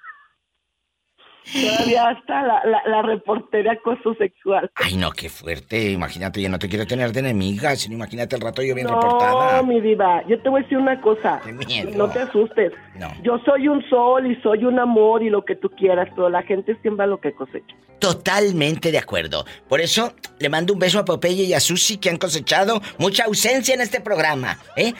[1.47, 4.69] Todavía hasta la, la, la reportera acoso sexual.
[4.75, 5.91] Ay, no, qué fuerte.
[5.91, 8.95] Imagínate, yo no te quiero tener de enemiga, sino imagínate el rato yo bien No,
[8.99, 9.63] reportada.
[9.63, 11.39] mi diva, yo te voy a decir una cosa.
[11.65, 11.91] miedo.
[11.95, 12.73] No te asustes.
[12.97, 13.13] No.
[13.23, 16.41] Yo soy un sol y soy un amor y lo que tú quieras, pero la
[16.43, 17.75] gente siembra lo que cosecha.
[17.99, 19.45] Totalmente de acuerdo.
[19.67, 23.25] Por eso le mando un beso a Popeye y a Susi que han cosechado mucha
[23.25, 24.93] ausencia en este programa, ¿eh?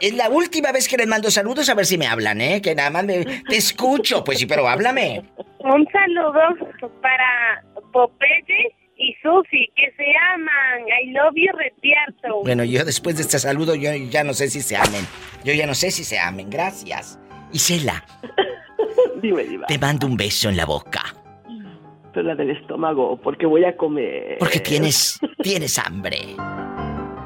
[0.00, 2.60] Es la última vez que les mando saludos a ver si me hablan, ¿eh?
[2.60, 3.24] Que nada más me...
[3.24, 5.22] te escucho, pues sí, pero háblame.
[5.60, 6.40] Un saludo
[7.00, 10.04] para Popeye y Susi, que se
[10.34, 10.86] aman.
[10.88, 12.42] I love you, Retierto.
[12.42, 15.06] Bueno, yo después de este saludo yo ya no sé si se amen.
[15.44, 16.50] Yo ya no sé si se amen.
[16.50, 17.18] Gracias.
[17.52, 18.04] Isela,
[19.22, 19.66] Dime, diva.
[19.66, 21.02] te mando un beso en la boca.
[22.14, 24.36] Pero la del estómago, porque voy a comer.
[24.38, 26.18] Porque tienes tienes hambre.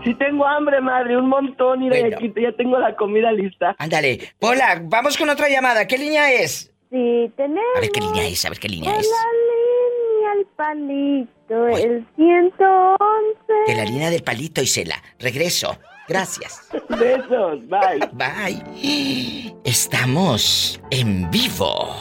[0.05, 1.81] Sí tengo hambre, madre, un montón.
[1.81, 2.17] Mira, Bueno.
[2.17, 3.75] aquí ya tengo la comida lista.
[3.79, 4.21] Ándale.
[4.41, 5.87] Hola, vamos con otra llamada.
[5.89, 6.73] ¿Qué línea es?
[6.91, 9.09] Sí, tenemos A ver qué línea es, a ver qué línea es.
[9.11, 13.53] la línea el palito, el 111.
[13.67, 15.03] De la línea del palito, Isela.
[15.19, 15.77] Regreso.
[16.09, 16.69] Gracias.
[16.89, 18.09] Besos, bye.
[18.13, 19.55] Bye.
[19.65, 21.95] Estamos en vivo.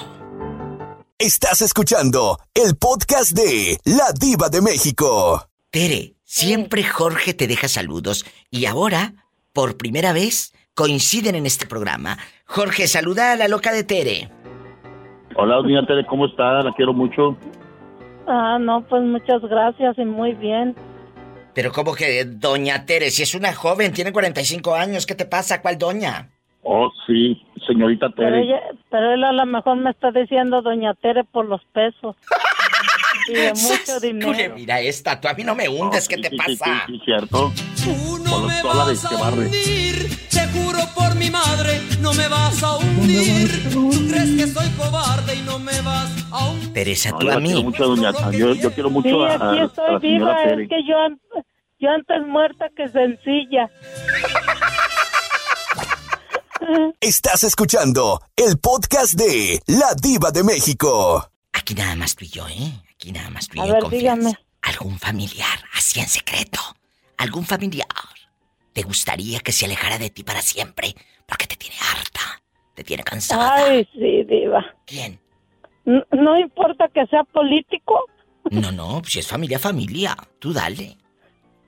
[1.18, 5.48] Estás escuchando el podcast de La Diva de México.
[5.72, 9.14] Tere, siempre Jorge te deja saludos y ahora,
[9.53, 12.18] por primera vez, coinciden en este programa.
[12.45, 14.30] Jorge, saluda a la loca de Tere.
[15.38, 16.61] Hola, doña Tere, ¿cómo está?
[16.61, 17.38] La quiero mucho.
[18.27, 20.76] Ah, no, pues muchas gracias y muy bien.
[21.56, 25.61] Pero como que doña Tere, si es una joven, tiene 45 años, ¿qué te pasa?
[25.61, 26.30] ¿Cuál doña?
[26.64, 28.41] Oh, sí, señorita Pero, Tere.
[28.44, 28.60] ella,
[28.91, 32.15] pero él a lo mejor me está diciendo Doña Tere por los pesos.
[33.27, 34.56] Y de mucho Cule, dinero.
[34.56, 36.84] mira esta, tú a mí no me hundes, ¿qué te Sí, pasa?
[36.86, 37.52] sí, cierto.
[38.23, 39.45] No Con me los dólares vas que a barre.
[39.45, 40.10] hundir,
[40.45, 43.69] te juro por mi madre, no me vas a hundir.
[43.72, 46.73] Tú crees que soy cobarde y no me vas a hundir.
[46.73, 47.63] Teresa, No, tú yo a la quiero mí.
[47.63, 50.43] mucho, doña Yo, yo quiero mucho Sí, a, a- aquí a estoy la señora viva.
[50.43, 50.63] Tere.
[50.63, 51.41] Es que yo,
[51.80, 53.69] yo antes muerta que sencilla.
[56.99, 61.30] Estás escuchando el podcast de La Diva de México.
[61.53, 62.81] Aquí nada más tú y yo, ¿eh?
[62.91, 64.30] Aquí nada más tú y A yo en ver, confianza.
[64.30, 64.39] dígame.
[64.63, 66.59] ¿Algún familiar, así en secreto?
[67.17, 67.88] ¿Algún familiar?
[68.76, 70.93] ¿Te gustaría que se alejara de ti para siempre?
[71.26, 72.19] Porque te tiene harta,
[72.73, 73.56] te tiene cansada.
[73.56, 74.65] Ay, sí, diva.
[74.85, 75.18] ¿Quién?
[75.85, 78.03] No importa que sea político.
[78.52, 80.18] No, no, si es familia, familia.
[80.39, 80.97] Tú dale.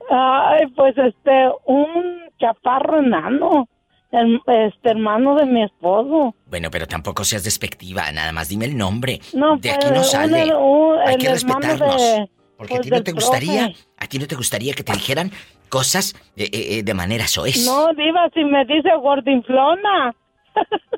[0.09, 3.69] Ay, pues este, un chaparro enano.
[4.11, 6.35] El, este hermano de mi esposo.
[6.45, 9.21] Bueno, pero tampoco seas despectiva, nada más dime el nombre.
[9.33, 10.53] No, de aquí pues, no sale.
[10.55, 12.01] un- Hay que respetarnos.
[12.01, 15.31] de- Porque a ti no te gustaría, a ti no te gustaría que te dijeran
[15.69, 17.65] cosas eh, eh, eh, de manera soez.
[17.65, 20.15] No, diva, si me dice gordinflona.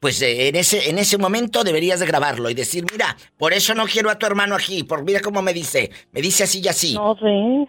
[0.00, 3.74] Pues eh, en ese en ese momento deberías de grabarlo y decir, mira, por eso
[3.74, 6.68] no quiero a tu hermano aquí, por mira cómo me dice, me dice así y
[6.68, 6.94] así.
[6.94, 7.66] No, sí.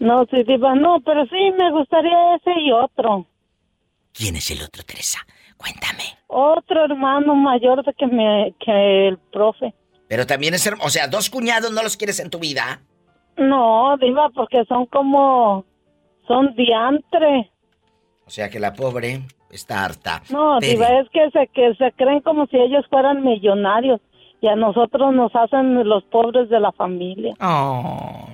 [0.00, 3.26] No, sí, diva, no, pero sí me gustaría ese y otro.
[4.12, 5.20] ¿Quién es el otro, Teresa?
[5.56, 6.04] Cuéntame.
[6.26, 9.72] Otro hermano mayor de que, me, que el profe.
[10.08, 12.82] Pero también es, herm- o sea, dos cuñados no los quieres en tu vida.
[13.40, 15.64] No, diva, porque son como...
[16.28, 17.50] Son diantre.
[18.24, 20.22] O sea que la pobre está harta.
[20.30, 24.00] No, Tere, diva, es que se, que se creen como si ellos fueran millonarios.
[24.40, 27.34] Y a nosotros nos hacen los pobres de la familia.
[27.40, 28.28] Oh.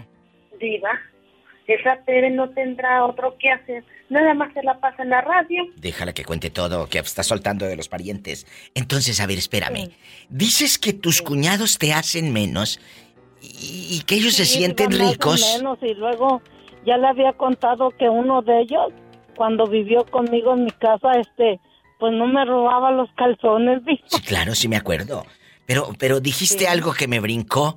[0.61, 0.91] Diva,
[1.67, 3.85] esa Tere no tendrá otro que hacer.
[4.09, 5.65] Nada más se la pasa en la radio.
[5.77, 8.47] Déjala que cuente todo, que está soltando de los parientes.
[8.75, 9.91] Entonces, a ver, espérame.
[10.29, 12.79] Dices que tus cuñados te hacen menos
[13.41, 15.55] y, y que ellos se Sí, sienten ricos.
[15.57, 16.43] menos, y luego
[16.87, 18.93] ya le había contado que uno de ellos,
[19.37, 21.61] cuando vivió conmigo en mi casa, este,
[21.99, 23.83] pues no me robaba los calzones.
[24.09, 25.25] Sí, claro, sí me acuerdo.
[25.67, 27.77] Pero, pero dijiste algo que me brincó.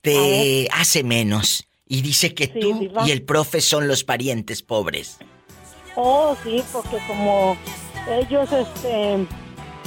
[0.00, 1.64] Te hace menos.
[1.86, 3.06] Y dice que tú diva.
[3.06, 5.18] y el profe son los parientes pobres.
[5.96, 7.56] Oh, sí, porque como
[8.08, 9.26] ellos, este,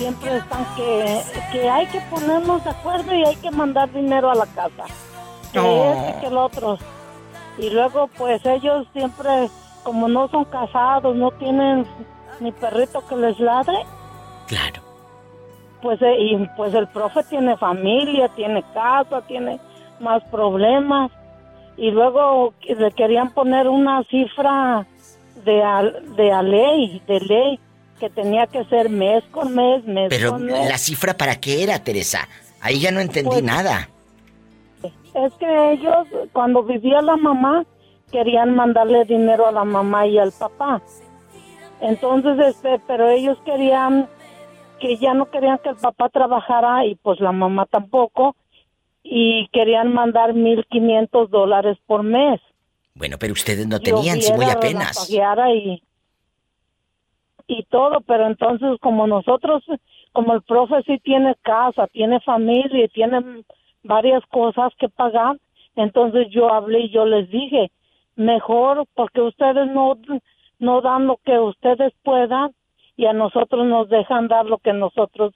[0.02, 1.22] siempre están que,
[1.52, 4.86] que hay que ponernos de acuerdo y hay que mandar dinero a la casa.
[5.54, 5.94] Que Oh.
[5.94, 6.80] este, que el otro.
[7.60, 9.50] Y luego, pues ellos siempre,
[9.84, 11.86] como no son casados, no tienen
[12.40, 13.78] ni perrito que les ladre.
[14.48, 14.82] Claro.
[15.84, 19.60] Pues, eh, y pues el profe tiene familia, tiene casa, tiene
[20.00, 21.12] más problemas.
[21.78, 24.88] Y luego le querían poner una cifra
[25.46, 25.62] de
[26.18, 27.60] de a ley, de ley,
[28.02, 30.68] que tenía que ser mes con mes, mes Pero con mes.
[30.68, 32.28] la cifra para qué era, Teresa?
[32.60, 33.90] Ahí ya no entendí Pues- nada.
[35.14, 37.64] Es que ellos, cuando vivía la mamá,
[38.12, 40.82] querían mandarle dinero a la mamá y al papá.
[41.80, 44.10] Entonces, este, pero ellos querían
[44.80, 48.36] que ya no querían que el papá trabajara y pues la mamá tampoco
[49.04, 52.40] y querían mandar 1.500 dólares por mes.
[52.96, 55.08] Bueno, pero ustedes no tenían, si muy apenas.
[55.08, 55.84] y,
[57.60, 59.64] y todo, pero entonces como nosotros,
[60.14, 63.44] como el profe sí tiene casa, tiene familia y tiene
[63.84, 65.38] varias cosas que pagar,
[65.76, 67.72] entonces yo hablé y yo les dije,
[68.16, 69.98] mejor porque ustedes no,
[70.60, 72.52] no dan lo que ustedes puedan
[72.98, 75.34] y a nosotros nos dejan dar lo que nosotros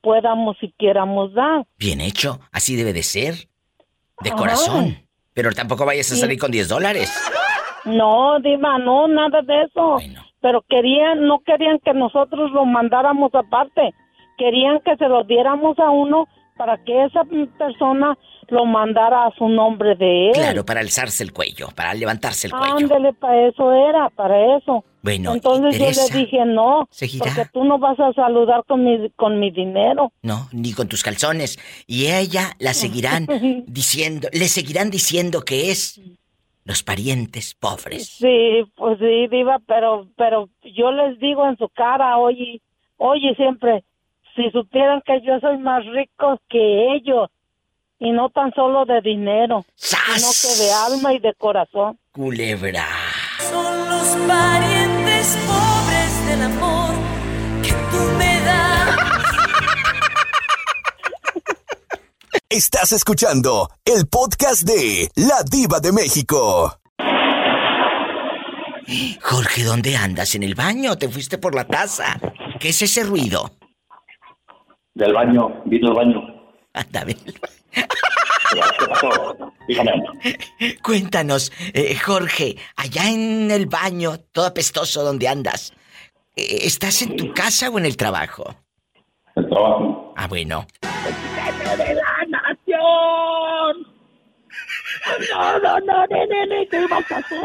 [0.00, 1.64] podamos y quieramos dar.
[1.78, 3.34] Bien hecho, así debe de ser.
[4.20, 4.36] De Ajá.
[4.38, 4.96] corazón.
[5.34, 6.20] Pero tampoco vayas a Sí.
[6.20, 7.10] salir con 10 dólares.
[7.84, 9.96] No, Diva, no, nada de eso.
[10.42, 13.94] Pero querían, no querían que nosotros lo mandáramos aparte.
[14.36, 17.24] Querían que se lo diéramos a uno para que esa
[17.58, 20.32] persona lo mandara a su nombre de él.
[20.34, 22.76] Claro, para alzarse el cuello, para levantarse el cuello.
[22.76, 24.84] Ándele, para eso era, para eso.
[25.02, 27.24] Bueno, Entonces yo le dije, no, ¿seguirá?
[27.26, 30.12] porque tú no vas a saludar con mi, con mi dinero.
[30.22, 31.58] No, ni con tus calzones.
[31.86, 33.26] Y ella la seguirán
[33.66, 36.00] diciendo, le seguirán diciendo que es
[36.64, 38.08] los parientes pobres.
[38.08, 42.60] Sí, pues sí, Diva, pero, pero yo les digo en su cara, oye,
[42.96, 43.84] oye, siempre,
[44.36, 47.28] si supieran que yo soy más rico que ellos,
[48.02, 51.98] y no tan solo de dinero, sino que de alma y de corazón.
[52.10, 52.84] Culebra.
[53.38, 56.94] Son los parientes pobres del amor
[57.62, 58.81] que tú me das.
[62.54, 66.78] Estás escuchando el podcast de La Diva de México.
[69.22, 70.34] Jorge, ¿dónde andas?
[70.34, 70.98] ¿En el baño?
[70.98, 72.20] ¿Te fuiste por la taza?
[72.60, 73.52] ¿Qué es ese ruido?
[74.92, 76.20] Del baño, vino al baño.
[76.74, 77.16] Anda, ven.
[77.72, 79.08] ¿Qué pasó?
[79.66, 79.92] Dígame.
[80.82, 85.72] Cuéntanos, eh, Jorge, allá en el baño, todo apestoso, ¿dónde andas?
[86.36, 88.54] Eh, ¿Estás en tu casa o en el trabajo?
[89.36, 90.12] El trabajo.
[90.18, 90.66] Ah, bueno.
[95.30, 97.38] No, no, no, nene, ¿qué vas a hacer?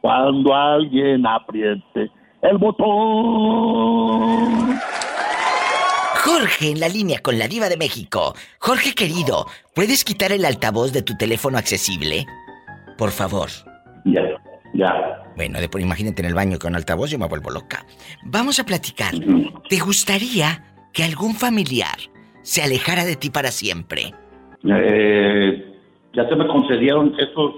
[0.00, 2.10] Cuando alguien apriete
[2.42, 3.98] el botón.
[6.24, 8.34] Jorge, en la línea con la diva de México.
[8.58, 12.26] Jorge querido, ¿puedes quitar el altavoz de tu teléfono accesible?
[12.96, 13.48] Por favor.
[14.04, 14.22] Ya,
[14.74, 15.22] ya.
[15.36, 17.86] Bueno, después imagínate en el baño con altavoz, yo me vuelvo loca.
[18.24, 19.14] Vamos a platicar.
[19.68, 21.96] ¿Te gustaría que algún familiar
[22.42, 24.14] se alejara de ti para siempre?
[24.64, 25.74] Eh,
[26.12, 27.52] ya se me concedieron esos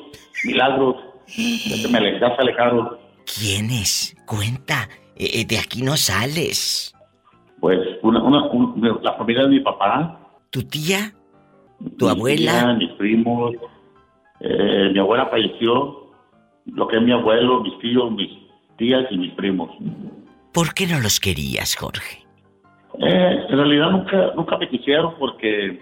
[0.45, 0.97] milagros.
[1.27, 2.97] Ya se me ya se alejaron.
[3.25, 4.17] ¿Quiénes?
[4.27, 4.89] Cuenta.
[5.17, 6.95] Eh, eh, de aquí no sales.
[7.61, 10.19] Pues una, una, un- la familia de mi papá.
[10.51, 11.13] ¿Tu tía?
[11.99, 12.53] ¿Tu mi abuela?
[12.53, 13.55] tía, mis primos.
[14.41, 16.11] Eh, mi abuela falleció.
[16.67, 18.31] Lo que es mi abuelo, mis tíos, mis
[18.77, 19.71] tías y mis primos.
[20.53, 22.25] ¿Por qué no los querías, Jorge?
[22.99, 25.81] Eh, en realidad nunca, nunca me quisieron porque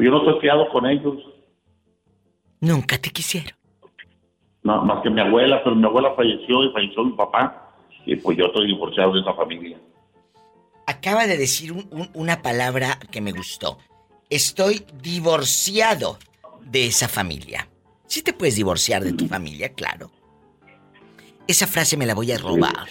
[0.00, 1.16] pues, yo no estoy criado con ellos.
[2.60, 3.52] Nunca te quisieron.
[4.62, 7.72] No, más que mi abuela, pero mi abuela falleció y falleció mi papá.
[8.04, 9.78] Y pues yo estoy divorciado de esa familia.
[10.86, 13.78] Acaba de decir un- un- una palabra que me gustó.
[14.28, 16.18] Estoy divorciado
[16.62, 17.68] de esa familia.
[18.06, 20.10] Sí te puedes divorciar de tu familia, claro.
[21.46, 22.88] Esa frase me la voy a robar.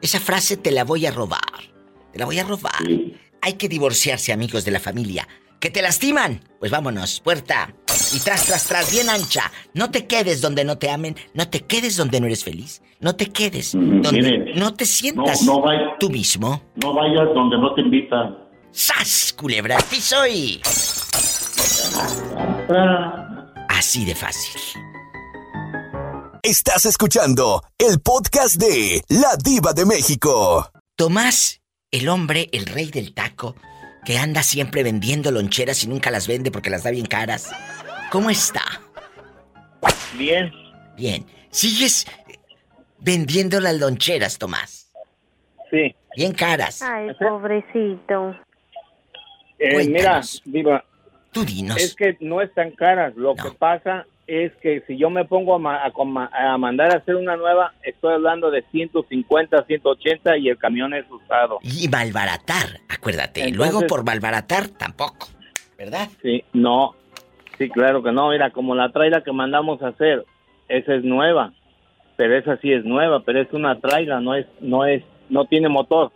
[0.00, 1.40] Esa frase te la voy a robar.
[2.12, 2.82] Te la voy a robar.
[3.42, 5.26] Hay que divorciarse, amigos de la familia.
[5.60, 6.40] ¿Que te lastiman?
[6.58, 7.74] Pues vámonos, puerta.
[8.14, 9.52] Y tras, tras, tras, bien ancha.
[9.74, 11.16] No te quedes donde no te amen.
[11.34, 12.82] No te quedes donde no eres feliz.
[12.98, 16.62] No te quedes donde mire, no te sientas no vay- tú mismo.
[16.76, 18.38] No vayas donde no te invitan.
[18.72, 20.60] ¡Sas, culebra al piso y...
[23.68, 24.60] Así de fácil.
[26.42, 30.70] Estás escuchando el podcast de La Diva de México.
[30.96, 31.60] Tomás,
[31.90, 33.56] el hombre, el rey del taco,
[34.04, 37.50] que anda siempre vendiendo loncheras y nunca las vende porque las da bien caras.
[38.10, 38.62] ¿Cómo está?
[40.16, 40.52] Bien.
[40.96, 41.24] Bien.
[41.50, 42.06] ¿Sigues
[42.98, 44.92] vendiendo las loncheras, Tomás?
[45.70, 45.94] Sí.
[46.16, 46.82] Bien caras.
[46.82, 48.36] Ay, pobrecito.
[49.58, 50.84] Eh, mira, Diva.
[51.32, 51.76] Tú dinos.
[51.76, 53.14] Es que no están caras.
[53.14, 56.98] Lo que pasa es que si yo me pongo a, ma- a a mandar a
[56.98, 61.58] hacer una nueva, estoy hablando de 150, 180 y el camión es usado.
[61.62, 63.40] Y malbaratar, acuérdate.
[63.42, 65.28] Entonces- Luego por malbaratar tampoco,
[65.78, 66.08] ¿verdad?
[66.22, 66.94] Sí, no.
[67.58, 68.30] Sí, claro que no.
[68.30, 70.24] Mira, como la traila que mandamos a hacer,
[70.68, 71.52] esa es nueva.
[72.16, 75.68] Pero esa sí es nueva, pero es una traila, no es, no es, no tiene
[75.68, 76.12] motor.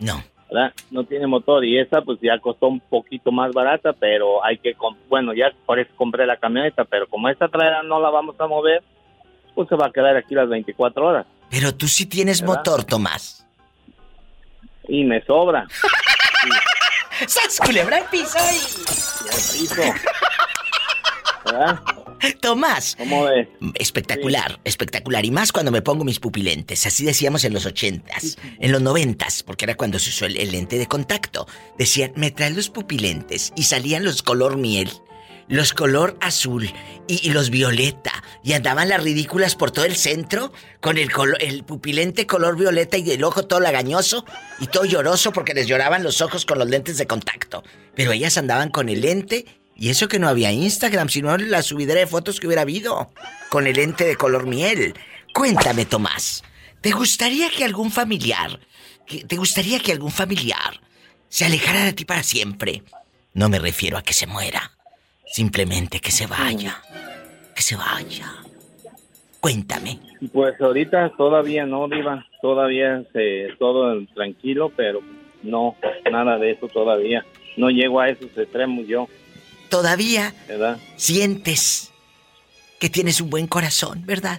[0.00, 0.22] No.
[0.50, 0.72] ¿Verdad?
[0.90, 4.74] No tiene motor y esa pues ya costó un poquito más barata, pero hay que,
[5.08, 8.46] bueno, ya por eso compré la camioneta, pero como esta traila no la vamos a
[8.46, 8.82] mover,
[9.54, 11.26] pues se va a quedar aquí las 24 horas.
[11.50, 12.56] Pero tú sí tienes ¿Verdad?
[12.56, 13.46] motor, Tomás.
[14.88, 15.66] Y me sobra.
[17.26, 19.58] ¡Sas culebra al piso y...
[19.58, 19.82] Piso.
[21.44, 21.80] ¿Verdad?
[22.40, 22.96] Tomás.
[22.96, 23.48] ¿Cómo ves?
[23.74, 25.24] Espectacular, espectacular.
[25.24, 26.86] Y más cuando me pongo mis pupilentes.
[26.86, 28.36] Así decíamos en los ochentas.
[28.58, 31.46] En los noventas, porque era cuando se usó el, el lente de contacto.
[31.78, 33.52] Decían, me traen los pupilentes.
[33.56, 34.90] Y salían los color miel.
[35.50, 36.70] Los color azul
[37.06, 38.22] y, y los violeta.
[38.44, 42.98] Y andaban las ridículas por todo el centro con el, colo- el pupilente color violeta
[42.98, 44.26] y el ojo todo lagañoso
[44.60, 47.64] y todo lloroso porque les lloraban los ojos con los lentes de contacto.
[47.94, 49.46] Pero ellas andaban con el lente
[49.78, 53.10] y eso que no había Instagram, sino la subidera de fotos que hubiera habido
[53.48, 54.94] con el lente de color miel.
[55.32, 56.42] Cuéntame, Tomás,
[56.80, 58.58] ¿te gustaría que algún familiar,
[59.06, 60.80] te gustaría que algún familiar
[61.28, 62.82] se alejara de ti para siempre?
[63.34, 64.72] No me refiero a que se muera,
[65.26, 66.82] simplemente que se vaya,
[67.54, 68.34] que se vaya.
[69.38, 70.00] Cuéntame.
[70.32, 72.26] Pues ahorita todavía no, Diva.
[72.42, 75.00] Todavía se, todo tranquilo, pero
[75.42, 75.76] no,
[76.10, 77.24] nada de eso todavía.
[77.56, 79.08] No llego a esos extremos yo,
[79.68, 80.78] Todavía ¿verdad?
[80.96, 81.92] sientes
[82.78, 84.38] que tienes un buen corazón, ¿verdad?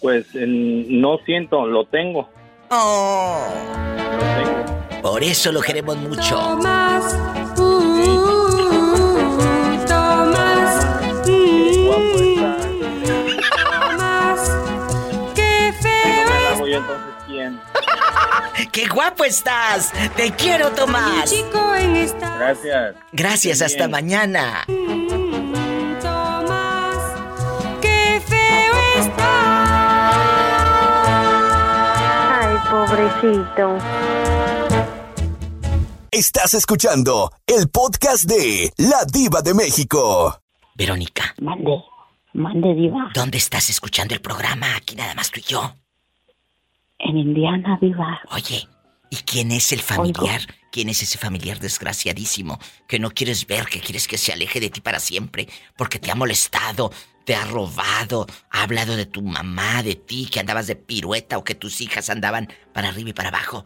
[0.00, 2.28] Pues no siento, lo tengo.
[2.70, 3.46] Oh.
[4.12, 5.02] Lo tengo.
[5.02, 6.36] Por eso lo queremos mucho.
[6.38, 7.16] Tomás,
[18.78, 19.90] ¡Qué guapo estás!
[20.14, 21.28] ¡Te quiero, Tomás!
[21.28, 22.94] Chico en esta Gracias.
[23.10, 23.90] Gracias, hasta Bien.
[23.90, 24.64] mañana.
[26.00, 26.96] Tomás,
[27.80, 30.10] qué feo está.
[32.40, 33.78] Ay, pobrecito.
[36.12, 40.40] Estás escuchando el podcast de La Diva de México.
[40.76, 41.34] Verónica.
[41.40, 41.82] Mande,
[42.32, 43.10] mande diva.
[43.12, 44.76] ¿Dónde estás escuchando el programa?
[44.76, 45.74] Aquí nada más tú y yo.
[46.98, 48.20] En Indiana, diva.
[48.32, 48.68] Oye,
[49.10, 50.40] ¿y quién es el familiar?
[50.70, 54.70] ¿Quién es ese familiar desgraciadísimo que no quieres ver, que quieres que se aleje de
[54.70, 56.92] ti para siempre porque te ha molestado,
[57.24, 61.44] te ha robado, ha hablado de tu mamá, de ti, que andabas de pirueta o
[61.44, 63.64] que tus hijas andaban para arriba y para abajo?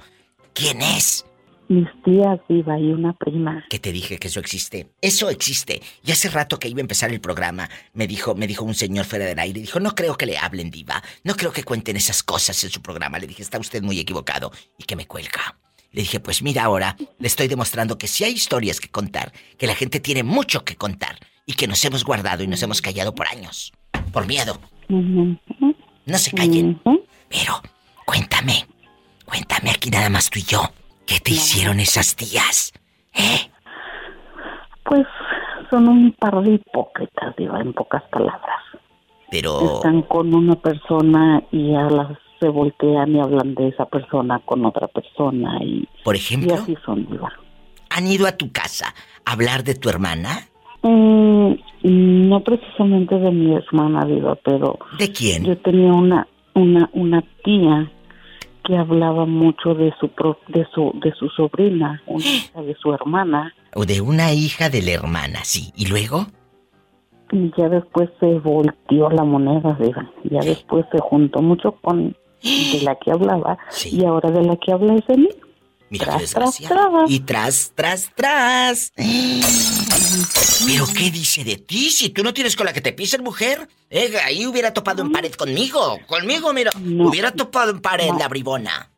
[0.55, 1.25] ¿Quién es?
[1.73, 3.65] Mis tías, diva, y una prima.
[3.71, 4.93] Que te dije que eso existe.
[5.01, 5.81] Eso existe.
[6.05, 9.07] Y hace rato que iba a empezar el programa, me dijo, me dijo un señor
[9.07, 11.03] fuera del aire, dijo, no creo que le hablen, diva.
[11.25, 13.19] No creo que cuenten esas cosas en su programa.
[13.19, 14.53] Le dije, está usted muy equivocado.
[14.77, 15.59] Y que me cuelga.
[15.93, 19.67] Le dije, pues mira ahora, le estoy demostrando que sí hay historias que contar, que
[19.67, 23.15] la gente tiene mucho que contar y que nos hemos guardado y nos hemos callado
[23.15, 23.73] por años.
[24.13, 24.61] Por miedo.
[24.91, 26.83] No se callen.
[27.31, 27.63] Pero,
[28.05, 28.67] cuéntame,
[29.25, 30.71] cuéntame aquí nada más tú y yo.
[31.07, 32.73] ¿Qué te hicieron esas tías?
[34.85, 35.07] Pues
[35.71, 38.61] son un par de hipócritas, diva, en pocas palabras.
[39.31, 39.77] Pero...
[39.77, 44.67] Están con una persona y a las se voltean y hablan de esa persona con
[44.67, 47.33] otra persona y, Por y ejemplo, así son, diva.
[47.89, 50.49] ¿han ido a tu casa a hablar de tu hermana?
[50.83, 51.53] Mm,
[52.29, 54.79] no precisamente de mi hermana, diva, pero...
[54.99, 55.45] ¿De quién?
[55.45, 57.91] Yo tenía una, una, una tía
[58.65, 62.93] que hablaba mucho de su pro- de su de su sobrina, una hija de su
[62.95, 65.73] hermana, O de una hija de la hermana, sí.
[65.77, 66.27] ¿Y luego?
[67.35, 70.07] y ya después se volteó la moneda, diva.
[70.25, 73.57] Ya después se juntó mucho con de la que hablaba
[73.91, 75.29] y ahora de la que habla es de mí.
[75.93, 76.69] Mira qué Tras, tras, desgracia.
[76.69, 77.11] tras.
[77.11, 78.93] Y tras, tras, tras.
[80.67, 81.91] ¿Pero qué dice de ti?
[81.91, 83.69] Si tú no tienes con la que te pisen, mujer.
[83.91, 85.99] Eh, ahí hubiera topado en pared conmigo.
[86.07, 86.71] Conmigo, mira.
[86.75, 88.89] Hubiera topado en pared la bribona.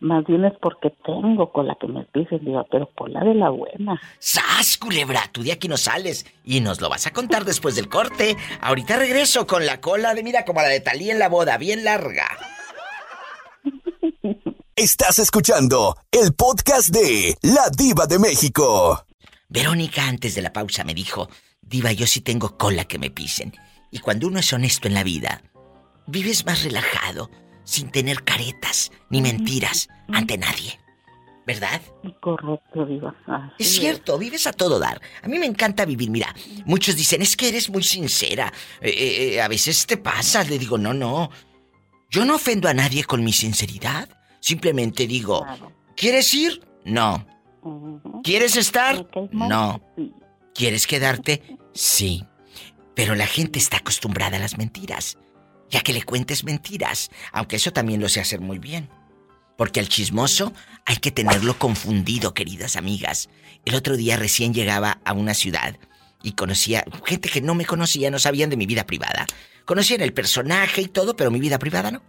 [0.00, 3.34] Más bien es porque tengo con la que me pisen, diva, pero con la de
[3.34, 4.00] la buena.
[4.18, 5.28] ¡Sas, culebra!
[5.30, 6.24] Tú de aquí no sales.
[6.42, 8.34] Y nos lo vas a contar después del corte.
[8.62, 11.84] Ahorita regreso con la cola de, mira, como la de Talí en la boda, bien
[11.84, 12.26] larga.
[14.74, 19.04] Estás escuchando el podcast de La Diva de México.
[19.50, 21.28] Verónica antes de la pausa me dijo,
[21.60, 23.52] Diva, yo sí tengo cola que me pisen.
[23.90, 25.42] Y cuando uno es honesto en la vida,
[26.06, 27.30] vives más relajado,
[27.64, 30.80] sin tener caretas ni mentiras ante nadie.
[31.46, 31.82] ¿Verdad?
[32.22, 33.14] Correcto, diva.
[33.26, 35.02] Así Es cierto, vives a todo dar.
[35.22, 36.08] A mí me encanta vivir.
[36.08, 36.34] Mira,
[36.64, 38.50] muchos dicen, es que eres muy sincera.
[38.80, 40.42] Eh, eh, eh, a veces te pasa.
[40.44, 41.30] Le digo, no, no.
[42.08, 44.08] Yo no ofendo a nadie con mi sinceridad.
[44.42, 45.46] Simplemente digo,
[45.96, 46.66] ¿quieres ir?
[46.84, 47.24] No.
[48.24, 49.08] ¿Quieres estar?
[49.30, 49.80] No.
[50.52, 51.58] ¿Quieres quedarte?
[51.74, 52.24] Sí.
[52.96, 55.16] Pero la gente está acostumbrada a las mentiras.
[55.70, 57.08] Ya que le cuentes mentiras.
[57.30, 58.90] Aunque eso también lo sé hacer muy bien.
[59.56, 60.52] Porque al chismoso
[60.86, 63.28] hay que tenerlo confundido, queridas amigas.
[63.64, 65.78] El otro día recién llegaba a una ciudad
[66.20, 69.24] y conocía gente que no me conocía, no sabían de mi vida privada.
[69.66, 72.02] Conocían el personaje y todo, pero mi vida privada no.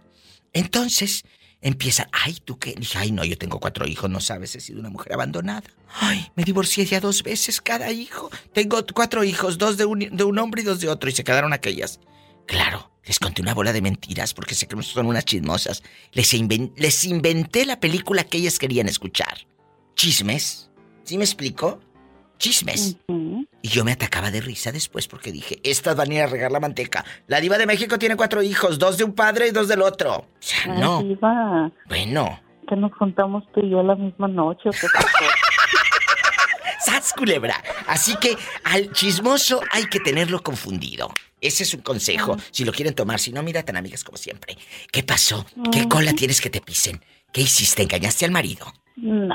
[0.52, 1.24] Entonces,
[1.64, 2.74] empiezan, ay, ¿tú qué?
[2.78, 5.64] Dije, ay, no, yo tengo cuatro hijos, no sabes, he sido una mujer abandonada.
[5.98, 8.30] Ay, me divorcié ya dos veces cada hijo.
[8.52, 11.24] Tengo cuatro hijos, dos de un, de un hombre y dos de otro, y se
[11.24, 12.00] quedaron aquellas.
[12.46, 15.82] Claro, les conté una bola de mentiras porque sé que son unas chismosas.
[16.12, 16.30] Les,
[16.76, 19.46] les inventé la película que ellas querían escuchar.
[19.96, 20.70] Chismes.
[21.04, 21.80] ¿Sí me explico?
[22.38, 22.96] Chismes.
[23.62, 26.52] Y yo me atacaba de risa después porque dije, estas van a ir a regar
[26.52, 27.04] la manteca.
[27.26, 30.16] La diva de México tiene cuatro hijos, dos de un padre y dos del otro.
[30.16, 31.02] O sea, no.
[31.02, 32.40] Diva, Bueno.
[32.68, 34.68] que nos juntamos tú y yo la misma noche.
[34.68, 35.06] ¿o qué pasó?
[36.84, 37.62] ¡Sas, culebra!
[37.86, 41.10] Así que al chismoso hay que tenerlo confundido.
[41.40, 43.18] Ese es un consejo, si lo quieren tomar.
[43.20, 44.56] Si no, mira, tan amigas como siempre.
[44.92, 45.46] ¿Qué pasó?
[45.72, 47.02] ¿Qué cola tienes que te pisen?
[47.32, 47.82] ¿Qué hiciste?
[47.82, 48.66] ¿Engañaste al marido?
[48.96, 49.34] No,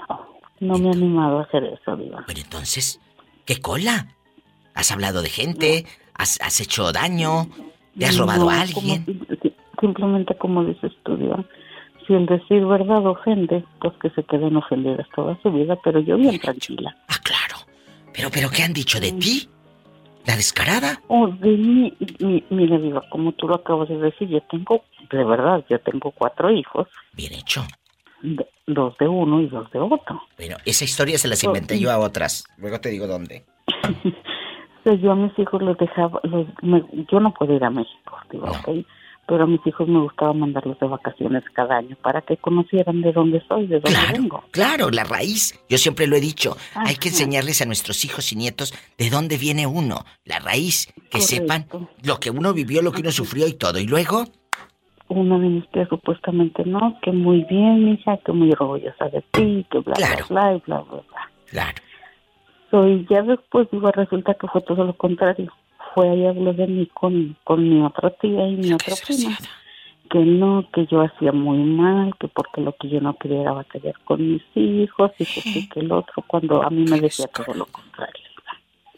[0.60, 2.23] no me he animado a hacer eso, Diva.
[2.26, 2.99] Bueno, entonces,
[3.45, 4.07] ¿qué cola?
[4.76, 5.86] ¿Has hablado de gente?
[6.14, 7.48] ¿Has, has hecho daño?
[7.98, 9.06] ¿Te has robado a alguien?
[9.06, 9.19] como-
[9.80, 11.44] simplemente como dices tú, Diva.
[12.06, 16.18] Si el decir verdad ofende, pues que se queden ofendidas toda su vida, pero yo
[16.18, 16.95] bien tranquila.
[18.14, 19.48] ¿Pero, pero qué han dicho de ti?
[20.26, 21.02] ¿La descarada?
[21.07, 25.23] Oh, de mí, mi- mira, Diva, como tú lo acabas de decir, yo tengo, de
[25.23, 26.88] verdad, yo tengo cuatro hijos.
[27.14, 27.64] Bien hecho.
[28.67, 30.21] Dos de uno y dos de otro.
[30.37, 32.43] Bueno, esa historia se las inventé yo a otras.
[32.57, 33.45] Luego te digo dónde.
[34.83, 38.17] Sea, yo a mis hijos los dejaba, los, me- yo no puedo ir a México,
[38.31, 38.85] digo, ok,
[39.27, 43.11] pero a mis hijos me gustaba mandarlos de vacaciones cada año para que conocieran de
[43.13, 44.43] dónde soy, de dónde vengo.
[44.51, 45.59] Claro, la raíz.
[45.69, 46.57] Yo siempre lo he dicho.
[46.73, 50.03] Hay que enseñarles a nuestros hijos y nietos de dónde viene uno.
[50.25, 50.91] La raíz.
[51.11, 51.67] Que sepan
[52.03, 53.77] lo que uno vivió, lo que uno sufrió y todo.
[53.79, 54.25] Y luego,
[55.10, 59.65] Una de mis tías supuestamente no, que muy bien, hija, que muy orgullosa de ti,
[59.72, 61.31] que bla, bla, bla, y bla, bla, bla.
[61.48, 61.81] Claro.
[62.69, 65.52] Soy, ya después, digo, resulta que fue todo lo contrario.
[65.95, 69.36] Fue ahí habló de mí con, con mi otra tía y mi otra prima.
[70.11, 73.52] Que no, que yo hacía muy mal, que porque lo que yo no quería era
[73.53, 77.27] batallar con mis hijos y que sí, que el otro, cuando a mí me decía
[77.27, 78.28] todo lo contrario.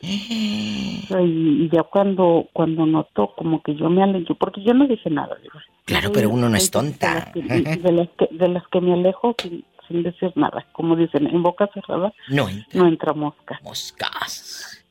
[1.11, 5.10] Y, y ya cuando cuando notó como que yo me alejé, porque yo no dije
[5.10, 5.38] nada,
[5.84, 7.14] claro, pero uno no es de tonta.
[7.14, 10.65] las que, de las que, de las que me alejo sin, sin decir nada.
[10.72, 13.60] Como dicen, en boca cerrada No no entra mosca.
[13.61, 14.82] Moscas.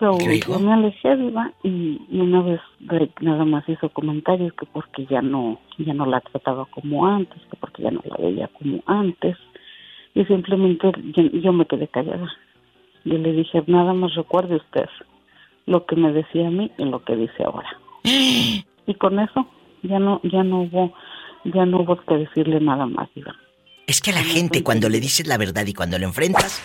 [0.00, 0.16] Yo
[0.60, 2.60] me alejé, Diva, y, y una vez
[3.20, 7.56] nada más hizo comentarios que porque ya no ya no la trataba como antes, que
[7.56, 9.36] porque ya no la veía como antes.
[10.14, 12.28] Y simplemente yo, yo me quedé callada.
[13.04, 14.86] Yo le dije, nada más recuerde usted
[15.66, 17.68] lo que me decía a mí y lo que dice ahora.
[18.04, 19.46] y con eso
[19.82, 20.92] ya no ya no hubo
[21.44, 23.34] ya no hubo que decirle nada más, Diva.
[23.86, 26.62] es que a la gente cuando le dices la verdad y cuando lo enfrentas,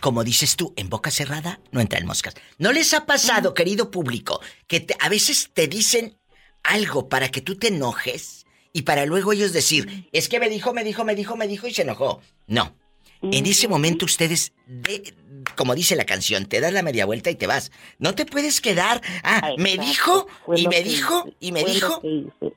[0.00, 2.34] como dices tú, en boca cerrada no entran moscas.
[2.58, 6.14] ¿No les ha pasado, querido público, que te- a veces te dicen
[6.62, 10.72] algo para que tú te enojes y para luego ellos decir, es que me dijo,
[10.72, 12.20] me dijo, me dijo, me dijo y se enojó?
[12.46, 12.74] No.
[13.22, 15.14] En ese momento ustedes, de-
[15.56, 17.70] como dice la canción, te das la media vuelta y te vas.
[17.98, 19.00] No te puedes quedar.
[19.22, 20.26] Ah, me dijo
[20.56, 22.00] y me dijo y me dijo.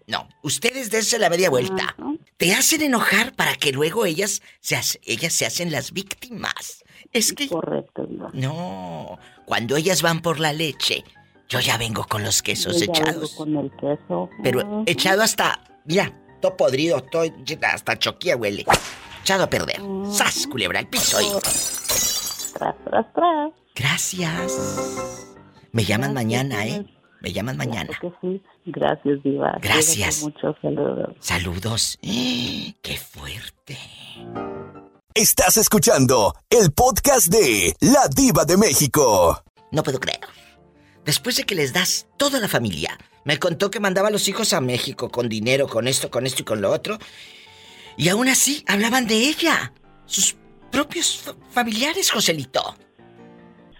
[0.07, 1.95] No, ustedes dense la media vuelta.
[2.37, 6.83] Te hacen enojar para que luego ellas se, ellas se hacen las víctimas.
[7.11, 7.47] Es que...
[7.47, 11.03] Correcto, No, cuando ellas van por la leche,
[11.49, 13.31] yo ya vengo con los quesos Yo ya vengo echados.
[13.35, 14.29] con el queso.
[14.43, 15.63] Pero echado hasta...
[15.85, 16.11] Mira,
[16.41, 17.23] todo podrido, todo,
[17.71, 18.65] hasta choquía huele.
[19.25, 19.81] Echado a perder.
[20.11, 21.25] ¡Sas, culebra, al piso y...
[22.53, 23.51] Tras, tras, tras.
[23.73, 24.53] Gracias.
[25.71, 26.85] Me llaman mañana, ¿eh?
[27.21, 27.89] Me llaman mañana.
[27.99, 28.39] Que sí.
[28.67, 29.57] Gracias, Diva.
[29.63, 30.19] Gracias.
[30.19, 31.15] Cuídate Mucho saludos.
[31.19, 31.97] Saludos.
[32.03, 33.79] ¡Qué fuerte!
[35.15, 39.43] Estás escuchando el podcast de La Diva de México.
[39.71, 40.19] No puedo creer.
[41.03, 44.53] Después de que les das toda la familia, me contó que mandaba a los hijos
[44.53, 46.99] a México con dinero, con esto, con esto y con lo otro.
[47.97, 49.71] Y aún así hablaban de ella.
[50.05, 50.35] Sus
[50.71, 52.75] propios fa- familiares, Joselito.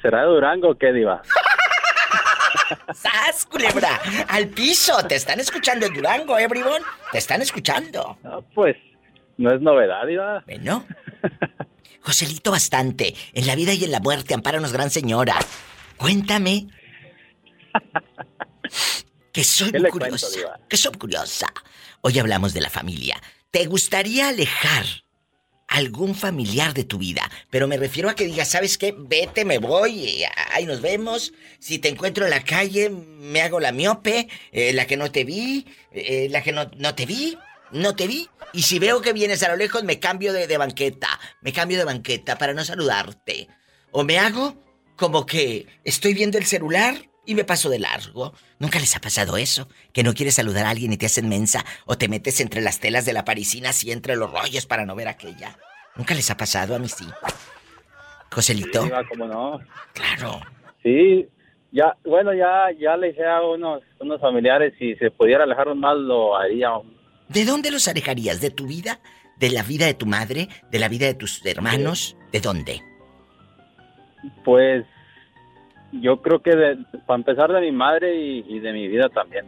[0.02, 1.22] ¿Será de Durango o qué, Diva?
[2.94, 4.00] ¡Sas, culebra!
[4.30, 4.96] ¡Al piso!
[5.08, 6.82] Te están escuchando en Durango, ¿eh, bribón?
[7.12, 8.18] Te están escuchando.
[8.54, 8.76] Pues,
[9.38, 10.44] no es novedad, Diva.
[10.46, 10.86] Bueno.
[12.02, 13.14] Joselito, bastante.
[13.34, 15.36] En la vida y en la muerte, ampáranos, gran señora.
[15.98, 16.68] Cuéntame.
[19.32, 20.60] Que soy ¿Qué muy cuento, curiosa.
[20.70, 21.48] Que soy curiosa.
[22.00, 23.22] Hoy hablamos de la familia.
[23.56, 24.86] ¿Te gustaría alejar
[25.70, 27.32] algún familiar de tu vida?
[27.50, 28.94] Pero me refiero a que digas, ¿sabes qué?
[28.98, 31.32] Vete, me voy, ahí nos vemos.
[31.60, 35.24] Si te encuentro en la calle, me hago la miope, eh, la que no te
[35.24, 37.38] vi, eh, la que no, no te vi,
[37.72, 38.28] no te vi.
[38.52, 41.86] Y si veo que vienes a lo lejos, me cambio de banqueta, me cambio de
[41.86, 43.48] banqueta para no saludarte.
[43.92, 44.62] O me hago
[44.98, 48.34] como que estoy viendo el celular y me paso de largo.
[48.60, 49.68] ¿Nunca les ha pasado eso?
[49.94, 52.80] Que no quieres saludar a alguien y te hacen mensa o te metes entre las
[52.80, 55.58] telas de la parisina así entre los rollos para no ver a aquella.
[55.96, 56.76] ¿Nunca les ha pasado?
[56.76, 57.06] A mí sí.
[58.32, 58.82] Joselito.
[58.82, 59.60] Sí, Diva, ¿cómo no?
[59.94, 60.42] Claro.
[60.84, 61.28] Sí,
[61.72, 65.98] ya, bueno, ya, ya le dije a unos, unos familiares si se pudiera alejar más
[65.98, 66.70] lo haría.
[67.30, 68.42] ¿De dónde los alejarías?
[68.42, 69.00] ¿De tu vida?
[69.38, 70.48] ¿De la vida de tu madre?
[70.72, 72.16] ¿De la vida de tus hermanos?
[72.32, 72.82] ¿De dónde?
[74.44, 74.86] Pues
[76.02, 79.46] yo creo que de- para empezar de mi madre y, y de mi vida también.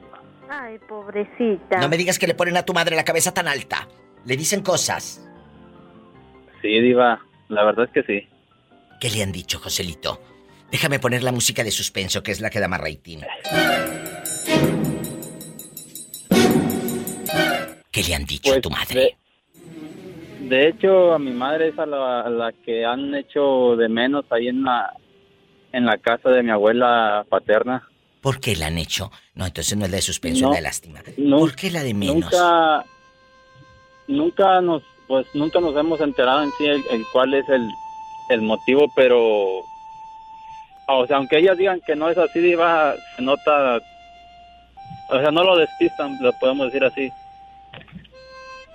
[0.49, 1.79] Ay, pobrecita.
[1.79, 3.87] No me digas que le ponen a tu madre la cabeza tan alta.
[4.25, 5.27] Le dicen cosas.
[6.61, 7.19] Sí, Diva,
[7.49, 8.27] la verdad es que sí.
[8.99, 10.19] ¿Qué le han dicho, Joselito?
[10.71, 13.19] Déjame poner la música de suspenso, que es la que da más rating.
[17.91, 19.17] ¿Qué le han dicho a tu madre?
[19.59, 23.89] De, de hecho, a mi madre es a la, a la que han hecho de
[23.89, 24.93] menos ahí en la,
[25.71, 27.87] en la casa de mi abuela paterna.
[28.21, 29.11] ¿Por qué la han hecho?
[29.35, 31.01] No, entonces no es la de suspenso, No, es la de lástima.
[31.17, 32.15] no, ¿Por qué la de menos?
[32.15, 32.85] Nunca,
[34.07, 37.69] nunca nos, pues nunca nos hemos enterado en sí el, el cuál es el,
[38.29, 39.59] el motivo, pero,
[40.87, 43.79] o sea, aunque ellas digan que no es así, Diva, se nota,
[45.09, 47.11] o sea, no lo despistan, lo podemos decir así.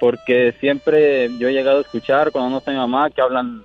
[0.01, 3.63] Porque siempre yo he llegado a escuchar cuando no está mi mamá que hablan,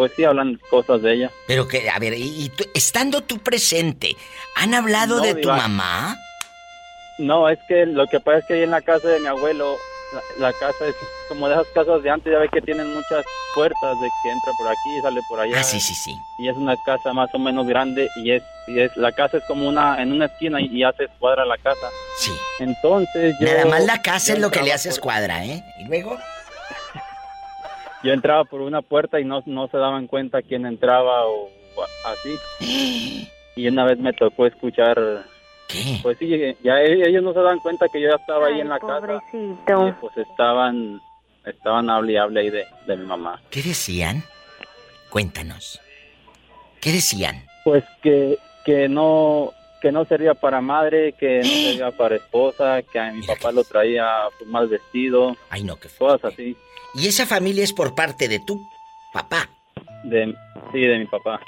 [0.00, 1.30] pues sí, hablan cosas de ella.
[1.46, 4.16] Pero que, a ver, y, y tú- estando tú presente,
[4.56, 6.16] ¿han hablado No, de tu mamá?
[7.18, 9.76] No, es que lo que pasa es que ahí en la casa de mi abuelo,
[10.38, 10.94] la, la casa es
[11.28, 14.52] como de esas casas de antes, ya ve que tienen muchas puertas de que entra
[14.56, 15.60] por aquí y sale por allá.
[15.60, 16.16] Ah, sí, sí, sí.
[16.38, 19.44] Y es una casa más o menos grande y es, y es la casa es
[19.44, 21.88] como una en una esquina y, y hace escuadra la casa.
[22.16, 22.32] Sí.
[22.60, 25.62] Entonces yo Nada más la casa es lo que le hace escuadra, ¿eh?
[25.78, 26.18] Y luego,
[28.02, 31.84] Yo entraba por una puerta y no, no se daban cuenta quién entraba o, o
[32.06, 33.26] así.
[33.56, 35.24] Y una vez me tocó escuchar
[35.70, 35.98] ¿Qué?
[36.02, 36.28] Pues sí,
[36.62, 39.00] ya e- ellos no se dan cuenta que yo ya estaba ahí en la casa.
[39.00, 39.88] Pobrecito.
[39.88, 41.00] Y pues estaban,
[41.44, 43.40] estaban hable y hable ahí de, de mi mamá.
[43.50, 44.24] ¿qué decían?
[45.10, 45.80] Cuéntanos.
[46.80, 47.44] ¿Qué decían?
[47.64, 52.98] Pues que, que no que no servía para madre, que no servía para esposa, que
[52.98, 54.08] a mi papá lo traía
[54.38, 55.36] pues, mal vestido.
[55.50, 56.56] Ay, no, qué Cosas así.
[56.94, 58.60] ¿Y esa familia es por parte de tu
[59.12, 59.48] papá?
[60.04, 60.34] De,
[60.72, 61.40] sí, de mi papá.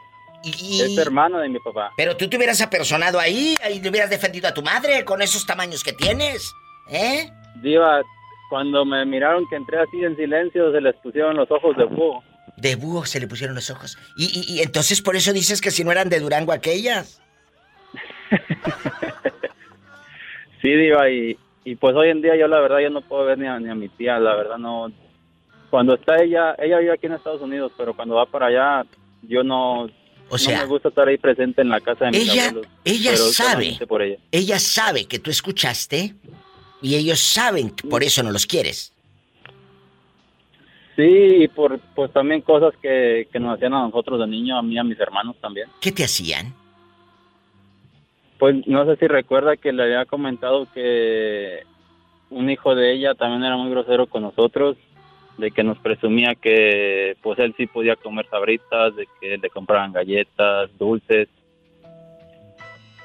[0.44, 1.90] Es hermano de mi papá.
[1.96, 5.46] Pero tú te hubieras apersonado ahí y le hubieras defendido a tu madre con esos
[5.46, 6.52] tamaños que tienes,
[6.90, 7.30] ¿eh?
[7.62, 8.02] Diva,
[8.50, 12.22] cuando me miraron que entré así en silencio, se les pusieron los ojos de búho.
[12.56, 13.96] De búho se le pusieron los ojos.
[14.16, 17.20] Y, y- y entonces por eso dices que si no eran de Durango aquellas.
[20.60, 23.36] Sí, Diva, y, y pues hoy en día yo la verdad yo no puedo ver
[23.36, 24.92] ni a, ni a mi tía, la verdad no.
[25.72, 28.84] Cuando está ella, ella vive aquí en Estados Unidos, pero cuando va para allá,
[29.22, 29.88] yo no,
[30.28, 32.66] O sea, no me gusta estar ahí presente en la casa de mis ella- abuelos.
[32.84, 33.78] ella sabe.
[33.88, 34.18] por ella.
[34.30, 36.14] Ella sabe que tú escuchaste
[36.82, 38.92] y ellos saben que por eso no los quieres.
[40.94, 41.02] Sí,
[41.44, 44.76] y por pues también cosas que, que nos hacían a nosotros de niño, a mí
[44.78, 45.68] a mis hermanos también.
[45.80, 46.52] ¿Qué te hacían?
[48.38, 51.60] Pues no sé si recuerda que le había comentado que
[52.28, 54.76] un hijo de ella también era muy grosero con nosotros,
[55.38, 59.92] de que nos presumía que pues él sí podía comer sabritas, de que le compraban
[59.92, 61.28] galletas, dulces,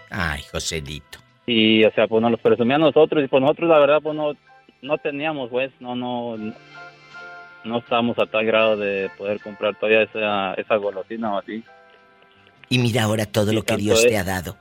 [0.09, 1.19] Ay, Joselito.
[1.45, 4.15] y o sea, pues nos los presumía a nosotros y pues nosotros la verdad pues
[4.15, 4.33] no,
[4.81, 6.37] no teníamos pues, no, no,
[7.65, 11.63] no estábamos a tal grado de poder comprar todavía esa, esa golosina o así.
[12.69, 14.55] Y mira ahora todo lo que Dios es- te ha dado.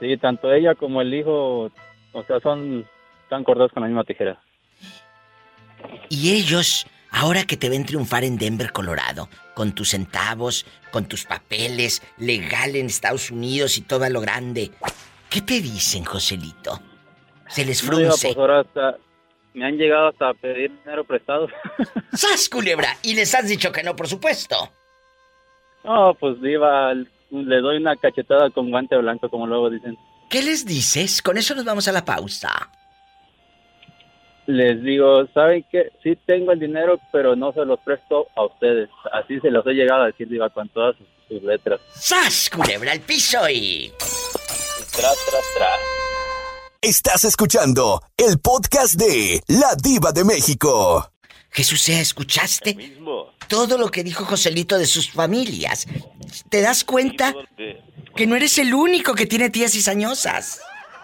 [0.00, 1.70] Sí, tanto ella como el hijo,
[2.12, 2.86] o sea, son
[3.28, 4.40] tan cortados con la misma tijera.
[6.08, 11.24] Y ellos, ahora que te ven triunfar en Denver, Colorado, con tus centavos, con tus
[11.24, 14.70] papeles, legal en Estados Unidos y todo a lo grande,
[15.28, 16.80] ¿qué te dicen, Joselito?
[17.48, 18.28] Se les No, frunce.
[18.28, 18.96] pues ahora hasta,
[19.54, 21.48] me han llegado hasta pedir dinero prestado.
[22.12, 22.96] ¡Sas, culebra!
[23.02, 24.56] Y les has dicho que no, por supuesto.
[25.84, 29.96] No, pues diva, le doy una cachetada con guante blanco, como luego dicen.
[30.28, 31.22] ¿Qué les dices?
[31.22, 32.70] Con eso nos vamos a la pausa.
[34.50, 35.92] Les digo, ¿saben qué?
[36.02, 38.88] Sí tengo el dinero, pero no se los presto a ustedes.
[39.12, 41.80] Así se los he llegado a decir, diva, con todas sus, sus letras.
[41.94, 43.92] ¡Sas, culebra al piso y...
[44.90, 45.80] Tras, tras, tras.
[46.82, 51.08] Estás escuchando el podcast de La Diva de México.
[51.50, 52.98] Jesús ¿escuchaste?
[53.46, 55.86] Todo lo que dijo Joselito de sus familias.
[56.48, 57.34] ¿Te das cuenta
[58.16, 60.60] que no eres el único que tiene tías cizañosas?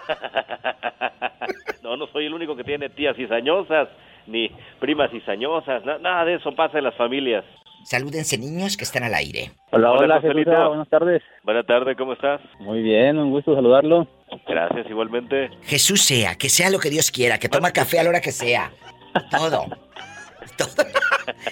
[1.83, 3.89] no, no soy el único que tiene tías cizañosas,
[4.27, 4.51] ni
[4.81, 7.45] primas cizañosas, na- nada de eso pasa en las familias.
[7.85, 9.53] Salúdense niños que están al aire.
[9.71, 11.23] Hola, Hola, hola, buenas tardes.
[11.45, 12.41] Buenas tardes, ¿cómo estás?
[12.59, 14.09] Muy bien, un gusto saludarlo.
[14.49, 15.51] Gracias, igualmente.
[15.63, 18.33] Jesús sea, que sea lo que Dios quiera, que toma café a la hora que
[18.33, 18.73] sea.
[19.31, 19.67] Todo.
[20.59, 20.85] Todo.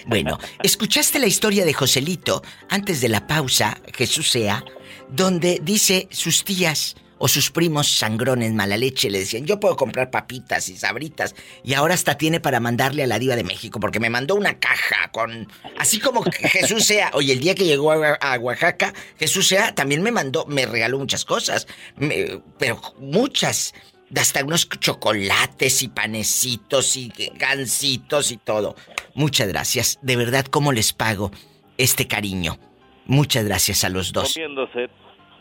[0.06, 4.62] Bueno, escuchaste la historia de Joselito antes de la pausa, Jesús sea,
[5.08, 6.94] donde dice sus tías
[7.24, 11.34] o sus primos sangrones mala leche le decían, yo puedo comprar papitas y sabritas
[11.64, 14.58] y ahora hasta tiene para mandarle a la diva de México porque me mandó una
[14.58, 15.48] caja con...
[15.78, 20.02] Así como que Jesús sea, oye, el día que llegó a, Oaxaca, Jesús sea también
[20.02, 23.72] me mandó, me regaló muchas cosas, me- pero muchas
[24.14, 28.76] hasta unos chocolates y panecitos y gancitos y todo.
[29.14, 29.98] Muchas gracias.
[30.02, 31.30] De verdad, ¿cómo les pago
[31.78, 32.58] este cariño?
[33.06, 34.34] Muchas gracias a los dos.
[34.34, 34.90] Comiéndose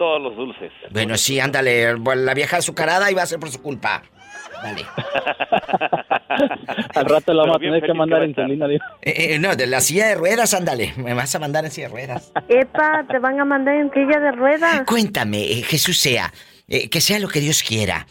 [0.03, 0.71] todos los dulces.
[0.91, 1.95] Bueno, sí, ándale.
[1.95, 4.03] bueno, La vieja azucarada iba a ser por su culpa.
[4.61, 4.85] Dale.
[6.95, 8.83] Al rato la vamos a tener que mandar en digo.
[9.01, 10.93] Eh, eh, no, de la silla de ruedas, ándale.
[10.97, 12.33] Me vas a mandar en silla de ruedas.
[12.49, 14.81] Epa, te van a mandar en silla de ruedas.
[14.85, 16.33] Cuéntame, eh, Jesús sea,
[16.67, 18.05] eh, que sea lo que Dios quiera.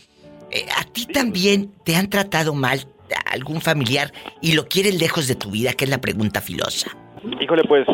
[0.50, 2.86] Eh, ¿A ti también te han tratado mal
[3.30, 5.74] algún familiar y lo quieres lejos de tu vida?
[5.74, 6.90] Que es la pregunta filosa.
[7.40, 7.86] Híjole, pues,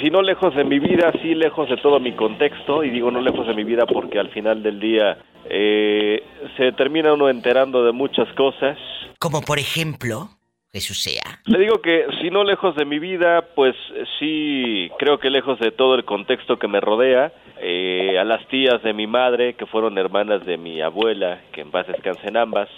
[0.00, 3.20] si no lejos de mi vida, sí lejos de todo mi contexto, y digo no
[3.20, 5.18] lejos de mi vida porque al final del día
[5.48, 6.22] eh,
[6.56, 8.78] se termina uno enterando de muchas cosas.
[9.18, 10.28] Como por ejemplo,
[10.72, 11.40] Jesús sea.
[11.46, 13.74] Le digo que si no lejos de mi vida, pues
[14.18, 18.82] sí creo que lejos de todo el contexto que me rodea, eh, a las tías
[18.82, 22.68] de mi madre, que fueron hermanas de mi abuela, que en paz descansen ambas,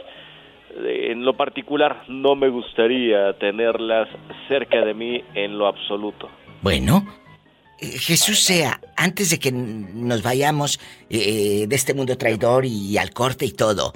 [0.74, 4.08] eh, en lo particular no me gustaría tenerlas
[4.48, 6.28] cerca de mí en lo absoluto.
[6.62, 7.04] Bueno,
[7.80, 10.78] eh, Jesús sea, antes de que nos vayamos
[11.10, 13.92] eh, de este mundo traidor y al corte y todo,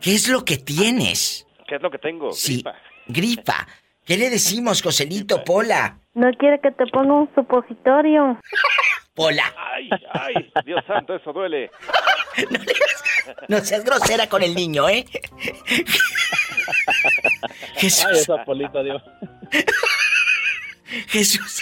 [0.00, 1.46] ¿qué es lo que tienes?
[1.68, 2.32] ¿Qué es lo que tengo?
[2.32, 2.74] Sí, Gripa.
[3.06, 3.68] gripa.
[4.04, 5.98] ¿Qué le decimos, Joselito, Pola?
[6.14, 8.40] No quiere que te ponga un supositorio.
[9.14, 9.54] Pola.
[9.74, 11.70] Ay, ay, Dios santo, eso duele.
[13.48, 15.04] No seas grosera con el niño, ¿eh?
[17.76, 18.06] Jesús.
[18.06, 19.02] Ay, esa polita, Dios.
[21.08, 21.60] Jesús.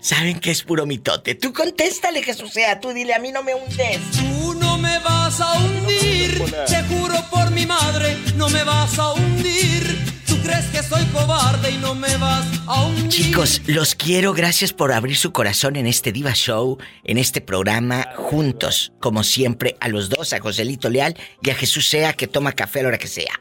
[0.00, 1.34] Saben que es puro mitote.
[1.34, 2.80] Tú contéstale, Jesús sea.
[2.80, 4.00] Tú dile, a mí no me hundes.
[4.12, 9.12] Tú no me vas a hundir, te juro por mi madre, no me vas a
[9.12, 9.82] hundir.
[10.26, 13.08] Tú crees que soy cobarde y no me vas a hundir.
[13.08, 14.32] Chicos, los quiero.
[14.32, 19.76] Gracias por abrir su corazón en este Diva Show, en este programa, juntos, como siempre,
[19.80, 22.88] a los dos, a Joselito Leal y a Jesús Sea, que toma café a la
[22.88, 23.32] hora que sea.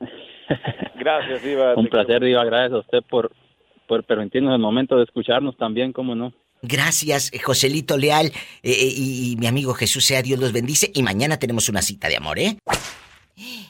[1.06, 1.74] Gracias, Iba.
[1.76, 2.44] Un placer, Diva.
[2.44, 3.30] Gracias a usted por,
[3.86, 6.32] por permitirnos el momento de escucharnos también, cómo no.
[6.62, 8.32] Gracias, eh, Joselito Leal eh,
[8.64, 10.90] eh, y, y mi amigo Jesús Sea, Dios los bendice.
[10.92, 12.58] Y mañana tenemos una cita de amor, ¿eh?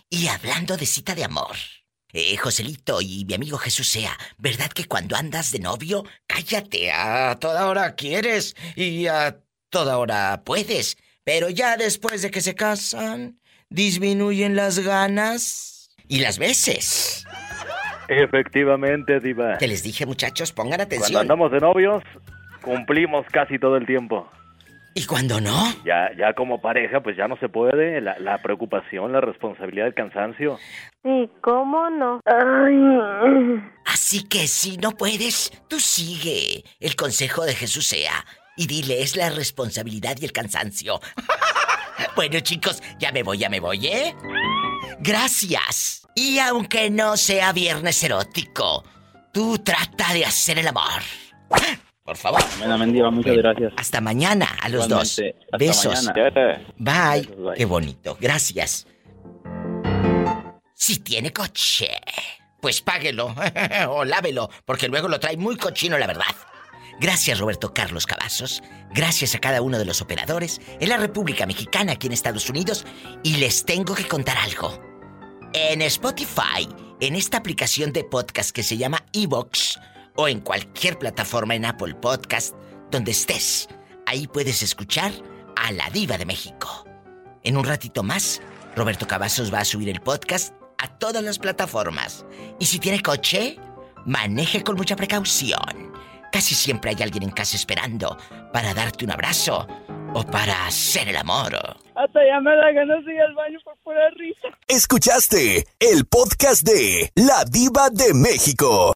[0.08, 1.56] Y hablando de cita de amor,
[2.14, 7.36] eh, Joselito y mi amigo Jesús Sea, ¿verdad que cuando andas de novio, cállate, a
[7.38, 10.96] toda hora quieres y a toda hora puedes?
[11.22, 13.38] Pero ya después de que se casan,
[13.68, 17.25] disminuyen las ganas y las veces.
[18.08, 19.58] Efectivamente, Diva.
[19.58, 21.20] Que les dije, muchachos, pongan Cuando atención.
[21.20, 22.02] andamos de novios,
[22.62, 24.28] cumplimos casi todo el tiempo.
[24.94, 25.74] ¿Y cuando no?
[25.84, 28.00] Ya, ya como pareja, pues ya no se puede.
[28.00, 30.58] La, la preocupación, la responsabilidad, el cansancio.
[31.02, 32.20] Sí, ¿cómo no?
[32.24, 33.62] Ay.
[33.84, 38.24] Así que si no puedes, tú sigue el consejo de Jesús sea
[38.56, 40.98] y dile es la responsabilidad y el cansancio.
[42.16, 44.14] bueno, chicos, ya me voy, ya me voy, ¿eh?
[45.00, 46.05] Gracias.
[46.16, 48.82] Y aunque no sea viernes erótico,
[49.32, 51.02] tú trata de hacer el amor.
[52.02, 52.40] Por favor.
[52.64, 53.10] Amén, Diva.
[53.10, 53.72] Muchas Bueno, gracias.
[53.76, 55.18] Hasta mañana a los dos.
[55.18, 55.47] Igualmente.
[55.59, 56.05] Besos.
[56.06, 56.60] mañana.
[56.78, 57.20] Bye.
[57.20, 57.55] Besos, bye.
[57.56, 58.16] Qué bonito.
[58.18, 58.86] Gracias.
[60.74, 61.90] Si tiene coche,
[62.60, 63.34] pues páguelo
[63.90, 66.24] o lávelo, porque luego lo trae muy cochino, la verdad.
[66.98, 68.62] Gracias, Roberto Carlos Cavazos.
[68.94, 72.86] Gracias a cada uno de los operadores en la República Mexicana, aquí en Estados Unidos.
[73.22, 74.95] Y les tengo que contar algo.
[75.58, 76.68] En Spotify,
[77.00, 79.80] en esta aplicación de podcast que se llama Evox,
[80.14, 82.54] o en cualquier plataforma en Apple Podcast,
[82.90, 83.66] donde estés,
[84.04, 85.12] ahí puedes escuchar
[85.56, 86.84] a la Diva de México.
[87.42, 88.42] En un ratito más,
[88.76, 92.26] Roberto Cavazos va a subir el podcast a todas las plataformas.
[92.60, 93.58] Y si tiene coche,
[94.04, 95.90] maneje con mucha precaución.
[96.32, 98.18] Casi siempre hay alguien en casa esperando
[98.52, 99.66] para darte un abrazo
[100.14, 101.54] o para hacer el amor.
[101.94, 104.48] Hasta ya me da ganas de ir al baño por pura risa.
[104.68, 108.94] Escuchaste el podcast de La Diva de México.